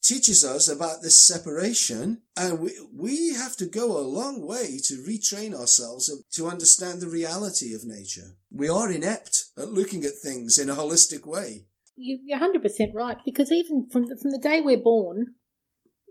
teaches 0.02 0.44
us 0.44 0.68
about 0.68 1.00
this 1.00 1.26
separation 1.26 2.20
and 2.36 2.58
we, 2.58 2.72
we 2.92 3.32
have 3.32 3.56
to 3.56 3.64
go 3.64 3.96
a 3.96 4.04
long 4.04 4.46
way 4.46 4.78
to 4.84 5.02
retrain 5.02 5.54
ourselves 5.54 6.12
to 6.30 6.46
understand 6.46 7.00
the 7.00 7.08
reality 7.08 7.74
of 7.74 7.86
nature. 7.86 8.36
We 8.50 8.68
are 8.68 8.92
inept 8.92 9.46
at 9.56 9.70
looking 9.70 10.04
at 10.04 10.18
things 10.22 10.58
in 10.58 10.68
a 10.68 10.74
holistic 10.74 11.26
way. 11.26 11.64
You're 11.96 12.40
100% 12.40 12.94
right 12.94 13.18
because 13.24 13.52
even 13.52 13.88
from 13.90 14.06
the, 14.06 14.16
from 14.20 14.30
the 14.30 14.38
day 14.38 14.60
we're 14.60 14.82
born, 14.82 15.34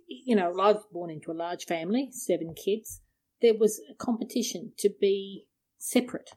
you 0.08 0.36
know, 0.36 0.48
I 0.48 0.72
was 0.72 0.86
born 0.92 1.10
into 1.10 1.32
a 1.32 1.34
large 1.34 1.66
family, 1.66 2.10
seven 2.12 2.54
kids, 2.54 3.02
there 3.42 3.54
was 3.54 3.82
a 3.92 3.96
competition 3.96 4.72
to 4.80 4.90
be 5.02 5.46
separate, 5.78 6.32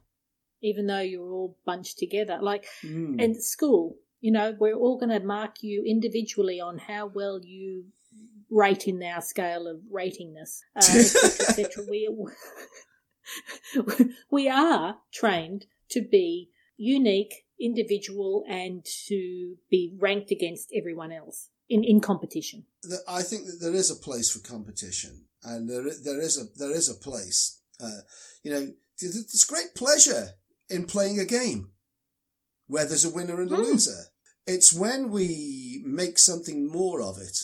even 0.62 0.86
though 0.86 1.00
you're 1.00 1.32
all 1.32 1.56
bunched 1.64 1.98
together. 1.98 2.38
Like, 2.40 2.66
mm. 2.84 3.22
and 3.22 3.36
school, 3.40 3.96
you 4.20 4.32
know, 4.32 4.54
we're 4.58 4.74
all 4.74 4.98
going 4.98 5.18
to 5.18 5.24
mark 5.24 5.62
you 5.62 5.84
individually 5.86 6.60
on 6.60 6.78
how 6.78 7.06
well 7.06 7.40
you 7.42 7.84
rate 8.50 8.86
in 8.86 9.02
our 9.02 9.20
scale 9.20 9.66
of 9.66 9.80
ratingness, 9.92 10.60
uh, 10.74 10.78
etc. 10.78 11.58
Et 11.58 11.72
we, 11.90 12.08
we 14.30 14.48
are 14.48 14.96
trained 15.12 15.66
to 15.90 16.00
be 16.00 16.50
unique, 16.76 17.45
individual, 17.60 18.44
and 18.48 18.84
to 19.06 19.56
be 19.70 19.96
ranked 19.98 20.30
against 20.30 20.72
everyone 20.76 21.12
else 21.12 21.48
in, 21.68 21.84
in 21.84 22.00
competition. 22.00 22.64
I 23.08 23.22
think 23.22 23.46
that 23.46 23.58
there 23.60 23.74
is 23.74 23.90
a 23.90 23.96
place 23.96 24.30
for 24.30 24.46
competition, 24.46 25.24
and 25.42 25.68
there 25.68 25.84
there 26.04 26.20
is 26.20 26.38
a 26.38 26.44
there 26.58 26.74
is 26.74 26.88
a 26.88 26.94
place. 26.94 27.60
Uh, 27.80 28.00
you 28.42 28.52
know, 28.52 28.72
there's 29.00 29.44
great 29.44 29.74
pleasure 29.74 30.30
in 30.68 30.86
playing 30.86 31.18
a 31.18 31.24
game 31.24 31.70
where 32.66 32.86
there's 32.86 33.04
a 33.04 33.14
winner 33.14 33.40
and 33.40 33.50
a 33.52 33.54
mm. 33.54 33.58
loser. 33.58 34.06
It's 34.46 34.72
when 34.72 35.10
we 35.10 35.82
make 35.84 36.18
something 36.18 36.70
more 36.70 37.02
of 37.02 37.18
it 37.18 37.38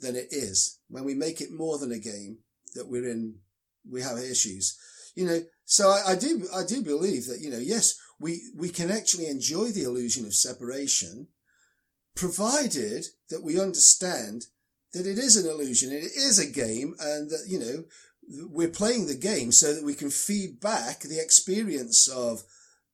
than 0.00 0.16
it 0.16 0.28
is, 0.30 0.78
when 0.88 1.04
we 1.04 1.14
make 1.14 1.40
it 1.40 1.52
more 1.52 1.78
than 1.78 1.92
a 1.92 1.98
game 1.98 2.38
that 2.74 2.88
we're 2.88 3.08
in, 3.08 3.36
we 3.88 4.02
have 4.02 4.18
issues. 4.18 4.78
You 5.14 5.26
know, 5.26 5.40
so 5.64 5.90
I, 5.90 6.12
I 6.12 6.16
do, 6.16 6.46
I 6.54 6.64
do 6.64 6.82
believe 6.82 7.26
that, 7.26 7.40
you 7.40 7.50
know, 7.50 7.58
yes, 7.58 7.98
we, 8.20 8.42
we 8.54 8.68
can 8.68 8.90
actually 8.90 9.26
enjoy 9.26 9.70
the 9.70 9.82
illusion 9.82 10.26
of 10.26 10.34
separation, 10.34 11.28
provided 12.14 13.06
that 13.30 13.42
we 13.42 13.58
understand 13.58 14.46
that 14.92 15.06
it 15.06 15.18
is 15.18 15.36
an 15.36 15.50
illusion, 15.50 15.90
it 15.90 16.04
is 16.04 16.38
a 16.38 16.50
game, 16.50 16.94
and 17.00 17.30
that, 17.30 17.44
you 17.48 17.58
know, 17.58 17.84
we're 18.48 18.68
playing 18.68 19.06
the 19.06 19.14
game 19.14 19.50
so 19.50 19.74
that 19.74 19.84
we 19.84 19.94
can 19.94 20.10
feed 20.10 20.60
back 20.60 21.00
the 21.00 21.20
experience 21.20 22.08
of 22.08 22.42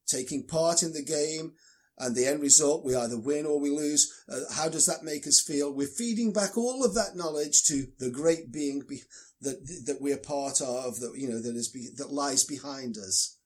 taking 0.07 0.47
part 0.47 0.81
in 0.81 0.93
the 0.93 1.03
game, 1.03 1.53
and 1.99 2.15
the 2.15 2.27
end 2.27 2.41
result, 2.41 2.85
we 2.85 2.95
either 2.95 3.19
win 3.19 3.45
or 3.45 3.59
we 3.59 3.71
lose. 3.71 4.23
Uh, 4.29 4.41
how 4.53 4.69
does 4.69 4.85
that 4.85 5.03
make 5.03 5.25
us 5.25 5.41
feel? 5.41 5.73
We're 5.73 5.87
feeding 5.87 6.31
back 6.31 6.55
all 6.57 6.85
of 6.85 6.93
that 6.93 7.15
knowledge 7.15 7.63
to 7.65 7.87
the 7.97 8.11
great 8.11 8.51
being 8.51 8.83
be, 8.87 9.01
that 9.41 9.65
that 9.87 9.97
we're 9.99 10.17
part 10.17 10.61
of, 10.61 10.99
that 10.99 11.13
you 11.15 11.27
know 11.27 11.41
that 11.41 11.55
is 11.55 11.69
be, 11.69 11.89
that 11.97 12.11
lies 12.11 12.43
behind 12.43 12.97
us. 12.97 13.36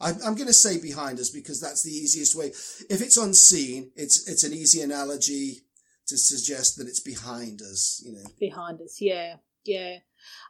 I'm, 0.00 0.16
I'm 0.24 0.34
going 0.34 0.46
to 0.46 0.52
say 0.52 0.80
behind 0.80 1.18
us 1.18 1.30
because 1.30 1.60
that's 1.60 1.82
the 1.82 1.90
easiest 1.90 2.36
way. 2.36 2.46
If 2.46 3.00
it's 3.02 3.16
unseen, 3.16 3.90
it's 3.96 4.28
it's 4.28 4.44
an 4.44 4.52
easy 4.52 4.80
analogy 4.80 5.62
to 6.06 6.16
suggest 6.16 6.76
that 6.78 6.86
it's 6.86 7.00
behind 7.00 7.60
us. 7.62 8.02
You 8.04 8.12
know, 8.12 8.24
behind 8.38 8.80
us. 8.80 8.98
Yeah, 9.00 9.36
yeah. 9.64 9.98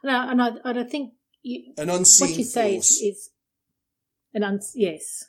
And 0.03 0.11
I, 0.11 0.31
and 0.31 0.41
I, 0.41 0.49
and 0.63 0.79
I 0.79 0.83
think 0.83 1.13
you, 1.43 1.73
an 1.77 1.89
unseen 1.89 2.29
what 2.29 2.37
you 2.37 2.43
say 2.43 2.77
is, 2.77 2.89
is 2.91 3.29
an 4.33 4.43
uns 4.43 4.73
yes 4.75 5.25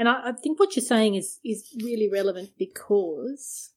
and 0.00 0.08
I, 0.08 0.30
I, 0.30 0.32
think 0.32 0.58
what 0.58 0.74
you're 0.74 0.84
saying 0.84 1.14
is 1.14 1.38
is 1.44 1.76
really 1.82 2.08
relevant 2.10 2.50
because 2.58 3.70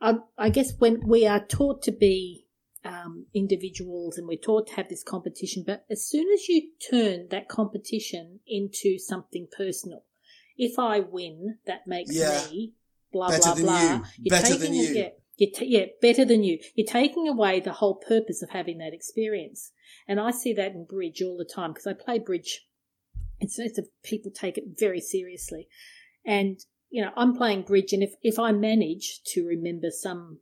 I, 0.00 0.18
I 0.38 0.50
guess 0.50 0.72
when 0.78 1.06
we 1.06 1.26
are 1.26 1.44
taught 1.44 1.82
to 1.82 1.92
be 1.92 2.45
um, 2.88 3.26
individuals 3.34 4.18
and 4.18 4.26
we're 4.26 4.38
taught 4.38 4.68
to 4.68 4.74
have 4.74 4.88
this 4.88 5.02
competition, 5.02 5.64
but 5.66 5.84
as 5.90 6.06
soon 6.06 6.26
as 6.32 6.48
you 6.48 6.70
turn 6.90 7.28
that 7.30 7.48
competition 7.48 8.40
into 8.46 8.98
something 8.98 9.46
personal, 9.56 10.04
if 10.56 10.78
I 10.78 11.00
win, 11.00 11.58
that 11.66 11.86
makes 11.86 12.14
yeah. 12.14 12.44
me 12.50 12.74
blah 13.12 13.28
better 13.28 13.42
blah 13.42 13.54
blah. 13.54 13.80
You. 13.82 14.02
You're 14.18 14.40
better 14.40 14.56
than 14.56 14.74
you. 14.74 14.88
yeah, 14.94 15.08
you're 15.36 15.50
t- 15.54 15.66
yeah, 15.66 15.86
better 16.00 16.24
than 16.24 16.42
you. 16.42 16.58
You're 16.74 16.86
taking 16.86 17.28
away 17.28 17.60
the 17.60 17.72
whole 17.72 17.96
purpose 17.96 18.42
of 18.42 18.50
having 18.50 18.78
that 18.78 18.94
experience. 18.94 19.72
And 20.08 20.18
I 20.18 20.30
see 20.30 20.52
that 20.54 20.72
in 20.72 20.84
bridge 20.84 21.22
all 21.22 21.36
the 21.36 21.44
time 21.44 21.72
because 21.72 21.86
I 21.86 21.92
play 21.92 22.18
bridge 22.18 22.66
it's, 23.40 23.58
it's 23.58 23.78
a, 23.78 23.82
people 24.02 24.30
take 24.30 24.58
it 24.58 24.64
very 24.78 25.00
seriously. 25.00 25.68
And, 26.24 26.58
you 26.90 27.02
know, 27.02 27.10
I'm 27.16 27.36
playing 27.36 27.62
bridge 27.62 27.92
and 27.92 28.02
if, 28.02 28.14
if 28.22 28.38
I 28.38 28.52
manage 28.52 29.20
to 29.28 29.46
remember 29.46 29.90
some 29.90 30.38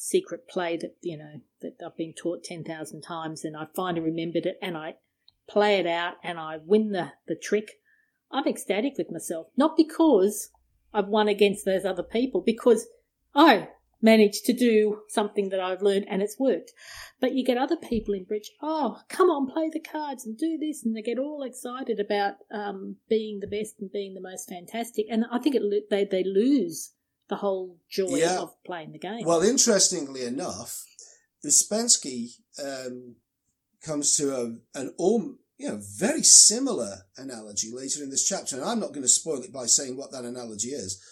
secret 0.00 0.48
play 0.48 0.76
that, 0.76 0.96
you 1.02 1.18
know, 1.18 1.40
that 1.60 1.74
I've 1.84 1.96
been 1.96 2.14
taught 2.14 2.44
10,000 2.44 3.02
times 3.02 3.44
and 3.44 3.56
I 3.56 3.66
finally 3.74 4.00
remembered 4.00 4.46
it 4.46 4.56
and 4.62 4.76
I 4.76 4.94
play 5.48 5.78
it 5.78 5.86
out 5.86 6.14
and 6.22 6.38
I 6.38 6.58
win 6.64 6.92
the, 6.92 7.12
the 7.26 7.34
trick, 7.34 7.72
I'm 8.30 8.46
ecstatic 8.46 8.94
with 8.96 9.10
myself. 9.10 9.48
Not 9.56 9.76
because 9.76 10.50
I've 10.94 11.08
won 11.08 11.28
against 11.28 11.64
those 11.64 11.84
other 11.84 12.02
people, 12.02 12.40
because, 12.40 12.86
I 13.34 13.68
managed 14.00 14.44
to 14.44 14.52
do 14.52 15.02
something 15.08 15.48
that 15.48 15.60
I've 15.60 15.82
learned 15.82 16.06
and 16.08 16.22
it's 16.22 16.38
worked. 16.38 16.72
But 17.20 17.34
you 17.34 17.44
get 17.44 17.58
other 17.58 17.76
people 17.76 18.14
in 18.14 18.24
bridge, 18.24 18.50
oh, 18.62 19.00
come 19.08 19.28
on, 19.28 19.50
play 19.50 19.70
the 19.72 19.80
cards 19.80 20.24
and 20.24 20.36
do 20.36 20.56
this. 20.58 20.84
And 20.84 20.96
they 20.96 21.02
get 21.02 21.18
all 21.18 21.42
excited 21.42 21.98
about 21.98 22.34
um, 22.52 22.96
being 23.08 23.40
the 23.40 23.46
best 23.46 23.76
and 23.80 23.90
being 23.90 24.14
the 24.14 24.20
most 24.20 24.48
fantastic. 24.48 25.06
And 25.10 25.24
I 25.30 25.38
think 25.38 25.56
it, 25.56 25.90
they, 25.90 26.04
they 26.04 26.24
lose 26.24 26.92
the 27.28 27.36
whole 27.36 27.76
joy 27.90 28.16
yeah. 28.16 28.38
of 28.38 28.54
playing 28.64 28.92
the 28.92 28.98
game. 28.98 29.24
Well, 29.24 29.42
interestingly 29.42 30.24
enough, 30.24 30.84
Ouspensky 31.44 32.30
um, 32.62 33.16
comes 33.84 34.16
to 34.16 34.34
a, 34.34 34.78
an 34.78 34.94
all, 34.96 35.34
you 35.58 35.68
know, 35.68 35.80
very 35.98 36.22
similar 36.22 37.06
analogy 37.16 37.70
later 37.72 38.02
in 38.02 38.10
this 38.10 38.26
chapter. 38.26 38.56
And 38.56 38.64
I'm 38.64 38.80
not 38.80 38.90
going 38.90 39.02
to 39.02 39.08
spoil 39.08 39.42
it 39.42 39.52
by 39.52 39.66
saying 39.66 39.96
what 39.96 40.12
that 40.12 40.24
analogy 40.24 40.68
is 40.68 41.02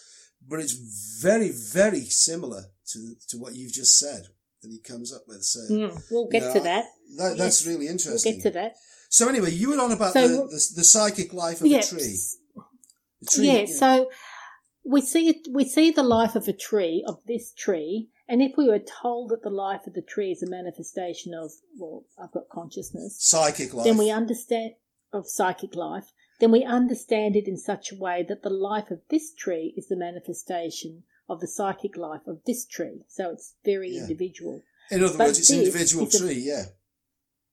but 0.48 0.60
it's 0.60 0.74
very, 1.22 1.50
very 1.50 2.04
similar 2.04 2.64
to 2.88 3.14
to 3.28 3.38
what 3.38 3.54
you've 3.54 3.72
just 3.72 3.98
said 3.98 4.26
that 4.62 4.70
he 4.70 4.78
comes 4.78 5.12
up 5.12 5.22
with. 5.26 5.42
So 5.42 5.60
mm, 5.72 6.02
we'll 6.10 6.28
get 6.28 6.42
you 6.42 6.48
know, 6.48 6.54
to 6.54 6.60
that. 6.60 6.84
that 7.18 7.38
that's 7.38 7.66
really 7.66 7.88
interesting. 7.88 8.32
We'll 8.32 8.42
get 8.42 8.42
to 8.42 8.58
that. 8.58 8.74
So 9.08 9.28
anyway, 9.28 9.52
you 9.52 9.70
were 9.70 9.80
on 9.80 9.92
about 9.92 10.12
so, 10.12 10.28
the, 10.28 10.36
the, 10.36 10.72
the 10.76 10.84
psychic 10.84 11.32
life 11.32 11.60
of 11.60 11.66
yeah, 11.68 11.78
a 11.78 11.82
tree. 11.82 12.18
tree 13.30 13.46
yeah. 13.46 13.66
So 13.66 14.10
we 14.88 15.00
see 15.00 15.28
it, 15.28 15.48
we 15.50 15.64
see 15.64 15.90
the 15.90 16.02
life 16.02 16.36
of 16.36 16.48
a 16.48 16.52
tree 16.52 17.04
of 17.06 17.18
this 17.26 17.52
tree, 17.52 18.08
and 18.28 18.42
if 18.42 18.52
we 18.56 18.68
were 18.68 18.78
told 18.78 19.30
that 19.30 19.42
the 19.42 19.50
life 19.50 19.86
of 19.86 19.94
the 19.94 20.02
tree 20.02 20.32
is 20.32 20.42
a 20.42 20.50
manifestation 20.50 21.34
of 21.34 21.52
well, 21.78 22.04
I've 22.22 22.32
got 22.32 22.48
consciousness, 22.48 23.16
psychic 23.18 23.74
life, 23.74 23.84
then 23.84 23.98
we 23.98 24.10
understand 24.10 24.72
of 25.12 25.28
psychic 25.28 25.74
life 25.74 26.12
then 26.38 26.50
we 26.50 26.64
understand 26.64 27.34
it 27.34 27.48
in 27.48 27.56
such 27.56 27.92
a 27.92 27.96
way 27.96 28.24
that 28.28 28.42
the 28.42 28.50
life 28.50 28.90
of 28.90 29.00
this 29.08 29.32
tree 29.32 29.72
is 29.76 29.88
the 29.88 29.96
manifestation 29.96 31.04
of 31.28 31.40
the 31.40 31.46
psychic 31.46 31.96
life 31.96 32.26
of 32.26 32.40
this 32.46 32.66
tree. 32.66 33.04
So 33.08 33.30
it's 33.30 33.54
very 33.64 33.90
yeah. 33.90 34.02
individual. 34.02 34.62
In 34.90 35.02
other 35.02 35.16
but 35.16 35.28
words, 35.28 35.38
it's 35.38 35.50
an 35.50 35.60
individual 35.60 36.06
tree, 36.06 36.48
a, 36.50 36.56
yeah. 36.56 36.64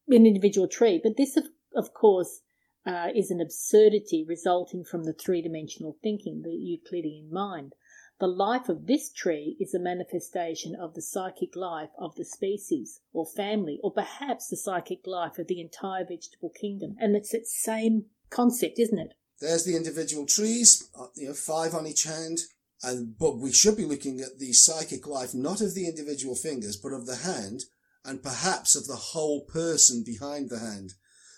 An 0.09 0.25
individual 0.25 0.67
tree. 0.67 0.99
But 1.01 1.15
this, 1.17 1.37
of, 1.37 1.45
of 1.75 1.93
course, 1.93 2.41
uh, 2.85 3.07
is 3.15 3.31
an 3.31 3.41
absurdity 3.41 4.25
resulting 4.27 4.83
from 4.83 5.03
the 5.03 5.13
three 5.13 5.41
dimensional 5.41 5.97
thinking, 6.03 6.41
the 6.41 6.51
Euclidean 6.51 7.31
mind. 7.31 7.73
The 8.19 8.27
life 8.27 8.69
of 8.69 8.85
this 8.85 9.11
tree 9.11 9.57
is 9.59 9.73
a 9.73 9.79
manifestation 9.79 10.75
of 10.75 10.93
the 10.93 11.01
psychic 11.01 11.55
life 11.55 11.89
of 11.97 12.15
the 12.15 12.25
species 12.25 13.01
or 13.11 13.25
family, 13.25 13.79
or 13.83 13.91
perhaps 13.91 14.47
the 14.47 14.57
psychic 14.57 15.05
life 15.05 15.39
of 15.39 15.47
the 15.47 15.59
entire 15.59 16.05
vegetable 16.05 16.51
kingdom. 16.51 16.95
And 16.99 17.15
it's 17.15 17.31
that 17.31 17.47
same 17.47 18.05
concept, 18.29 18.79
isn't 18.79 18.99
it? 18.99 19.13
There's 19.39 19.65
the 19.65 19.75
individual 19.75 20.25
trees, 20.25 20.89
uh, 20.97 21.07
you 21.15 21.27
know, 21.27 21.33
five 21.33 21.73
on 21.73 21.87
each 21.87 22.03
hand. 22.03 22.39
And, 22.83 23.17
but 23.17 23.37
we 23.37 23.51
should 23.51 23.77
be 23.77 23.85
looking 23.85 24.19
at 24.19 24.39
the 24.39 24.53
psychic 24.53 25.07
life, 25.07 25.33
not 25.33 25.61
of 25.61 25.73
the 25.73 25.87
individual 25.87 26.35
fingers, 26.35 26.77
but 26.77 26.93
of 26.93 27.05
the 27.05 27.15
hand 27.15 27.63
and 28.05 28.21
perhaps 28.21 28.75
of 28.75 28.87
the 28.87 28.95
whole 28.95 29.41
person 29.45 30.03
behind 30.05 30.49
the 30.49 30.59
hand. 30.59 30.93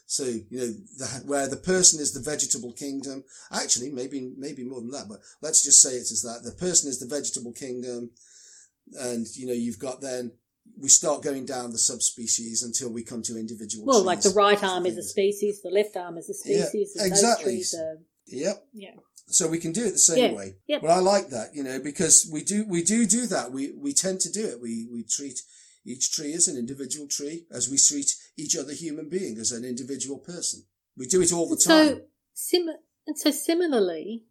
So, 0.07 0.25
you 0.25 0.45
know, 0.51 0.67
the, 0.97 1.23
where 1.25 1.47
the 1.47 1.57
person 1.57 1.99
is 1.99 2.13
the 2.13 2.19
vegetable 2.19 2.73
kingdom. 2.73 3.23
Actually, 3.51 3.89
maybe, 3.89 4.31
maybe 4.37 4.63
more 4.63 4.81
than 4.81 4.91
that, 4.91 5.07
but 5.09 5.19
let's 5.41 5.63
just 5.63 5.81
say 5.81 5.95
it 5.95 6.11
as 6.11 6.21
that. 6.21 6.43
The 6.43 6.55
person 6.55 6.89
is 6.89 6.99
the 6.99 7.07
vegetable 7.07 7.53
kingdom. 7.53 8.11
And, 8.99 9.25
you 9.35 9.47
know, 9.47 9.53
you've 9.53 9.79
got 9.79 10.01
then 10.01 10.31
we 10.79 10.89
start 10.89 11.23
going 11.23 11.45
down 11.45 11.71
the 11.71 11.77
subspecies 11.77 12.63
until 12.63 12.91
we 12.91 13.03
come 13.03 13.21
to 13.23 13.37
individual. 13.37 13.85
Well, 13.85 13.99
trees. 13.99 14.05
like 14.05 14.21
the 14.21 14.29
right 14.31 14.63
arm 14.63 14.85
is 14.85 14.97
a 14.97 15.03
species, 15.03 15.61
the 15.61 15.69
left 15.69 15.95
arm 15.95 16.17
is 16.17 16.29
a 16.29 16.33
species. 16.33 16.93
Yeah, 16.95 17.05
exactly. 17.05 17.63
Are, 17.77 17.97
yep. 18.27 18.65
Yeah. 18.73 18.91
So 19.27 19.47
we 19.47 19.57
can 19.57 19.71
do 19.71 19.85
it 19.85 19.91
the 19.91 19.97
same 19.97 20.31
yeah. 20.31 20.37
way. 20.37 20.55
Yep. 20.67 20.81
But 20.81 20.91
I 20.91 20.99
like 20.99 21.29
that, 21.29 21.55
you 21.55 21.63
know, 21.63 21.79
because 21.79 22.29
we 22.31 22.43
do 22.43 22.65
we 22.67 22.83
do 22.83 23.05
do 23.05 23.25
that. 23.27 23.51
We 23.51 23.73
we 23.75 23.93
tend 23.93 24.19
to 24.21 24.31
do 24.31 24.45
it. 24.45 24.61
We 24.61 24.87
we 24.91 25.03
treat 25.03 25.41
each 25.85 26.11
tree 26.11 26.33
is 26.33 26.47
an 26.47 26.57
individual 26.57 27.07
tree, 27.07 27.45
as 27.51 27.69
we 27.69 27.77
treat 27.77 28.15
each 28.37 28.57
other 28.57 28.73
human 28.73 29.07
being 29.07 29.37
as 29.37 29.51
an 29.51 29.63
individual 29.63 30.17
person. 30.17 30.63
We 30.97 31.05
do 31.05 31.21
it 31.21 31.31
all 31.31 31.47
the 31.47 31.55
time. 31.55 31.87
So 31.87 32.01
sim- 32.33 32.75
and 33.05 33.17
so 33.17 33.31
similarly, 33.31 34.23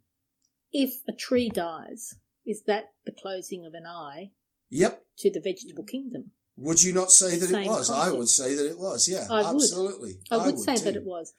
if 0.73 0.95
a 1.09 1.13
tree 1.13 1.49
dies, 1.49 2.15
is 2.45 2.63
that 2.67 2.93
the 3.07 3.13
closing 3.13 3.65
of 3.65 3.75
an 3.75 3.87
eye? 3.87 4.33
Yep. 4.71 5.05
to 5.19 5.31
the 5.31 5.41
vegetable 5.41 5.85
kingdom. 5.85 6.33
Would 6.57 6.83
you 6.83 6.93
not 6.93 7.13
say 7.13 7.39
that 7.39 7.49
Same 7.49 7.65
it 7.65 7.69
was? 7.69 7.91
I 7.91 8.11
would 8.11 8.29
say 8.29 8.57
that 8.57 8.69
it 8.69 8.79
was. 8.79 9.09
Yeah, 9.09 9.27
I 9.31 9.53
would. 9.53 9.63
absolutely. 9.63 10.15
I 10.31 10.39
would, 10.39 10.59
say 10.59 10.77
that 10.77 10.97
it 10.97 11.05
was. 11.05 11.33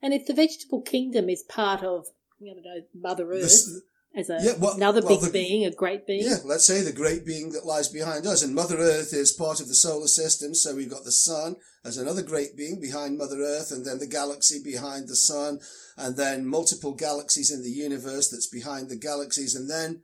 And 0.00 0.14
if 0.14 0.26
the 0.26 0.32
vegetable 0.32 0.80
kingdom 0.80 1.28
is 1.28 1.42
part 1.42 1.82
of, 1.82 2.06
I 2.40 2.54
don't 2.54 2.64
know, 2.64 2.82
Mother 2.94 3.30
Earth 3.30 3.42
This- 3.42 3.82
as 4.14 4.28
a, 4.30 4.38
Yeah, 4.42 4.56
well- 4.58 4.74
another 4.74 5.00
well, 5.00 5.16
big 5.20 5.26
the- 5.26 5.32
being, 5.32 5.64
a 5.64 5.70
great 5.70 6.06
being, 6.06 6.24
Yeah, 6.24 6.38
let's 6.44 6.66
say 6.66 6.82
the 6.82 6.92
great 6.92 7.24
being 7.24 7.52
that 7.52 7.64
lies 7.66 7.88
behind 7.88 8.26
us. 8.26 8.42
And 8.42 8.54
Mother 8.54 8.78
Earth 8.78 9.12
is 9.12 9.32
part 9.32 9.60
of 9.60 9.68
the 9.68 9.74
solar 9.74 10.06
system. 10.06 10.54
So 10.54 10.74
we've 10.74 10.90
got 10.90 11.04
the 11.04 11.12
sun 11.12 11.56
as 11.84 11.96
another 11.96 12.22
great 12.22 12.56
being 12.56 12.80
behind 12.80 13.18
Mother 13.18 13.40
Earth, 13.40 13.72
and 13.72 13.84
then 13.84 13.98
the 13.98 14.06
galaxy 14.06 14.62
behind 14.62 15.08
the 15.08 15.16
sun, 15.16 15.60
and 15.96 16.16
then 16.16 16.46
multiple 16.46 16.92
galaxies 16.94 17.50
in 17.50 17.62
the 17.62 17.70
universe 17.70 18.28
that's 18.28 18.46
behind 18.46 18.88
the 18.88 18.96
galaxies. 18.96 19.54
And 19.54 19.68
then 19.70 20.02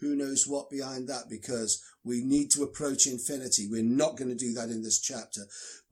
who 0.00 0.16
knows 0.16 0.46
what 0.46 0.70
behind 0.70 1.08
that 1.08 1.28
because 1.28 1.82
we 2.02 2.22
need 2.24 2.50
to 2.52 2.62
approach 2.62 3.06
infinity. 3.06 3.68
We're 3.68 3.82
not 3.82 4.16
going 4.16 4.30
to 4.30 4.34
do 4.34 4.54
that 4.54 4.70
in 4.70 4.82
this 4.82 4.98
chapter. 4.98 5.42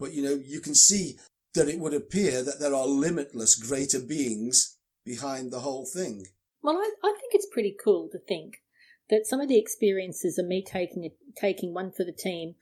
But 0.00 0.14
you 0.14 0.22
know, 0.22 0.40
you 0.42 0.60
can 0.60 0.74
see 0.74 1.18
that 1.54 1.68
it 1.68 1.78
would 1.78 1.92
appear 1.94 2.42
that 2.42 2.58
there 2.60 2.74
are 2.74 2.86
limitless 2.86 3.54
greater 3.54 4.00
beings 4.00 4.76
behind 5.04 5.50
the 5.50 5.60
whole 5.60 5.84
thing. 5.86 6.26
Well, 6.62 6.76
I, 6.76 6.92
I 7.02 7.14
think 7.18 7.34
it's 7.34 7.48
pretty 7.50 7.74
cool 7.82 8.08
to 8.12 8.18
think 8.18 8.62
that 9.10 9.26
some 9.26 9.40
of 9.40 9.48
the 9.48 9.58
experiences 9.58 10.38
of 10.38 10.46
me 10.46 10.62
taking 10.64 11.10
taking 11.36 11.72
one 11.72 11.92
for 11.92 12.04
the 12.04 12.12
team 12.12 12.54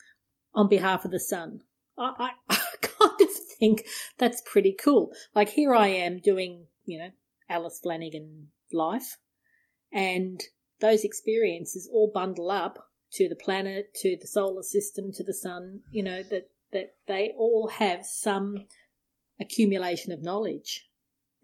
on 0.55 0.69
behalf 0.69 1.05
of 1.05 1.11
the 1.11 1.21
sun. 1.21 1.61
I, 1.99 2.13
I, 2.19 2.31
I 2.51 2.77
kind 2.81 3.21
of 3.21 3.29
think 3.59 3.85
that's 4.19 4.43
pretty 4.51 4.75
cool. 4.79 5.13
Like 5.35 5.51
here 5.51 5.75
I 5.75 5.89
am 5.89 6.21
doing, 6.21 6.67
you 6.85 6.99
know, 6.99 7.11
Alice 7.49 7.81
Flanagan 7.83 8.49
life, 8.73 9.19
and 9.93 10.41
those 10.81 11.05
experiences 11.05 11.89
all 11.93 12.11
bundle 12.13 12.51
up 12.51 12.91
to 13.13 13.29
the 13.29 13.37
planet, 13.37 13.95
to 14.03 14.17
the 14.21 14.27
solar 14.27 14.63
system, 14.63 15.13
to 15.15 15.25
the 15.25 15.35
sun. 15.35 15.81
You 15.91 16.03
know 16.03 16.23
that 16.23 16.51
that 16.73 16.97
they 17.07 17.33
all 17.37 17.71
have 17.79 18.05
some 18.05 18.67
accumulation 19.41 20.13
of 20.13 20.23
knowledge 20.23 20.89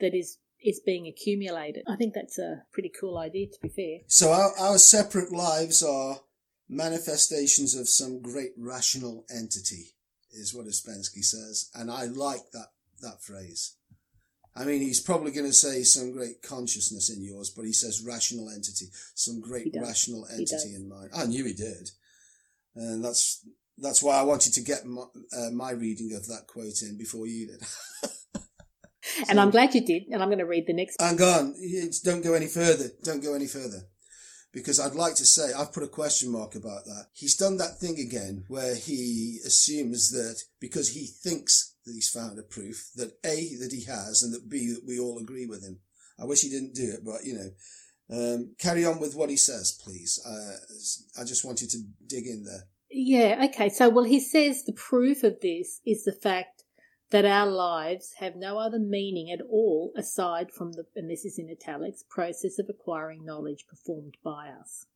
that 0.00 0.14
is 0.14 0.38
is 0.64 0.80
being 0.84 1.06
accumulated. 1.06 1.84
I 1.88 1.96
think 1.96 2.14
that's 2.14 2.38
a 2.38 2.62
pretty 2.72 2.90
cool 2.98 3.18
idea, 3.18 3.46
to 3.48 3.60
be 3.60 3.68
fair. 3.68 3.98
So 4.06 4.30
our, 4.30 4.52
our 4.58 4.78
separate 4.78 5.32
lives 5.32 5.82
are 5.82 6.20
manifestations 6.68 7.74
of 7.74 7.88
some 7.88 8.22
great 8.22 8.52
rational 8.56 9.24
entity, 9.30 9.94
is 10.32 10.54
what 10.54 10.66
Ouspensky 10.66 11.24
says, 11.24 11.70
and 11.74 11.90
I 11.90 12.04
like 12.04 12.50
that 12.52 12.68
that 13.00 13.22
phrase. 13.22 13.76
I 14.54 14.64
mean, 14.64 14.80
he's 14.80 15.00
probably 15.00 15.32
going 15.32 15.46
to 15.46 15.52
say 15.52 15.82
some 15.82 16.12
great 16.12 16.42
consciousness 16.42 17.10
in 17.10 17.24
yours, 17.24 17.50
but 17.50 17.64
he 17.64 17.72
says 17.72 18.04
rational 18.06 18.50
entity, 18.50 18.86
some 19.14 19.40
great 19.40 19.74
rational 19.80 20.26
entity 20.30 20.74
in 20.74 20.88
mine. 20.88 21.08
I 21.16 21.24
knew 21.24 21.44
he 21.44 21.54
did, 21.54 21.90
and 22.76 23.04
that's 23.04 23.44
that's 23.78 24.02
why 24.02 24.16
I 24.16 24.22
wanted 24.22 24.52
to 24.54 24.60
get 24.60 24.84
my, 24.84 25.02
uh, 25.36 25.50
my 25.52 25.72
reading 25.72 26.14
of 26.14 26.26
that 26.28 26.46
quote 26.46 26.82
in 26.82 26.96
before 26.96 27.26
you 27.26 27.48
did. 27.48 27.62
And 29.28 29.40
I'm 29.40 29.50
glad 29.50 29.74
you 29.74 29.84
did, 29.84 30.04
and 30.10 30.22
I'm 30.22 30.28
going 30.28 30.38
to 30.38 30.46
read 30.46 30.66
the 30.66 30.72
next. 30.72 31.00
Hang 31.00 31.20
on, 31.20 31.54
It's- 31.62 32.00
don't 32.00 32.22
go 32.22 32.34
any 32.34 32.46
further. 32.46 32.90
Don't 33.02 33.22
go 33.22 33.34
any 33.34 33.46
further. 33.46 33.88
Because 34.52 34.78
I'd 34.78 34.94
like 34.94 35.14
to 35.14 35.24
say, 35.24 35.52
I've 35.52 35.72
put 35.72 35.82
a 35.82 35.88
question 35.88 36.30
mark 36.30 36.54
about 36.54 36.84
that. 36.84 37.06
He's 37.14 37.36
done 37.36 37.56
that 37.56 37.78
thing 37.78 37.98
again 37.98 38.44
where 38.48 38.74
he 38.74 39.38
assumes 39.46 40.10
that 40.10 40.42
because 40.60 40.90
he 40.90 41.06
thinks 41.06 41.74
that 41.86 41.92
he's 41.94 42.10
found 42.10 42.38
a 42.38 42.42
proof, 42.42 42.90
that 42.96 43.12
A, 43.24 43.56
that 43.60 43.72
he 43.72 43.84
has, 43.84 44.22
and 44.22 44.32
that 44.34 44.50
B, 44.50 44.68
that 44.68 44.84
we 44.86 44.98
all 44.98 45.18
agree 45.18 45.46
with 45.46 45.62
him. 45.64 45.80
I 46.18 46.26
wish 46.26 46.42
he 46.42 46.50
didn't 46.50 46.74
do 46.74 46.92
it, 46.92 47.00
but 47.04 47.24
you 47.24 47.34
know. 47.34 47.50
Um, 48.10 48.54
carry 48.58 48.84
on 48.84 49.00
with 49.00 49.14
what 49.14 49.30
he 49.30 49.36
says, 49.36 49.78
please. 49.82 50.20
Uh, 50.26 51.20
I 51.20 51.24
just 51.24 51.46
wanted 51.46 51.70
to 51.70 51.78
dig 52.06 52.26
in 52.26 52.44
there. 52.44 52.68
Yeah, 52.90 53.46
okay. 53.48 53.70
So, 53.70 53.88
well, 53.88 54.04
he 54.04 54.20
says 54.20 54.64
the 54.64 54.74
proof 54.74 55.22
of 55.24 55.40
this 55.40 55.80
is 55.86 56.04
the 56.04 56.12
fact 56.12 56.61
that 57.12 57.24
our 57.26 57.46
lives 57.46 58.14
have 58.18 58.34
no 58.34 58.58
other 58.58 58.78
meaning 58.78 59.30
at 59.30 59.40
all 59.48 59.92
aside 59.96 60.50
from 60.50 60.72
the, 60.72 60.84
and 60.96 61.08
this 61.10 61.24
is 61.24 61.38
in 61.38 61.48
italics, 61.50 62.02
process 62.08 62.58
of 62.58 62.66
acquiring 62.68 63.24
knowledge 63.24 63.66
performed 63.68 64.16
by 64.24 64.48
us. 64.48 64.86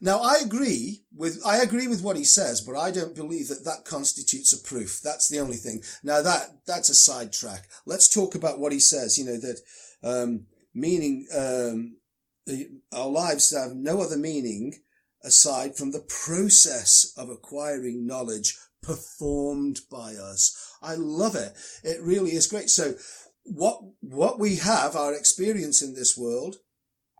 Now, 0.00 0.18
I 0.18 0.36
agree 0.44 1.04
with 1.14 1.40
I 1.44 1.58
agree 1.58 1.86
with 1.88 2.02
what 2.02 2.16
he 2.16 2.24
says, 2.24 2.60
but 2.60 2.76
I 2.76 2.90
don't 2.90 3.14
believe 3.14 3.48
that 3.48 3.64
that 3.64 3.86
constitutes 3.86 4.52
a 4.52 4.62
proof. 4.62 5.00
That's 5.02 5.28
the 5.28 5.38
only 5.38 5.56
thing. 5.56 5.82
Now 6.02 6.20
that 6.20 6.66
that's 6.66 6.90
a 6.90 6.94
sidetrack. 6.94 7.66
Let's 7.86 8.12
talk 8.12 8.34
about 8.34 8.58
what 8.58 8.72
he 8.72 8.78
says. 8.78 9.18
You 9.18 9.24
know 9.24 9.38
that 9.38 9.60
um, 10.02 10.46
meaning 10.74 11.26
um, 11.34 11.96
our 12.92 13.08
lives 13.08 13.56
have 13.56 13.74
no 13.74 14.02
other 14.02 14.18
meaning 14.18 14.74
aside 15.24 15.76
from 15.76 15.92
the 15.92 16.06
process 16.26 17.14
of 17.16 17.30
acquiring 17.30 18.06
knowledge 18.06 18.58
performed 18.82 19.80
by 19.90 20.14
us. 20.14 20.56
I 20.82 20.94
love 20.94 21.34
it. 21.34 21.52
It 21.84 22.02
really 22.02 22.32
is 22.32 22.46
great. 22.46 22.70
So 22.70 22.94
what 23.44 23.80
what 24.00 24.38
we 24.38 24.56
have, 24.56 24.96
our 24.96 25.14
experience 25.14 25.82
in 25.82 25.94
this 25.94 26.16
world, 26.16 26.56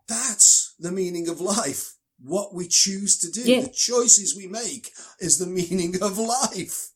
that's 0.07 0.75
the 0.79 0.91
meaning 0.91 1.27
of 1.27 1.41
life. 1.41 1.93
What 2.23 2.53
we 2.53 2.67
choose 2.67 3.17
to 3.19 3.31
do, 3.31 3.41
Yeah. 3.41 3.61
the 3.61 3.69
choices 3.69 4.35
we 4.37 4.47
make 4.47 4.91
is 5.19 5.37
the 5.37 5.45
meaning 5.59 6.01
of 6.01 6.17
life. 6.17 6.89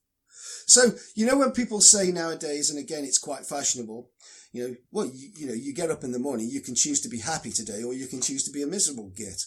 So, 0.68 0.94
you 1.16 1.26
know, 1.26 1.38
when 1.38 1.52
people 1.52 1.80
say 1.82 2.12
nowadays, 2.12 2.70
and 2.70 2.80
again, 2.80 3.04
it's 3.04 3.20
quite 3.20 3.46
fashionable, 3.46 4.10
you 4.52 4.68
know, 4.68 4.76
well, 4.92 5.06
you, 5.06 5.30
you 5.36 5.48
know, 5.48 5.54
you 5.54 5.74
get 5.74 5.92
up 5.92 6.04
in 6.04 6.12
the 6.12 6.20
morning, 6.20 6.48
you 6.50 6.62
can 6.62 6.74
choose 6.76 7.02
to 7.02 7.10
be 7.10 7.20
happy 7.20 7.52
today, 7.52 7.84
or 7.84 7.94
you 7.94 8.08
can 8.08 8.22
choose 8.22 8.44
to 8.46 8.52
be 8.52 8.64
a 8.64 8.68
miserable 8.68 9.10
git. 9.16 9.44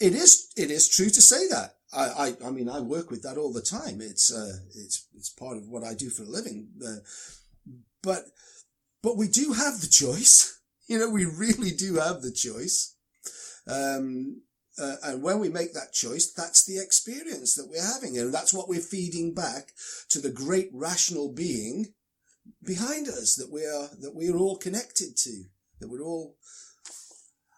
It 0.00 0.14
is, 0.14 0.48
it 0.56 0.70
is 0.70 0.88
true 0.88 1.10
to 1.10 1.20
say 1.20 1.46
that. 1.48 1.76
I, 1.92 2.06
I, 2.06 2.46
I 2.46 2.50
mean, 2.50 2.68
I 2.68 2.80
work 2.80 3.10
with 3.10 3.22
that 3.22 3.36
all 3.36 3.52
the 3.52 3.62
time. 3.62 4.00
It's, 4.00 4.32
uh, 4.32 4.58
it's, 4.74 5.06
it's 5.16 5.30
part 5.30 5.56
of 5.56 5.68
what 5.68 5.84
I 5.84 5.94
do 5.94 6.08
for 6.08 6.22
a 6.22 6.26
living. 6.26 6.68
Uh, 6.84 7.00
but, 8.02 8.24
but 9.02 9.16
we 9.16 9.28
do 9.28 9.52
have 9.52 9.80
the 9.80 9.88
choice. 9.88 10.56
You 10.86 10.98
know, 10.98 11.08
we 11.08 11.24
really 11.24 11.70
do 11.70 11.98
have 11.98 12.20
the 12.20 12.32
choice. 12.32 12.96
Um, 13.68 14.42
uh, 14.76 14.96
and 15.04 15.22
when 15.22 15.38
we 15.38 15.48
make 15.48 15.72
that 15.72 15.92
choice, 15.92 16.32
that's 16.32 16.64
the 16.64 16.78
experience 16.82 17.54
that 17.54 17.68
we're 17.68 17.80
having. 17.80 18.18
And 18.18 18.34
that's 18.34 18.52
what 18.52 18.68
we're 18.68 18.80
feeding 18.80 19.32
back 19.32 19.68
to 20.08 20.20
the 20.20 20.32
great 20.32 20.68
rational 20.72 21.32
being 21.32 21.94
behind 22.64 23.06
us 23.06 23.36
that 23.36 23.52
we 23.52 23.60
are, 23.60 23.88
that 24.00 24.16
we 24.16 24.30
are 24.30 24.36
all 24.36 24.56
connected 24.56 25.16
to, 25.18 25.44
that 25.78 25.88
we're 25.88 26.02
all, 26.02 26.34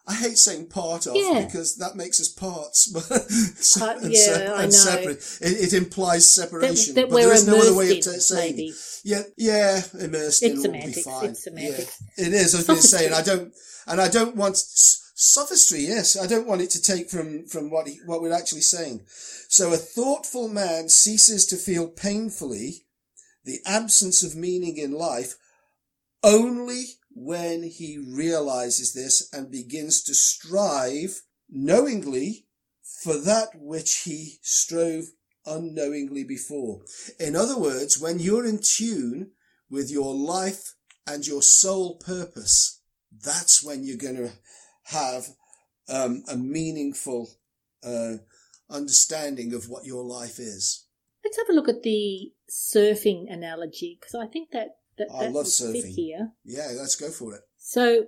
I 0.05 0.15
hate 0.15 0.37
saying 0.37 0.67
part 0.67 1.07
of 1.07 1.15
Yeah. 1.15 1.45
because 1.45 1.77
that 1.77 1.95
makes 1.95 2.19
us 2.19 2.27
parts, 2.27 2.87
but 3.79 4.01
yeah, 4.03 4.19
sep- 4.19 4.49
I 4.57 4.63
know. 4.65 4.69
separate. 4.69 5.17
It, 5.41 5.67
it 5.67 5.73
implies 5.73 6.33
separation. 6.33 6.95
that 6.95 7.09
but 7.09 7.15
there 7.15 7.31
is 7.33 7.47
no 7.47 7.57
other 7.57 7.73
way 7.73 7.89
of 7.97 8.03
t- 8.03 8.19
saying 8.19 8.55
maybe. 8.57 8.73
yeah, 9.05 9.21
yeah, 9.37 9.81
immersed 9.99 10.43
It's 10.43 10.51
in 10.65 10.71
will 10.73 10.79
be 10.79 10.93
semantics, 10.93 11.03
fine. 11.03 11.29
it's 11.29 11.43
semantics. 11.45 12.03
Yeah, 12.17 12.25
it 12.27 12.33
is. 12.33 12.53
I 12.53 12.57
was 12.57 12.67
going 12.67 12.81
to 12.81 12.87
say, 12.87 13.05
and 13.05 13.15
I 13.15 13.21
don't, 13.21 13.53
and 13.87 14.01
I 14.01 14.09
don't 14.09 14.35
want 14.35 14.57
sophistry. 14.57 15.81
Yes, 15.85 16.17
I 16.21 16.27
don't 16.27 16.47
want 16.47 16.61
it 16.61 16.69
to 16.71 16.81
take 16.81 17.09
from 17.09 17.45
from 17.47 17.71
what 17.71 17.87
he, 17.87 17.99
what 18.05 18.21
we're 18.21 18.33
actually 18.33 18.61
saying. 18.61 19.05
So, 19.47 19.71
a 19.71 19.77
thoughtful 19.77 20.49
man 20.49 20.89
ceases 20.89 21.45
to 21.45 21.55
feel 21.55 21.87
painfully 21.87 22.85
the 23.45 23.59
absence 23.65 24.21
of 24.23 24.35
meaning 24.35 24.75
in 24.77 24.91
life 24.91 25.35
only 26.23 26.83
when 27.15 27.63
he 27.63 27.97
realizes 27.97 28.93
this 28.93 29.29
and 29.33 29.51
begins 29.51 30.03
to 30.03 30.13
strive 30.13 31.21
knowingly 31.49 32.45
for 32.81 33.17
that 33.17 33.49
which 33.55 34.03
he 34.05 34.39
strove 34.41 35.05
unknowingly 35.45 36.23
before. 36.23 36.81
In 37.19 37.35
other 37.35 37.57
words, 37.57 37.99
when 37.99 38.19
you're 38.19 38.45
in 38.45 38.59
tune 38.63 39.31
with 39.69 39.91
your 39.91 40.13
life 40.13 40.75
and 41.05 41.25
your 41.25 41.41
sole 41.41 41.97
purpose, 41.97 42.81
that's 43.11 43.63
when 43.63 43.83
you're 43.83 43.97
going 43.97 44.15
to 44.15 44.31
have 44.85 45.27
um, 45.89 46.23
a 46.29 46.37
meaningful 46.37 47.29
uh, 47.83 48.13
understanding 48.69 49.53
of 49.53 49.69
what 49.69 49.85
your 49.85 50.03
life 50.03 50.39
is. 50.39 50.87
Let's 51.23 51.37
have 51.37 51.49
a 51.49 51.53
look 51.53 51.69
at 51.69 51.83
the 51.83 52.31
surfing 52.49 53.31
analogy 53.31 53.97
because 53.99 54.15
I 54.15 54.27
think 54.27 54.51
that 54.51 54.77
that, 54.97 55.07
I 55.13 55.27
love 55.27 55.45
surfing. 55.47 55.93
here. 55.95 56.31
Yeah, 56.45 56.69
let's 56.77 56.95
go 56.95 57.09
for 57.09 57.33
it. 57.35 57.41
So, 57.57 58.07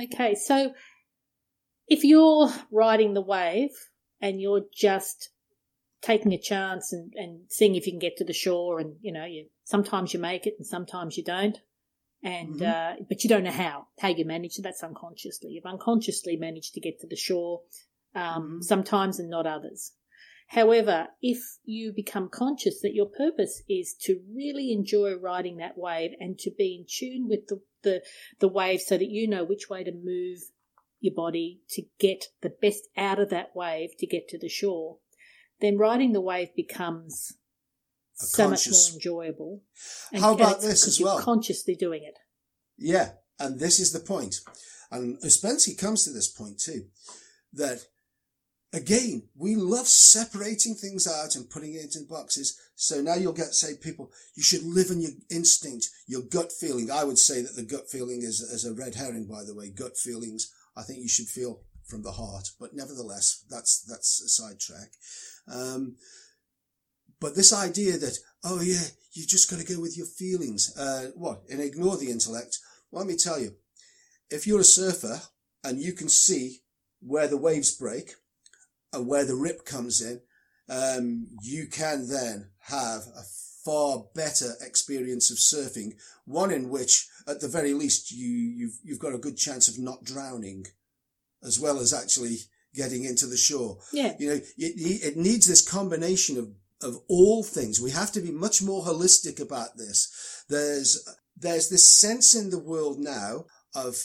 okay, 0.00 0.34
so 0.34 0.72
if 1.86 2.04
you're 2.04 2.50
riding 2.70 3.14
the 3.14 3.20
wave 3.20 3.70
and 4.20 4.40
you're 4.40 4.62
just 4.74 5.30
taking 6.02 6.32
a 6.32 6.38
chance 6.38 6.92
and, 6.92 7.12
and 7.14 7.40
seeing 7.50 7.74
if 7.74 7.86
you 7.86 7.92
can 7.92 7.98
get 7.98 8.16
to 8.18 8.24
the 8.24 8.32
shore, 8.32 8.78
and 8.80 8.96
you 9.00 9.12
know, 9.12 9.24
you 9.24 9.46
sometimes 9.64 10.14
you 10.14 10.20
make 10.20 10.46
it 10.46 10.54
and 10.58 10.66
sometimes 10.66 11.16
you 11.16 11.24
don't, 11.24 11.58
and 12.22 12.60
Mhm. 12.60 12.66
uh, 13.00 13.02
but 13.08 13.22
you 13.24 13.28
don't 13.28 13.44
know 13.44 13.50
how 13.50 13.88
how 13.98 14.08
you 14.08 14.24
manage 14.24 14.58
it. 14.58 14.62
That's 14.62 14.82
unconsciously. 14.82 15.50
You've 15.50 15.66
unconsciously 15.66 16.36
managed 16.36 16.74
to 16.74 16.80
get 16.80 17.00
to 17.00 17.06
the 17.06 17.16
shore 17.16 17.62
um, 18.14 18.58
Mhm. 18.60 18.64
sometimes 18.64 19.18
and 19.20 19.30
not 19.30 19.46
others. 19.46 19.92
However, 20.50 21.08
if 21.22 21.38
you 21.64 21.92
become 21.94 22.28
conscious 22.28 22.80
that 22.80 22.92
your 22.92 23.06
purpose 23.06 23.62
is 23.68 23.94
to 24.00 24.20
really 24.34 24.72
enjoy 24.72 25.14
riding 25.14 25.58
that 25.58 25.78
wave 25.78 26.10
and 26.18 26.36
to 26.40 26.50
be 26.50 26.74
in 26.74 26.86
tune 26.88 27.28
with 27.28 27.46
the, 27.46 27.60
the, 27.82 28.02
the 28.40 28.48
wave 28.48 28.80
so 28.80 28.98
that 28.98 29.10
you 29.10 29.28
know 29.28 29.44
which 29.44 29.70
way 29.70 29.84
to 29.84 29.92
move 29.92 30.40
your 30.98 31.14
body 31.14 31.60
to 31.70 31.82
get 32.00 32.24
the 32.42 32.50
best 32.50 32.88
out 32.96 33.20
of 33.20 33.30
that 33.30 33.52
wave 33.54 33.90
to 33.98 34.08
get 34.08 34.26
to 34.28 34.38
the 34.40 34.48
shore, 34.48 34.98
then 35.60 35.78
riding 35.78 36.12
the 36.12 36.20
wave 36.20 36.48
becomes 36.56 37.32
A 38.20 38.24
so 38.24 38.48
conscious- 38.48 38.88
much 38.88 39.06
more 39.06 39.22
enjoyable. 39.22 39.62
And, 40.12 40.20
How 40.20 40.34
about 40.34 40.62
this 40.62 40.84
as 40.88 41.00
well? 41.00 41.20
Consciously 41.20 41.76
doing 41.76 42.02
it. 42.02 42.18
Yeah, 42.76 43.12
and 43.38 43.60
this 43.60 43.78
is 43.78 43.92
the 43.92 44.00
point. 44.00 44.40
And 44.90 45.16
Ouspensky 45.22 45.78
comes 45.78 46.02
to 46.04 46.10
this 46.10 46.26
point 46.26 46.58
too, 46.58 46.86
that 47.52 47.86
again, 48.72 49.22
we 49.36 49.56
love 49.56 49.86
separating 49.86 50.74
things 50.74 51.06
out 51.06 51.34
and 51.34 51.50
putting 51.50 51.74
it 51.74 51.84
into 51.84 52.08
boxes. 52.08 52.58
So 52.76 53.00
now 53.00 53.14
you'll 53.14 53.32
get, 53.32 53.54
say, 53.54 53.74
people, 53.80 54.10
you 54.34 54.42
should 54.42 54.62
live 54.62 54.90
on 54.90 55.00
your 55.00 55.12
instinct, 55.30 55.88
your 56.06 56.22
gut 56.22 56.52
feeling. 56.52 56.90
I 56.90 57.04
would 57.04 57.18
say 57.18 57.42
that 57.42 57.56
the 57.56 57.62
gut 57.62 57.90
feeling 57.90 58.22
is, 58.22 58.40
is 58.40 58.64
a 58.64 58.74
red 58.74 58.94
herring, 58.94 59.26
by 59.26 59.44
the 59.44 59.54
way. 59.54 59.70
Gut 59.70 59.96
feelings, 59.96 60.52
I 60.76 60.82
think 60.82 61.00
you 61.00 61.08
should 61.08 61.28
feel 61.28 61.62
from 61.86 62.02
the 62.02 62.12
heart, 62.12 62.48
but 62.60 62.72
nevertheless, 62.72 63.44
that's, 63.50 63.82
that's 63.82 64.22
a 64.22 64.28
sidetrack. 64.28 64.92
Um, 65.52 65.96
but 67.20 67.34
this 67.34 67.52
idea 67.52 67.98
that, 67.98 68.16
oh 68.44 68.60
yeah, 68.62 68.84
you've 69.12 69.28
just 69.28 69.50
got 69.50 69.58
to 69.58 69.66
go 69.66 69.80
with 69.80 69.96
your 69.96 70.06
feelings, 70.06 70.74
uh, 70.78 71.10
what, 71.16 71.42
and 71.50 71.60
ignore 71.60 71.96
the 71.96 72.10
intellect. 72.10 72.58
Well, 72.90 73.02
let 73.04 73.10
me 73.10 73.16
tell 73.16 73.40
you, 73.40 73.56
if 74.30 74.46
you're 74.46 74.60
a 74.60 74.64
surfer 74.64 75.20
and 75.64 75.80
you 75.80 75.92
can 75.92 76.08
see 76.08 76.60
where 77.00 77.26
the 77.26 77.36
waves 77.36 77.74
break 77.74 78.14
where 78.92 79.24
the 79.24 79.36
rip 79.36 79.64
comes 79.64 80.00
in, 80.00 80.20
um, 80.68 81.26
you 81.42 81.66
can 81.66 82.08
then 82.08 82.50
have 82.60 83.02
a 83.16 83.22
far 83.64 84.04
better 84.14 84.54
experience 84.60 85.30
of 85.30 85.38
surfing. 85.38 85.92
One 86.24 86.50
in 86.50 86.70
which, 86.70 87.08
at 87.26 87.40
the 87.40 87.48
very 87.48 87.74
least, 87.74 88.10
you, 88.10 88.28
you've, 88.28 88.78
you've 88.82 88.98
got 88.98 89.14
a 89.14 89.18
good 89.18 89.36
chance 89.36 89.68
of 89.68 89.78
not 89.78 90.04
drowning 90.04 90.66
as 91.42 91.58
well 91.58 91.78
as 91.78 91.92
actually 91.92 92.36
getting 92.74 93.04
into 93.04 93.26
the 93.26 93.36
shore. 93.36 93.78
Yeah. 93.92 94.14
You 94.18 94.28
know, 94.28 94.34
it, 94.34 94.46
it 94.56 95.16
needs 95.16 95.46
this 95.46 95.68
combination 95.68 96.38
of, 96.38 96.50
of 96.82 97.00
all 97.08 97.42
things. 97.42 97.80
We 97.80 97.90
have 97.90 98.12
to 98.12 98.20
be 98.20 98.30
much 98.30 98.62
more 98.62 98.84
holistic 98.84 99.40
about 99.40 99.76
this. 99.76 100.44
There's, 100.48 101.08
there's 101.36 101.68
this 101.68 101.88
sense 101.88 102.34
in 102.34 102.50
the 102.50 102.58
world 102.58 102.98
now 102.98 103.46
of, 103.74 103.96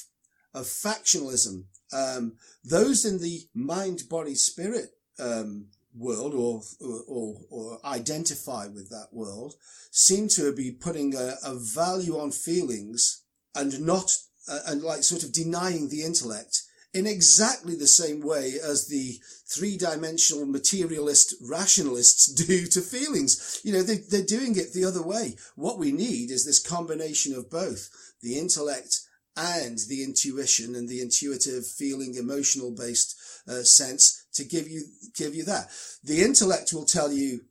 of 0.54 0.66
factionalism. 0.66 1.66
Um, 1.96 2.34
those 2.64 3.06
in 3.06 3.20
the 3.20 3.42
mind, 3.54 4.04
body, 4.10 4.36
spirit, 4.36 4.90
um, 5.20 5.68
world 5.98 6.34
or, 6.34 6.62
or, 7.08 7.38
or 7.50 7.80
identify 7.86 8.68
with 8.68 8.90
that 8.90 9.08
world 9.12 9.56
seem 9.92 10.28
to 10.28 10.54
be 10.54 10.72
putting 10.72 11.16
a, 11.16 11.36
a 11.44 11.56
value 11.56 12.20
on 12.20 12.32
feelings 12.32 13.24
and 13.56 13.80
not, 13.82 14.12
uh, 14.50 14.60
and 14.68 14.82
like 14.82 15.04
sort 15.04 15.24
of 15.24 15.32
denying 15.32 15.88
the 15.90 16.04
intellect 16.04 16.64
in 16.94 17.06
exactly 17.06 17.76
the 17.76 17.88
same 17.88 18.22
way 18.22 18.54
as 18.64 18.88
the 18.88 19.20
three-dimensional 19.48 20.46
materialist 20.46 21.36
rationalists 21.42 22.26
do 22.46 22.66
to 22.68 22.82
feelings. 22.82 23.62
You 23.64 23.74
know, 23.74 23.84
they, 23.84 23.98
they're 24.10 24.26
doing 24.26 24.58
it 24.58 24.74
the 24.74 24.86
other 24.86 25.02
way. 25.02 25.36
What 25.56 25.78
we 25.78 25.92
need 25.92 26.32
is 26.32 26.46
this 26.46 26.60
combination 26.60 27.34
of 27.34 27.50
both 27.50 27.90
the 28.22 28.38
intellect 28.38 29.02
and 29.36 29.78
the 29.90 30.04
intuition 30.04 30.76
and 30.76 30.88
the 30.88 31.02
intuitive 31.02 31.66
feeling, 31.66 32.16
emotional 32.16 32.72
based 32.72 33.16
uh, 33.48 33.64
sense 33.64 34.26
to 34.34 34.44
give 34.44 34.68
you, 34.68 34.84
give 35.16 35.36
you 35.36 35.44
that. 35.46 35.70
The 36.04 36.24
intellect 36.24 36.74
will 36.74 36.86
tell 36.86 37.12
you 37.12 37.42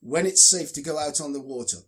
when 0.00 0.26
it's 0.26 0.48
safe 0.48 0.72
to 0.74 0.82
go 0.82 0.98
out 0.98 1.20
on 1.20 1.32
the 1.32 1.40
water, 1.40 1.78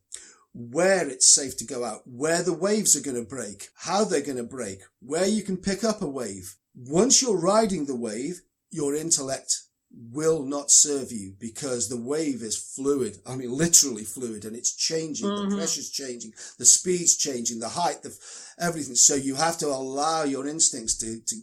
where 0.53 1.09
it's 1.09 1.33
safe 1.33 1.57
to 1.59 1.65
go 1.65 1.85
out, 1.85 2.03
where 2.05 2.43
the 2.43 2.53
waves 2.53 2.97
are 2.97 3.03
going 3.03 3.17
to 3.17 3.29
break, 3.29 3.69
how 3.75 4.05
they're 4.05 4.21
going 4.21 4.37
to 4.37 4.45
break, 4.45 4.81
where 5.01 5.27
you 5.27 5.43
can 5.43 5.57
pick 5.57 5.85
up 5.85 6.03
a 6.03 6.09
wave. 6.09 6.57
Once 6.75 7.23
you're 7.23 7.41
riding 7.41 7.87
the 7.87 7.97
wave, 7.97 8.41
your 8.71 8.95
intellect 8.95 9.63
will 9.93 10.45
not 10.45 10.71
serve 10.71 11.11
you 11.11 11.35
because 11.39 11.89
the 11.89 11.97
wave 12.01 12.43
is 12.43 12.57
fluid. 12.57 13.19
I 13.27 13.35
mean, 13.35 13.51
literally 13.51 14.05
fluid 14.05 14.45
and 14.45 14.55
it's 14.55 14.75
changing. 14.75 15.29
Mhm. 15.29 15.51
The 15.51 15.57
pressure's 15.57 15.91
changing. 15.91 16.33
The 16.59 16.65
speed's 16.65 17.17
changing. 17.17 17.59
The 17.59 17.71
height, 17.71 18.03
the, 18.03 18.17
everything. 18.59 18.95
So 18.95 19.15
you 19.17 19.35
have 19.35 19.59
to 19.59 19.67
allow 19.67 20.23
your 20.25 20.47
instincts 20.47 20.95
to, 20.99 21.21
to, 21.21 21.37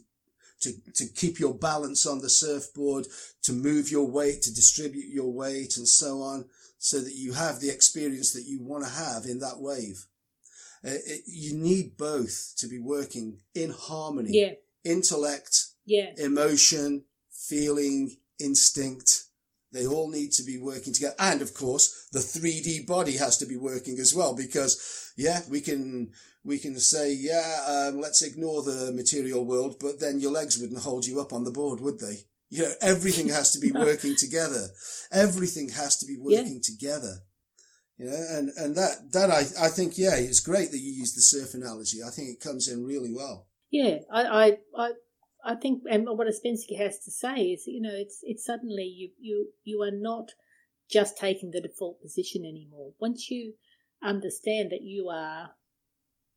to, 0.60 0.72
to 0.94 1.06
keep 1.06 1.38
your 1.38 1.54
balance 1.54 2.06
on 2.06 2.20
the 2.20 2.30
surfboard, 2.30 3.06
to 3.42 3.52
move 3.52 3.90
your 3.90 4.06
weight, 4.08 4.42
to 4.42 4.54
distribute 4.54 5.08
your 5.12 5.30
weight 5.30 5.76
and 5.76 5.86
so 5.86 6.22
on 6.22 6.46
so 6.78 7.00
that 7.00 7.14
you 7.14 7.32
have 7.34 7.60
the 7.60 7.68
experience 7.70 8.32
that 8.32 8.44
you 8.46 8.62
want 8.62 8.84
to 8.84 8.90
have 8.90 9.24
in 9.26 9.40
that 9.40 9.58
wave. 9.60 10.06
Uh, 10.84 10.90
it, 11.06 11.22
you 11.26 11.54
need 11.54 11.96
both 11.96 12.54
to 12.56 12.66
be 12.66 12.78
working 12.78 13.40
in 13.54 13.70
harmony. 13.70 14.30
Yeah. 14.32 14.52
Intellect, 14.84 15.66
Yeah. 15.84 16.12
emotion, 16.16 17.04
feeling, 17.30 18.16
instinct. 18.40 19.24
They 19.72 19.86
all 19.86 20.10
need 20.10 20.32
to 20.32 20.42
be 20.44 20.56
working 20.58 20.94
together. 20.94 21.14
And 21.18 21.42
of 21.42 21.52
course, 21.52 22.08
the 22.12 22.20
3D 22.20 22.86
body 22.86 23.16
has 23.18 23.36
to 23.38 23.46
be 23.46 23.56
working 23.56 23.98
as 23.98 24.14
well 24.14 24.34
because, 24.34 25.12
yeah, 25.16 25.40
we 25.50 25.60
can, 25.60 26.12
we 26.42 26.58
can 26.58 26.78
say, 26.80 27.12
yeah, 27.12 27.88
um, 27.90 28.00
let's 28.00 28.22
ignore 28.22 28.62
the 28.62 28.92
material 28.94 29.44
world, 29.44 29.76
but 29.78 30.00
then 30.00 30.20
your 30.20 30.32
legs 30.32 30.58
wouldn't 30.58 30.80
hold 30.80 31.06
you 31.06 31.20
up 31.20 31.32
on 31.34 31.44
the 31.44 31.50
board, 31.50 31.80
would 31.80 31.98
they? 31.98 32.24
You 32.48 32.62
know, 32.62 32.72
everything 32.80 33.28
has 33.28 33.50
to 33.52 33.58
be 33.58 33.72
working 33.86 34.16
together. 34.16 34.68
Everything 35.12 35.68
has 35.70 35.98
to 35.98 36.06
be 36.06 36.14
Yeah. 36.14 36.38
working 36.40 36.62
together. 36.62 37.18
You 37.98 38.06
know, 38.06 38.26
and, 38.30 38.50
and 38.56 38.74
that, 38.76 39.12
that 39.12 39.30
I, 39.30 39.40
I 39.66 39.68
think, 39.68 39.98
yeah, 39.98 40.14
it's 40.14 40.40
great 40.40 40.70
that 40.70 40.78
you 40.78 40.92
use 40.92 41.14
the 41.14 41.20
surf 41.20 41.52
analogy. 41.52 41.98
I 42.02 42.10
think 42.10 42.30
it 42.30 42.40
comes 42.40 42.68
in 42.68 42.86
really 42.86 43.12
well. 43.12 43.48
Yeah, 43.70 43.98
I, 44.10 44.22
I, 44.24 44.58
I, 44.78 44.92
I 45.48 45.54
think, 45.54 45.82
and 45.90 46.06
what 46.06 46.28
Ouspensky 46.28 46.76
has 46.76 46.98
to 47.04 47.10
say 47.10 47.36
is, 47.54 47.66
you 47.66 47.80
know, 47.80 47.94
it's 48.04 48.18
it's 48.22 48.44
suddenly 48.44 48.84
you 48.84 49.08
you 49.18 49.36
you 49.64 49.82
are 49.82 49.96
not 50.10 50.32
just 50.90 51.16
taking 51.16 51.50
the 51.50 51.62
default 51.62 52.02
position 52.02 52.42
anymore. 52.44 52.92
Once 53.00 53.30
you 53.30 53.54
understand 54.02 54.70
that 54.72 54.82
you 54.82 55.08
are 55.08 55.50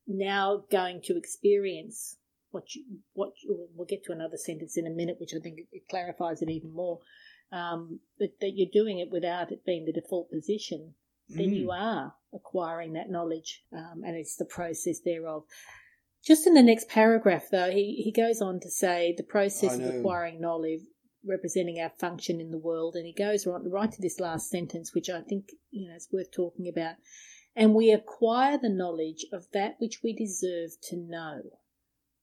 now 0.07 0.63
going 0.71 1.01
to 1.03 1.17
experience 1.17 2.17
what 2.51 2.73
you 2.73 2.83
what 3.13 3.33
you, 3.43 3.67
we'll 3.75 3.85
get 3.85 4.03
to 4.05 4.13
another 4.13 4.37
sentence 4.37 4.77
in 4.77 4.87
a 4.87 4.89
minute, 5.01 5.17
which 5.19 5.33
I 5.35 5.39
think 5.39 5.59
it, 5.59 5.67
it 5.71 5.89
clarifies 5.89 6.41
it 6.41 6.49
even 6.49 6.71
more. 6.73 6.99
Um, 7.51 7.99
that, 8.17 8.39
that 8.39 8.53
you're 8.55 8.69
doing 8.71 8.99
it 8.99 9.11
without 9.11 9.51
it 9.51 9.65
being 9.65 9.83
the 9.85 9.91
default 9.91 10.31
position, 10.31 10.95
then 11.27 11.49
Mm. 11.49 11.57
you 11.57 11.71
are 11.71 12.13
acquiring 12.33 12.93
that 12.93 13.09
knowledge, 13.09 13.65
um, 13.73 14.03
and 14.05 14.15
it's 14.15 14.37
the 14.37 14.45
process 14.45 15.01
thereof. 15.01 15.43
Just 16.23 16.45
in 16.45 16.53
the 16.53 16.61
next 16.61 16.87
paragraph, 16.87 17.45
though, 17.51 17.71
he, 17.71 18.01
he 18.03 18.11
goes 18.11 18.41
on 18.41 18.59
to 18.59 18.69
say 18.69 19.13
the 19.17 19.23
process 19.23 19.73
of 19.79 19.95
acquiring 19.95 20.39
knowledge 20.39 20.81
representing 21.25 21.79
our 21.79 21.91
function 21.99 22.39
in 22.39 22.51
the 22.51 22.57
world, 22.57 22.95
and 22.95 23.05
he 23.05 23.13
goes 23.13 23.45
right, 23.45 23.61
right 23.65 23.91
to 23.91 24.01
this 24.01 24.19
last 24.19 24.49
sentence, 24.49 24.93
which 24.93 25.09
I 25.09 25.21
think 25.21 25.49
you 25.69 25.87
know 25.87 25.95
is 25.95 26.09
worth 26.11 26.31
talking 26.31 26.67
about. 26.67 26.95
And 27.55 27.75
we 27.75 27.91
acquire 27.91 28.57
the 28.57 28.69
knowledge 28.69 29.25
of 29.33 29.45
that 29.53 29.75
which 29.79 29.99
we 30.03 30.13
deserve 30.13 30.71
to 30.89 30.97
know. 30.97 31.41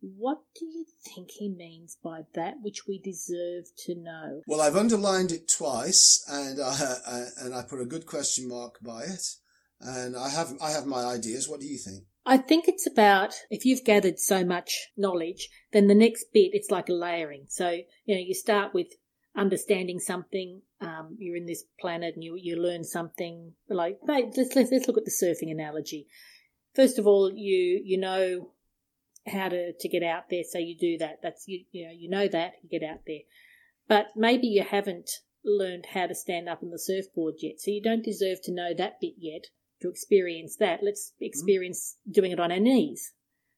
What 0.00 0.38
do 0.58 0.64
you 0.64 0.86
think 1.04 1.30
he 1.32 1.48
means 1.48 1.98
by 2.02 2.20
that 2.34 2.54
which 2.62 2.86
we 2.86 3.00
deserve 3.00 3.64
to 3.86 3.94
know? 3.96 4.42
Well, 4.46 4.60
I've 4.60 4.76
underlined 4.76 5.32
it 5.32 5.48
twice, 5.48 6.24
and 6.28 6.60
I, 6.60 6.94
I 7.06 7.24
and 7.44 7.54
I 7.54 7.62
put 7.62 7.80
a 7.80 7.86
good 7.86 8.06
question 8.06 8.48
mark 8.48 8.78
by 8.80 9.02
it, 9.02 9.24
and 9.80 10.16
I 10.16 10.28
have 10.28 10.54
I 10.62 10.70
have 10.70 10.86
my 10.86 11.04
ideas. 11.04 11.48
What 11.48 11.60
do 11.60 11.66
you 11.66 11.78
think? 11.78 12.04
I 12.28 12.36
think 12.36 12.68
it's 12.68 12.86
about 12.86 13.32
if 13.48 13.64
you've 13.64 13.84
gathered 13.84 14.18
so 14.18 14.44
much 14.44 14.90
knowledge, 14.98 15.48
then 15.72 15.86
the 15.86 15.94
next 15.94 16.26
bit 16.30 16.50
it's 16.52 16.70
like 16.70 16.90
a 16.90 16.92
layering. 16.92 17.46
So 17.48 17.70
you 18.04 18.14
know 18.14 18.20
you 18.20 18.34
start 18.34 18.74
with 18.74 18.88
understanding 19.34 19.98
something. 19.98 20.60
Um, 20.78 21.16
you're 21.18 21.36
in 21.36 21.46
this 21.46 21.64
planet 21.80 22.14
and 22.16 22.22
you 22.22 22.36
you 22.38 22.56
learn 22.56 22.84
something. 22.84 23.54
Like 23.70 23.98
let's 24.06 24.36
let's 24.36 24.70
let's 24.70 24.86
look 24.86 24.98
at 24.98 25.06
the 25.06 25.10
surfing 25.10 25.50
analogy. 25.50 26.06
First 26.74 26.98
of 26.98 27.06
all, 27.06 27.32
you 27.34 27.80
you 27.82 27.98
know 27.98 28.50
how 29.26 29.48
to 29.48 29.72
to 29.72 29.88
get 29.88 30.02
out 30.02 30.24
there, 30.28 30.44
so 30.46 30.58
you 30.58 30.76
do 30.76 30.98
that. 30.98 31.20
That's 31.22 31.48
you 31.48 31.64
you 31.72 31.86
know 31.86 31.92
you 31.96 32.10
know 32.10 32.28
that 32.28 32.56
you 32.62 32.68
get 32.68 32.86
out 32.86 33.00
there, 33.06 33.20
but 33.88 34.08
maybe 34.14 34.48
you 34.48 34.64
haven't 34.64 35.10
learned 35.42 35.86
how 35.94 36.06
to 36.06 36.14
stand 36.14 36.46
up 36.46 36.62
on 36.62 36.68
the 36.68 36.78
surfboard 36.78 37.36
yet, 37.38 37.58
so 37.58 37.70
you 37.70 37.80
don't 37.82 38.04
deserve 38.04 38.42
to 38.42 38.52
know 38.52 38.74
that 38.76 39.00
bit 39.00 39.14
yet 39.16 39.46
to 39.80 39.88
experience 39.88 40.56
that. 40.56 40.80
Let's 40.82 41.12
experience 41.20 41.96
doing 42.10 42.32
it 42.32 42.40
on 42.40 42.52
our 42.52 42.60
knees. 42.60 43.12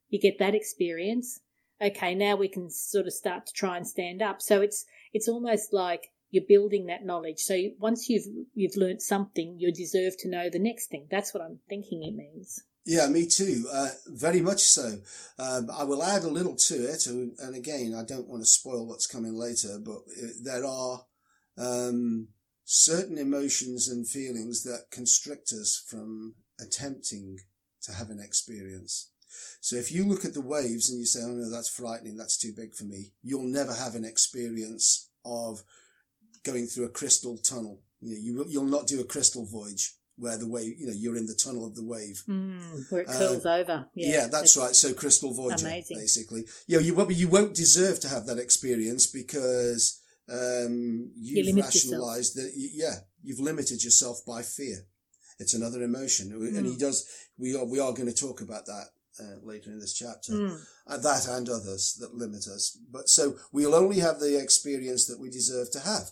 You 0.09 0.21
get 0.21 0.39
that 0.39 0.55
experience. 0.55 1.41
Okay, 1.83 2.15
now 2.15 2.37
we 2.37 2.49
can 2.49 2.71
sort 2.71 3.07
of 3.07 3.13
start 3.13 3.47
to 3.47 3.53
try 3.53 3.77
and 3.77 3.87
stand 3.87 4.21
up. 4.21 4.43
So 4.43 4.61
it's 4.61 4.85
it's 5.13 5.29
almost 5.29 5.73
like 5.73 6.09
you're 6.31 6.45
building 6.47 6.87
that 6.87 7.05
knowledge. 7.05 7.39
So 7.39 7.57
once 7.79 8.09
you've 8.09 8.27
you've 8.55 8.77
learnt 8.77 9.03
something, 9.03 9.57
you 9.59 9.73
deserve 9.73 10.15
to 10.19 10.29
know 10.29 10.49
the 10.51 10.59
next 10.59 10.89
thing. 10.89 11.07
That's 11.11 11.33
what 11.33 11.43
I'm 11.43 11.61
thinking 11.69 12.03
it 12.03 12.15
means. 12.15 12.63
Yeah, 12.85 13.07
me 13.09 13.27
too. 13.27 13.67
Uh, 13.73 13.91
very 14.07 14.41
much 14.41 14.63
so. 14.63 14.99
Um, 15.39 15.71
I 15.71 15.85
will 15.85 16.03
add 16.03 16.25
a 16.25 16.29
little 16.29 16.57
to 16.57 16.75
it, 16.75 17.07
and 17.07 17.33
and 17.39 17.55
again, 17.55 17.95
I 17.95 18.05
don't 18.05 18.29
want 18.29 18.43
to 18.43 18.47
spoil 18.47 18.87
what's 18.87 19.07
coming 19.07 19.35
later, 19.35 19.79
but 19.85 19.99
uh, 19.99 20.29
there 20.43 20.65
are 20.65 21.05
um, 21.59 22.29
certain 22.73 23.19
emotions 23.19 23.89
and 23.89 24.07
feelings 24.07 24.63
that 24.63 24.93
constrict 24.93 25.53
us 25.53 25.83
from 25.89 26.37
attempting 26.61 27.41
to 27.83 27.93
have 27.93 28.11
an 28.11 28.21
experience. 28.21 29.11
So 29.61 29.75
if 29.75 29.91
you 29.91 30.05
look 30.05 30.25
at 30.25 30.35
the 30.35 30.41
waves 30.41 30.89
and 30.89 31.01
you 31.01 31.07
say, 31.07 31.21
"Oh 31.23 31.33
no, 31.33 31.51
that's 31.51 31.69
frightening. 31.69 32.17
That's 32.17 32.37
too 32.37 32.53
big 32.53 32.77
for 32.77 32.85
me," 32.85 33.13
you'll 33.25 33.43
never 33.43 33.75
have 33.75 33.97
an 33.97 34.05
experience 34.05 35.09
of 35.25 35.65
going 36.45 36.67
through 36.67 36.85
a 36.85 36.91
crystal 36.91 37.39
tunnel 37.39 37.83
You 38.01 38.13
know, 38.13 38.21
you 38.21 38.35
will, 38.37 38.49
you'll 38.49 38.77
not 38.77 38.87
do 38.87 39.01
a 39.01 39.05
crystal 39.05 39.45
voyage 39.45 39.95
where 40.17 40.39
the 40.39 40.49
wave, 40.49 40.79
you 40.79 40.87
know, 40.87 40.95
you're 40.97 41.17
in 41.17 41.27
the 41.27 41.35
tunnel 41.35 41.67
of 41.67 41.75
the 41.75 41.85
wave. 41.85 42.23
Mm, 42.29 42.91
where 42.91 43.01
it 43.03 43.09
curls 43.09 43.45
uh, 43.45 43.55
over. 43.55 43.87
Yeah, 43.95 44.13
yeah 44.13 44.27
that's 44.29 44.57
right. 44.57 44.77
So 44.77 44.95
crystal 44.95 45.35
voyage, 45.35 45.65
basically. 45.65 46.45
Yeah, 46.69 46.79
you, 46.79 46.95
you, 46.97 47.11
you 47.11 47.29
won't 47.29 47.55
deserve 47.55 47.99
to 48.01 48.09
have 48.09 48.27
that 48.27 48.39
experience 48.39 49.07
because 49.09 50.00
um, 50.31 51.11
you've 51.17 51.47
you 51.47 51.63
rationalized 51.63 52.37
yourself. 52.37 52.55
that, 52.55 52.71
yeah, 52.73 52.95
you've 53.23 53.41
limited 53.41 53.83
yourself 53.83 54.21
by 54.27 54.43
fear. 54.43 54.87
It's 55.39 55.55
another 55.55 55.83
emotion. 55.83 56.31
Mm. 56.31 56.57
And 56.57 56.67
he 56.67 56.75
mm. 56.75 56.79
does, 56.79 57.09
we 57.39 57.57
are, 57.57 57.65
we 57.65 57.81
are 57.81 57.93
going 57.93 58.09
to 58.09 58.15
talk 58.15 58.41
about 58.41 58.67
that 58.67 58.87
uh, 59.19 59.37
later 59.43 59.71
in 59.71 59.81
this 59.81 59.95
chapter. 59.95 60.33
Mm. 60.33 60.61
Uh, 60.87 60.99
that 60.99 61.27
and 61.29 61.49
others 61.49 61.97
that 62.01 62.15
limit 62.15 62.47
us. 62.47 62.79
But 62.93 63.09
so 63.09 63.37
we'll 63.53 63.75
only 63.75 63.99
have 63.99 64.21
the 64.21 64.41
experience 64.41 65.07
that 65.07 65.21
we 65.21 65.31
deserve 65.31 65.71
to 65.73 65.81
have. 65.81 66.11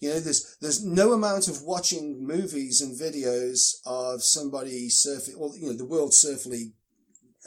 You 0.00 0.10
know, 0.10 0.20
there's 0.20 0.56
there's 0.60 0.84
no 0.84 1.12
amount 1.12 1.48
of 1.48 1.62
watching 1.62 2.26
movies 2.26 2.82
and 2.82 2.98
videos 2.98 3.76
of 3.86 4.22
somebody 4.22 4.88
surfing. 4.88 5.36
Well, 5.38 5.54
you 5.56 5.68
know, 5.68 5.72
the 5.76 5.86
World 5.86 6.12
Surf 6.12 6.44
League 6.44 6.72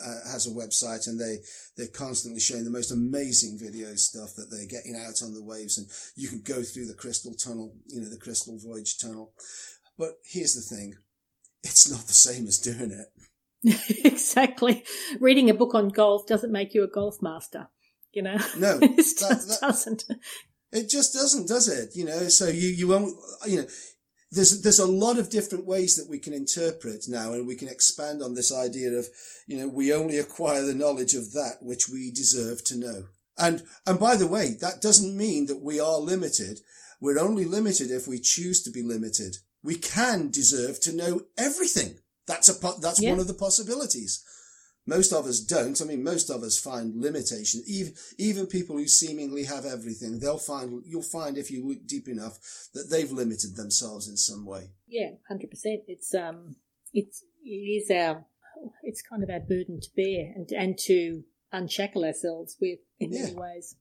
uh, 0.03 0.31
has 0.31 0.47
a 0.47 0.51
website 0.51 1.07
and 1.07 1.19
they 1.19 1.37
they're 1.77 1.93
constantly 1.93 2.39
showing 2.39 2.63
the 2.63 2.69
most 2.69 2.91
amazing 2.91 3.57
video 3.59 3.95
stuff 3.95 4.35
that 4.35 4.47
they're 4.49 4.67
getting 4.67 4.95
out 4.95 5.21
on 5.23 5.33
the 5.33 5.43
waves 5.43 5.77
and 5.77 5.87
you 6.15 6.27
can 6.27 6.41
go 6.41 6.63
through 6.63 6.85
the 6.85 6.93
crystal 6.93 7.33
tunnel 7.33 7.73
you 7.87 8.01
know 8.01 8.09
the 8.09 8.17
crystal 8.17 8.57
voyage 8.59 8.97
tunnel. 8.97 9.33
But 9.97 10.15
here's 10.25 10.55
the 10.55 10.75
thing 10.75 10.95
it's 11.63 11.89
not 11.89 12.07
the 12.07 12.13
same 12.13 12.47
as 12.47 12.59
doing 12.59 12.91
it. 12.91 13.07
Exactly. 14.05 14.83
Reading 15.19 15.49
a 15.49 15.53
book 15.53 15.73
on 15.73 15.89
golf 15.89 16.27
doesn't 16.27 16.51
make 16.51 16.75
you 16.75 16.83
a 16.83 16.87
golf 16.87 17.19
master 17.21 17.69
you 18.15 18.23
know? 18.23 18.37
No 18.57 18.79
it 18.81 18.95
just 18.95 19.19
that, 19.19 19.41
that, 19.47 19.57
doesn't. 19.61 20.05
it 20.71 20.89
just 20.89 21.13
doesn't, 21.13 21.47
does 21.47 21.67
it? 21.67 21.95
You 21.95 22.05
know, 22.05 22.27
so 22.29 22.47
you, 22.47 22.69
you 22.69 22.87
won't, 22.87 23.13
you 23.45 23.57
know, 23.57 23.67
there's, 24.35 24.61
there's 24.61 24.79
a 24.79 24.85
lot 24.85 25.17
of 25.17 25.29
different 25.29 25.65
ways 25.65 25.95
that 25.95 26.09
we 26.09 26.19
can 26.19 26.33
interpret 26.33 27.05
now 27.07 27.33
and 27.33 27.47
we 27.47 27.55
can 27.55 27.69
expand 27.69 28.21
on 28.21 28.35
this 28.35 28.53
idea 28.53 28.91
of, 28.91 29.07
you 29.47 29.57
know, 29.57 29.67
we 29.67 29.93
only 29.93 30.17
acquire 30.17 30.63
the 30.63 30.75
knowledge 30.75 31.13
of 31.13 31.31
that 31.31 31.57
which 31.61 31.89
we 31.89 32.11
deserve 32.11 32.63
to 32.65 32.77
know. 32.77 33.05
And, 33.37 33.63
and 33.87 33.99
by 33.99 34.15
the 34.15 34.27
way, 34.27 34.55
that 34.61 34.81
doesn't 34.81 35.17
mean 35.17 35.47
that 35.47 35.61
we 35.61 35.79
are 35.79 35.99
limited. 35.99 36.59
We're 37.01 37.19
only 37.19 37.45
limited 37.45 37.91
if 37.91 38.07
we 38.07 38.19
choose 38.19 38.61
to 38.63 38.71
be 38.71 38.83
limited. 38.83 39.37
We 39.63 39.75
can 39.75 40.29
deserve 40.29 40.79
to 40.81 40.95
know 40.95 41.21
everything. 41.37 41.99
That's 42.27 42.49
a, 42.49 42.79
that's 42.79 43.01
yeah. 43.01 43.11
one 43.11 43.19
of 43.19 43.27
the 43.27 43.33
possibilities. 43.33 44.23
Most 44.87 45.13
of 45.13 45.25
us 45.25 45.39
don't. 45.39 45.81
I 45.81 45.85
mean, 45.85 46.03
most 46.03 46.29
of 46.29 46.43
us 46.43 46.59
find 46.59 46.95
limitation. 46.95 47.63
Even, 47.65 47.93
even 48.17 48.45
people 48.45 48.77
who 48.77 48.87
seemingly 48.87 49.43
have 49.45 49.65
everything, 49.65 50.19
they'll 50.19 50.37
find, 50.37 50.83
you'll 50.85 51.01
find 51.01 51.37
if 51.37 51.49
you 51.49 51.67
look 51.67 51.87
deep 51.87 52.07
enough 52.07 52.37
that 52.73 52.89
they've 52.89 53.11
limited 53.11 53.55
themselves 53.55 54.07
in 54.07 54.17
some 54.17 54.45
way. 54.45 54.69
Yeah, 54.87 55.11
100%. 55.31 55.47
It's, 55.87 56.13
um, 56.13 56.55
it's, 56.93 57.23
it 57.43 57.49
is 57.49 57.89
our, 57.89 58.25
it's 58.83 59.01
kind 59.01 59.23
of 59.23 59.29
our 59.29 59.39
burden 59.39 59.79
to 59.81 59.89
bear 59.95 60.33
and, 60.35 60.49
and 60.51 60.77
to 60.85 61.23
unshackle 61.51 62.05
ourselves 62.05 62.57
with 62.61 62.79
in 62.99 63.11
yeah. 63.11 63.23
many 63.23 63.35
ways. 63.35 63.75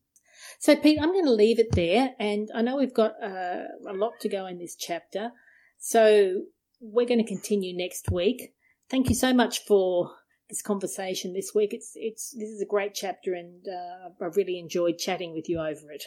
So, 0.58 0.74
Pete, 0.74 0.98
I'm 1.00 1.12
going 1.12 1.26
to 1.26 1.32
leave 1.32 1.58
it 1.58 1.72
there. 1.72 2.14
And 2.18 2.48
I 2.54 2.62
know 2.62 2.76
we've 2.76 2.94
got 2.94 3.12
uh, 3.22 3.64
a 3.86 3.92
lot 3.92 4.20
to 4.20 4.28
go 4.28 4.46
in 4.46 4.58
this 4.58 4.74
chapter. 4.74 5.32
So, 5.78 6.44
we're 6.80 7.06
going 7.06 7.22
to 7.22 7.28
continue 7.28 7.76
next 7.76 8.10
week. 8.10 8.54
Thank 8.90 9.08
you 9.08 9.14
so 9.14 9.32
much 9.32 9.64
for 9.64 10.10
this 10.48 10.62
conversation 10.62 11.32
this 11.32 11.54
week. 11.54 11.72
It's 11.72 11.92
it's 11.94 12.30
this 12.30 12.48
is 12.48 12.60
a 12.60 12.66
great 12.66 12.94
chapter, 12.94 13.34
and 13.34 13.66
uh, 13.68 14.10
I 14.20 14.26
really 14.34 14.58
enjoyed 14.58 14.98
chatting 14.98 15.32
with 15.32 15.48
you 15.48 15.58
over 15.58 15.90
it. 15.90 16.04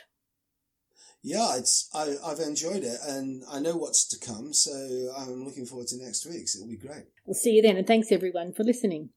Yeah, 1.24 1.58
it's 1.58 1.90
I, 1.94 2.16
I've 2.24 2.40
enjoyed 2.40 2.84
it, 2.84 3.00
and 3.06 3.44
I 3.52 3.60
know 3.60 3.76
what's 3.76 4.08
to 4.10 4.26
come. 4.26 4.54
So 4.54 4.72
I'm 5.18 5.44
looking 5.44 5.66
forward 5.66 5.88
to 5.88 5.98
next 5.98 6.26
week. 6.26 6.48
So 6.48 6.60
it'll 6.60 6.70
be 6.70 6.78
great. 6.78 7.06
We'll 7.26 7.34
see 7.34 7.52
you 7.52 7.62
then, 7.62 7.78
and 7.78 7.88
thanks 7.88 8.12
everyone 8.12 8.54
for 8.54 8.64
listening. 8.64 9.10